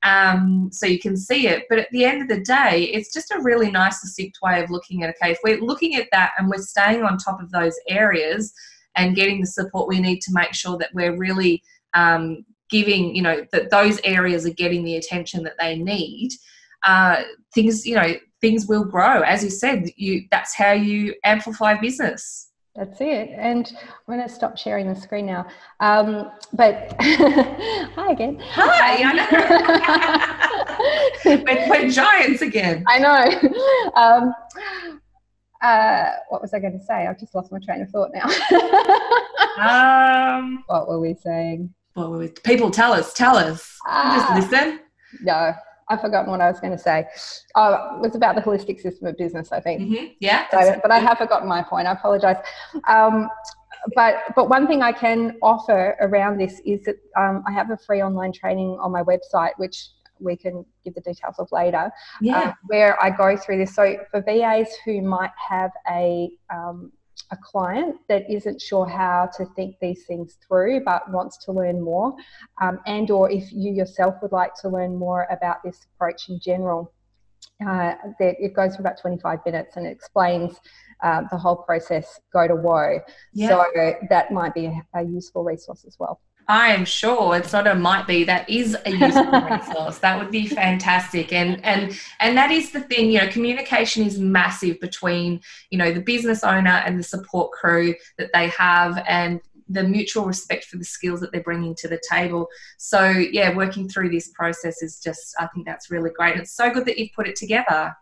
um, 0.03 0.69
so 0.71 0.87
you 0.87 0.97
can 0.97 1.15
see 1.15 1.45
it. 1.47 1.65
But 1.69 1.77
at 1.77 1.91
the 1.91 2.05
end 2.05 2.23
of 2.23 2.27
the 2.27 2.43
day 2.43 2.85
it's 2.93 3.13
just 3.13 3.31
a 3.31 3.41
really 3.41 3.69
nice 3.69 4.01
succinct 4.01 4.39
way 4.41 4.61
of 4.61 4.71
looking 4.71 5.03
at 5.03 5.15
okay 5.15 5.31
if 5.31 5.39
we're 5.43 5.61
looking 5.61 5.95
at 5.95 6.07
that 6.11 6.31
and 6.37 6.49
we're 6.49 6.61
staying 6.61 7.03
on 7.03 7.17
top 7.17 7.41
of 7.41 7.51
those 7.51 7.75
areas 7.87 8.53
and 8.95 9.15
getting 9.15 9.41
the 9.41 9.47
support 9.47 9.87
we 9.87 9.99
need 9.99 10.21
to 10.21 10.31
make 10.33 10.53
sure 10.53 10.77
that 10.77 10.93
we're 10.93 11.15
really 11.15 11.63
um, 11.93 12.45
giving, 12.69 13.15
you 13.15 13.21
know, 13.21 13.45
that 13.51 13.69
those 13.69 13.99
areas 14.03 14.45
are 14.45 14.53
getting 14.53 14.83
the 14.83 14.95
attention 14.95 15.43
that 15.43 15.55
they 15.59 15.77
need. 15.77 16.31
Uh, 16.83 17.23
things, 17.53 17.85
you 17.85 17.95
know, 17.95 18.15
things 18.39 18.67
will 18.67 18.83
grow. 18.83 19.21
As 19.21 19.43
you 19.43 19.49
said, 19.49 19.89
you 19.95 20.25
that's 20.31 20.55
how 20.55 20.71
you 20.71 21.13
amplify 21.23 21.75
business. 21.75 22.51
That's 22.75 23.01
it. 23.01 23.31
And 23.37 23.69
I'm 23.77 24.15
going 24.15 24.25
to 24.25 24.33
stop 24.33 24.57
sharing 24.57 24.87
the 24.87 24.95
screen 24.95 25.25
now. 25.25 25.45
Um, 25.81 26.31
but 26.53 26.95
hi 27.01 28.11
again. 28.11 28.41
Hi. 28.51 29.03
Um, 29.03 30.63
we're, 31.45 31.69
we're, 31.69 31.89
giants 31.89 32.41
again. 32.41 32.85
I 32.87 32.99
know. 32.99 33.25
Um, 33.95 34.33
uh, 35.61 36.11
what 36.29 36.41
was 36.41 36.53
I 36.53 36.59
going 36.59 36.77
to 36.77 36.83
say? 36.83 37.07
I've 37.07 37.19
just 37.19 37.35
lost 37.35 37.51
my 37.51 37.59
train 37.59 37.81
of 37.81 37.89
thought 37.89 38.09
now. 38.13 38.25
um, 40.37 40.63
what 40.67 40.87
were 40.87 40.99
we 40.99 41.15
saying? 41.15 41.73
What 41.93 42.09
were 42.09 42.17
we? 42.17 42.27
People 42.29 42.71
tell 42.71 42.93
us, 42.93 43.13
tell 43.13 43.37
us. 43.37 43.77
Uh, 43.87 44.35
just 44.37 44.51
listen. 44.51 44.79
No, 45.21 45.53
I've 45.89 46.01
forgotten 46.01 46.31
what 46.31 46.41
I 46.41 46.49
was 46.49 46.59
going 46.59 46.71
to 46.71 46.79
say. 46.79 47.05
Oh, 47.55 47.97
it 47.97 48.01
was 48.01 48.15
about 48.15 48.35
the 48.35 48.41
holistic 48.41 48.79
system 48.79 49.07
of 49.07 49.17
business, 49.17 49.51
I 49.51 49.59
think. 49.59 49.81
Mm-hmm. 49.81 50.05
Yeah. 50.19 50.47
So, 50.49 50.79
but 50.81 50.91
I 50.91 50.99
have 50.99 51.17
forgotten 51.17 51.47
my 51.47 51.61
point. 51.61 51.87
I 51.87 51.91
apologize. 51.91 52.37
Um, 52.87 53.29
but 53.95 54.15
but 54.35 54.49
one 54.49 54.67
thing 54.67 54.81
I 54.81 54.91
can 54.91 55.37
offer 55.41 55.97
around 55.99 56.39
this 56.39 56.61
is 56.65 56.83
that 56.85 56.95
um, 57.17 57.43
I 57.47 57.51
have 57.51 57.71
a 57.71 57.77
free 57.77 58.01
online 58.01 58.31
training 58.31 58.77
on 58.81 58.91
my 58.91 59.03
website, 59.03 59.51
which 59.57 59.89
we 60.21 60.35
can 60.35 60.65
give 60.83 60.93
the 60.93 61.01
details 61.01 61.35
of 61.39 61.47
later, 61.51 61.91
yeah. 62.21 62.39
Uh, 62.39 62.53
where 62.67 63.01
I 63.03 63.09
go 63.09 63.35
through 63.37 63.57
this. 63.57 63.75
So 63.75 63.97
for 64.11 64.21
VAs 64.21 64.69
who 64.85 65.01
might 65.01 65.31
have 65.49 65.71
a 65.89 66.29
um, 66.53 66.91
a 67.31 67.37
client 67.37 67.95
that 68.09 68.29
isn't 68.29 68.61
sure 68.61 68.87
how 68.87 69.29
to 69.37 69.45
think 69.55 69.75
these 69.81 70.05
things 70.05 70.37
through 70.45 70.81
but 70.83 71.09
wants 71.11 71.37
to 71.45 71.51
learn 71.51 71.81
more 71.81 72.13
um, 72.61 72.79
and 72.85 73.09
or 73.09 73.31
if 73.31 73.51
you 73.51 73.71
yourself 73.71 74.15
would 74.21 74.31
like 74.31 74.53
to 74.55 74.69
learn 74.69 74.95
more 74.95 75.27
about 75.31 75.57
this 75.63 75.85
approach 75.93 76.29
in 76.29 76.39
general 76.39 76.93
uh, 77.65 77.93
it 78.19 78.53
goes 78.53 78.75
for 78.75 78.81
about 78.81 78.99
25 78.99 79.39
minutes 79.45 79.77
and 79.77 79.85
it 79.85 79.91
explains 79.91 80.59
uh, 81.03 81.21
the 81.31 81.37
whole 81.37 81.55
process 81.55 82.19
go 82.33 82.47
to 82.47 82.55
woe 82.55 82.99
yeah. 83.33 83.47
so 83.47 83.93
that 84.09 84.31
might 84.31 84.53
be 84.53 84.65
a, 84.65 84.81
a 84.95 85.03
useful 85.03 85.43
resource 85.43 85.85
as 85.85 85.97
well 85.99 86.19
I 86.47 86.73
am 86.73 86.85
sure 86.85 87.35
it's 87.37 87.53
not 87.53 87.67
a 87.67 87.75
might 87.75 88.07
be. 88.07 88.23
That 88.23 88.49
is 88.49 88.75
a 88.85 88.91
useful 88.91 89.41
resource. 89.49 89.99
That 89.99 90.19
would 90.19 90.31
be 90.31 90.47
fantastic. 90.47 91.31
And 91.33 91.63
and 91.63 91.97
and 92.19 92.37
that 92.37 92.51
is 92.51 92.71
the 92.71 92.81
thing. 92.81 93.11
You 93.11 93.19
know, 93.19 93.27
communication 93.27 94.05
is 94.05 94.19
massive 94.19 94.79
between 94.79 95.41
you 95.69 95.77
know 95.77 95.91
the 95.91 96.01
business 96.01 96.43
owner 96.43 96.81
and 96.85 96.99
the 96.99 97.03
support 97.03 97.51
crew 97.51 97.95
that 98.17 98.31
they 98.33 98.49
have, 98.49 99.01
and 99.07 99.39
the 99.69 99.83
mutual 99.83 100.25
respect 100.25 100.65
for 100.65 100.77
the 100.77 100.83
skills 100.85 101.21
that 101.21 101.31
they're 101.31 101.43
bringing 101.43 101.75
to 101.75 101.87
the 101.87 102.01
table. 102.09 102.47
So 102.77 103.07
yeah, 103.09 103.55
working 103.55 103.87
through 103.87 104.09
this 104.09 104.29
process 104.29 104.81
is 104.81 104.99
just. 104.99 105.35
I 105.39 105.47
think 105.47 105.65
that's 105.65 105.89
really 105.91 106.09
great. 106.09 106.37
It's 106.37 106.53
so 106.53 106.71
good 106.71 106.85
that 106.85 106.97
you've 106.97 107.13
put 107.15 107.27
it 107.27 107.35
together. 107.35 107.95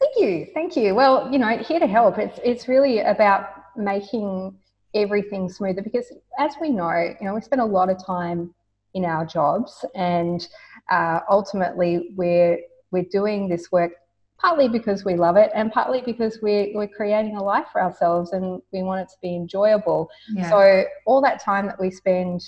Thank 0.00 0.16
you, 0.16 0.46
thank 0.54 0.76
you. 0.76 0.94
Well, 0.94 1.30
you 1.32 1.38
know, 1.38 1.56
here 1.58 1.80
to 1.80 1.86
help. 1.86 2.18
It's 2.18 2.38
it's 2.44 2.68
really 2.68 3.00
about 3.00 3.48
making 3.76 4.56
everything 4.96 5.48
smoother 5.48 5.82
because 5.82 6.12
as 6.38 6.54
we 6.60 6.70
know 6.70 7.14
you 7.20 7.26
know 7.26 7.34
we 7.34 7.40
spend 7.40 7.60
a 7.60 7.64
lot 7.64 7.88
of 7.88 8.04
time 8.04 8.54
in 8.96 9.04
our 9.04 9.24
jobs. 9.24 9.84
And 9.94 10.46
uh, 10.90 11.20
ultimately, 11.30 12.10
we're, 12.16 12.58
we're 12.90 13.04
doing 13.12 13.48
this 13.48 13.70
work 13.70 13.92
partly 14.38 14.68
because 14.68 15.04
we 15.04 15.14
love 15.14 15.36
it 15.36 15.50
and 15.54 15.70
partly 15.70 16.02
because 16.04 16.40
we're, 16.42 16.68
we're 16.74 16.88
creating 16.88 17.36
a 17.36 17.42
life 17.42 17.66
for 17.72 17.82
ourselves 17.82 18.32
and 18.32 18.60
we 18.72 18.82
want 18.82 19.02
it 19.02 19.08
to 19.08 19.16
be 19.22 19.36
enjoyable. 19.36 20.08
Yeah. 20.30 20.50
So, 20.50 20.84
all 21.06 21.20
that 21.22 21.42
time 21.42 21.66
that 21.66 21.78
we 21.78 21.90
spend 21.90 22.42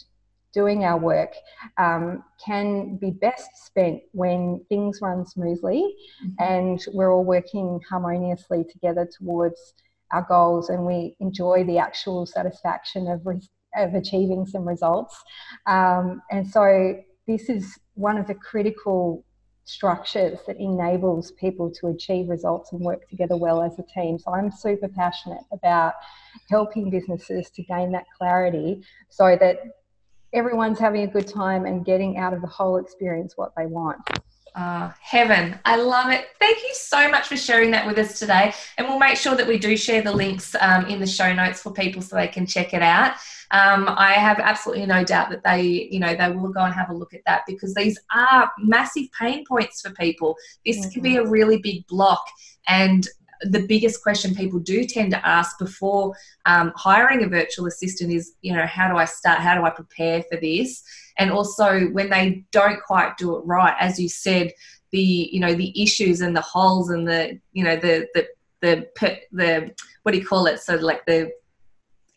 doing 0.55 0.85
our 0.85 0.99
work 0.99 1.35
um, 1.77 2.25
can 2.43 2.97
be 2.97 3.11
best 3.11 3.51
spent 3.67 4.01
when 4.13 4.65
things 4.71 5.01
run 5.03 5.27
smoothly 5.27 5.95
mm-hmm. 6.25 6.43
and 6.43 6.85
we're 6.95 7.13
all 7.13 7.25
working 7.25 7.79
harmoniously 7.89 8.65
together 8.65 9.07
towards 9.19 9.75
our 10.13 10.27
goals 10.29 10.69
and 10.71 10.85
we 10.85 11.15
enjoy 11.21 11.65
the 11.65 11.79
actual 11.79 12.27
satisfaction 12.27 13.09
of, 13.09 13.21
re- 13.25 13.41
of 13.77 13.95
achieving 13.95 14.47
some 14.47 14.67
results. 14.67 15.17
Um, 15.67 16.23
and 16.31 16.47
so, 16.47 17.03
this 17.27 17.51
is 17.51 17.79
one 17.95 18.17
of 18.17 18.27
the 18.27 18.35
critical 18.35 19.23
structures 19.69 20.39
that 20.47 20.57
enables 20.57 21.33
people 21.33 21.71
to 21.71 21.89
achieve 21.89 22.31
results 22.31 22.73
and 22.73 22.81
work 22.81 23.07
together 23.11 23.37
well 23.37 23.63
as 23.63 23.79
a 23.79 23.83
team. 23.95 24.19
So 24.19 24.33
I'm 24.33 24.51
super 24.51 24.89
passionate 24.89 25.43
about 25.53 25.93
helping 26.49 26.89
businesses 26.89 27.51
to 27.51 27.63
gain 27.65 27.93
that 27.93 28.07
clarity 28.17 28.83
so 29.11 29.37
that 29.39 29.59
everyone's 30.33 30.79
having 30.79 31.03
a 31.03 31.07
good 31.07 31.29
time 31.29 31.67
and 31.67 31.85
getting 31.85 32.17
out 32.17 32.33
of 32.33 32.41
the 32.41 32.47
whole 32.47 32.79
experience 32.79 33.35
what 33.37 33.53
they 33.59 33.67
want. 33.67 33.99
Uh, 34.55 34.91
heaven. 35.01 35.59
I 35.65 35.77
love 35.77 36.11
it. 36.11 36.27
Thank 36.41 36.59
you 36.59 36.75
so 36.75 37.09
much 37.09 37.29
for 37.29 37.37
sharing 37.37 37.71
that 37.71 37.87
with 37.87 37.97
us 37.99 38.19
today. 38.19 38.53
And 38.77 38.89
we'll 38.89 38.99
make 38.99 39.17
sure 39.17 39.37
that 39.37 39.47
we 39.47 39.57
do 39.57 39.77
share 39.77 40.03
the 40.03 40.13
links 40.13 40.57
um, 40.61 40.87
in 40.87 40.99
the 40.99 41.07
show 41.07 41.33
notes 41.33 41.63
for 41.63 41.73
people 41.73 42.03
so 42.03 42.17
they 42.17 42.27
can 42.27 42.45
check 42.45 42.75
it 42.75 42.83
out. 42.83 43.13
Um, 43.51 43.89
I 43.89 44.13
have 44.13 44.39
absolutely 44.41 44.87
no 44.87 45.05
doubt 45.05 45.31
that 45.31 45.43
they, 45.45 45.89
you 45.91 46.01
know, 46.01 46.15
they 46.15 46.31
will 46.31 46.53
go 46.53 46.61
and 46.61 46.75
have 46.75 46.91
a 46.91 46.95
look 46.95 47.15
at 47.15 47.23
that 47.27 47.43
because 47.47 47.73
these 47.75 47.99
are 48.15 48.51
massive 48.59 49.05
pain 49.19 49.45
points 49.47 49.81
for 49.81 49.91
people. 49.91 50.37
This 50.67 50.79
mm-hmm. 50.79 50.91
can 50.91 51.03
be 51.03 51.17
a 51.17 51.25
really 51.25 51.59
big 51.59 51.87
block. 51.87 52.23
And 52.67 53.07
the 53.43 53.67
biggest 53.67 54.03
question 54.03 54.35
people 54.35 54.59
do 54.59 54.85
tend 54.85 55.11
to 55.13 55.27
ask 55.27 55.59
before 55.59 56.15
um, 56.47 56.73
hiring 56.77 57.23
a 57.23 57.29
virtual 57.29 57.67
assistant 57.67 58.13
is, 58.13 58.35
you 58.43 58.55
know, 58.55 58.67
how 58.67 58.89
do 58.91 58.97
I 58.97 59.05
start? 59.05 59.41
How 59.41 59.55
do 59.55 59.65
I 59.65 59.71
prepare 59.71 60.23
for 60.25 60.39
this? 60.41 60.83
And 61.19 61.31
also, 61.31 61.87
when 61.89 62.11
they 62.11 62.45
don't 62.53 62.83
quite 62.83 63.17
do 63.17 63.37
it 63.37 63.41
right, 63.41 63.77
as 63.79 63.99
you 63.99 64.09
said, 64.09 64.53
the 64.91 65.29
you 65.33 65.41
know 65.41 65.55
the 65.55 65.81
issues 65.81 66.21
and 66.21 66.35
the 66.35 66.41
holes 66.41 66.89
and 66.91 67.07
the 67.07 67.39
you 67.53 67.63
know 67.63 67.77
the 67.77 68.09
the 68.15 68.27
the 68.61 68.89
the 69.33 69.75
what 70.03 70.13
do 70.13 70.19
you 70.19 70.27
call 70.27 70.47
it? 70.47 70.61
So 70.61 70.77
like 70.77 71.05
the 71.07 71.31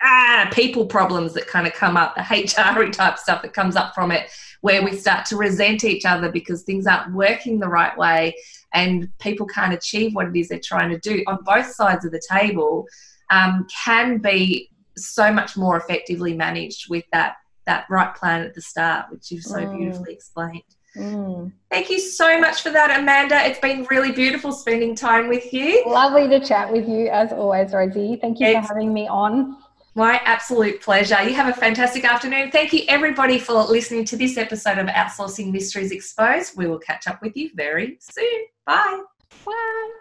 ah 0.01 0.49
people 0.53 0.85
problems 0.85 1.33
that 1.33 1.47
kind 1.47 1.67
of 1.67 1.73
come 1.73 1.97
up, 1.97 2.15
the 2.15 2.21
HR 2.81 2.89
type 2.89 3.17
stuff 3.17 3.41
that 3.41 3.53
comes 3.53 3.75
up 3.75 3.93
from 3.93 4.11
it, 4.11 4.29
where 4.61 4.83
we 4.83 4.95
start 4.95 5.25
to 5.27 5.35
resent 5.35 5.83
each 5.83 6.05
other 6.05 6.31
because 6.31 6.63
things 6.63 6.87
aren't 6.87 7.13
working 7.13 7.59
the 7.59 7.67
right 7.67 7.95
way 7.97 8.35
and 8.73 9.09
people 9.19 9.45
can't 9.45 9.73
achieve 9.73 10.15
what 10.15 10.27
it 10.27 10.35
is 10.35 10.49
they're 10.49 10.59
trying 10.59 10.89
to 10.89 10.99
do 10.99 11.23
on 11.27 11.39
both 11.43 11.71
sides 11.71 12.05
of 12.05 12.11
the 12.11 12.21
table 12.29 12.87
um, 13.29 13.67
can 13.83 14.17
be 14.17 14.69
so 14.97 15.31
much 15.31 15.57
more 15.57 15.77
effectively 15.77 16.33
managed 16.33 16.89
with 16.89 17.05
that 17.11 17.35
that 17.65 17.85
right 17.89 18.15
plan 18.15 18.41
at 18.41 18.53
the 18.53 18.61
start, 18.61 19.05
which 19.11 19.31
you've 19.31 19.43
so 19.43 19.59
mm. 19.59 19.77
beautifully 19.77 20.13
explained. 20.13 20.63
Mm. 20.95 21.53
Thank 21.69 21.89
you 21.89 21.99
so 21.99 22.39
much 22.39 22.63
for 22.63 22.69
that, 22.71 22.99
Amanda. 22.99 23.45
It's 23.45 23.59
been 23.59 23.85
really 23.89 24.11
beautiful 24.11 24.51
spending 24.51 24.95
time 24.95 25.29
with 25.29 25.53
you. 25.53 25.83
Lovely 25.87 26.27
to 26.27 26.45
chat 26.45 26.71
with 26.71 26.87
you 26.87 27.07
as 27.07 27.31
always, 27.31 27.71
Rosie. 27.71 28.17
Thank 28.19 28.39
you 28.39 28.47
it's, 28.47 28.67
for 28.67 28.73
having 28.73 28.93
me 28.93 29.07
on. 29.07 29.57
My 29.93 30.21
absolute 30.23 30.81
pleasure. 30.81 31.21
You 31.21 31.33
have 31.33 31.49
a 31.49 31.59
fantastic 31.59 32.05
afternoon. 32.05 32.51
Thank 32.51 32.71
you, 32.71 32.83
everybody, 32.87 33.37
for 33.37 33.61
listening 33.63 34.05
to 34.05 34.17
this 34.17 34.37
episode 34.37 34.77
of 34.77 34.87
Outsourcing 34.87 35.51
Mysteries 35.51 35.91
Exposed. 35.91 36.55
We 36.55 36.67
will 36.67 36.79
catch 36.79 37.07
up 37.07 37.21
with 37.21 37.35
you 37.35 37.51
very 37.55 37.97
soon. 37.99 38.45
Bye. 38.65 39.01
Bye. 39.45 39.91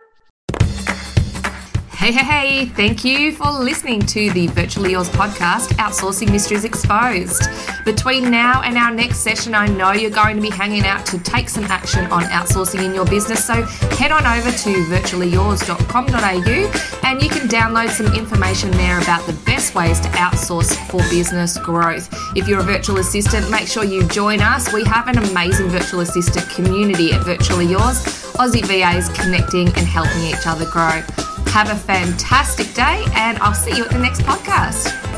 Hey, 2.01 2.13
hey, 2.13 2.25
hey, 2.25 2.65
thank 2.65 3.05
you 3.05 3.31
for 3.31 3.51
listening 3.51 4.01
to 4.01 4.31
the 4.31 4.47
Virtually 4.47 4.93
Yours 4.93 5.11
podcast, 5.11 5.69
Outsourcing 5.75 6.33
Mysteries 6.33 6.65
Exposed. 6.65 7.43
Between 7.85 8.31
now 8.31 8.63
and 8.63 8.79
our 8.79 8.91
next 8.91 9.19
session, 9.19 9.55
I 9.55 9.67
know 9.67 9.93
you're 9.93 10.11
going 10.11 10.37
to 10.37 10.43
be 10.43 10.49
hanging 10.49 10.85
out 10.85 11.05
to 11.07 11.19
take 11.19 11.51
some 11.51 11.65
action 11.65 12.07
on 12.07 12.23
outsourcing 12.23 12.83
in 12.83 12.95
your 12.95 13.05
business. 13.05 13.45
So 13.45 13.53
head 13.99 14.13
on 14.13 14.25
over 14.25 14.51
to 14.51 14.71
virtuallyyours.com.au 14.87 17.07
and 17.07 17.23
you 17.23 17.29
can 17.29 17.47
download 17.49 17.91
some 17.91 18.07
information 18.15 18.71
there 18.71 18.99
about 19.03 19.27
the 19.27 19.35
best 19.45 19.75
ways 19.75 20.01
to 20.01 20.09
outsource 20.09 20.75
for 20.89 21.01
business 21.11 21.59
growth. 21.59 22.09
If 22.35 22.49
you're 22.49 22.61
a 22.61 22.65
virtual 22.65 22.97
assistant, 22.97 23.51
make 23.51 23.69
sure 23.69 23.85
you 23.85 24.09
join 24.09 24.41
us. 24.41 24.73
We 24.73 24.85
have 24.85 25.07
an 25.09 25.19
amazing 25.19 25.69
virtual 25.69 26.01
assistant 26.01 26.49
community 26.49 27.13
at 27.13 27.27
Virtually 27.27 27.67
Yours, 27.67 28.03
Aussie 28.41 28.65
VAs 28.65 29.11
connecting 29.11 29.69
and 29.69 29.87
helping 29.87 30.23
each 30.23 30.47
other 30.47 30.65
grow. 30.65 31.03
Have 31.53 31.71
a 31.71 31.77
fantastic 31.77 32.73
day, 32.75 33.05
and 33.15 33.37
I'll 33.39 33.55
see 33.55 33.77
you 33.77 33.85
at 33.85 33.91
the 33.91 33.99
next 33.99 34.23
podcast. 34.23 35.10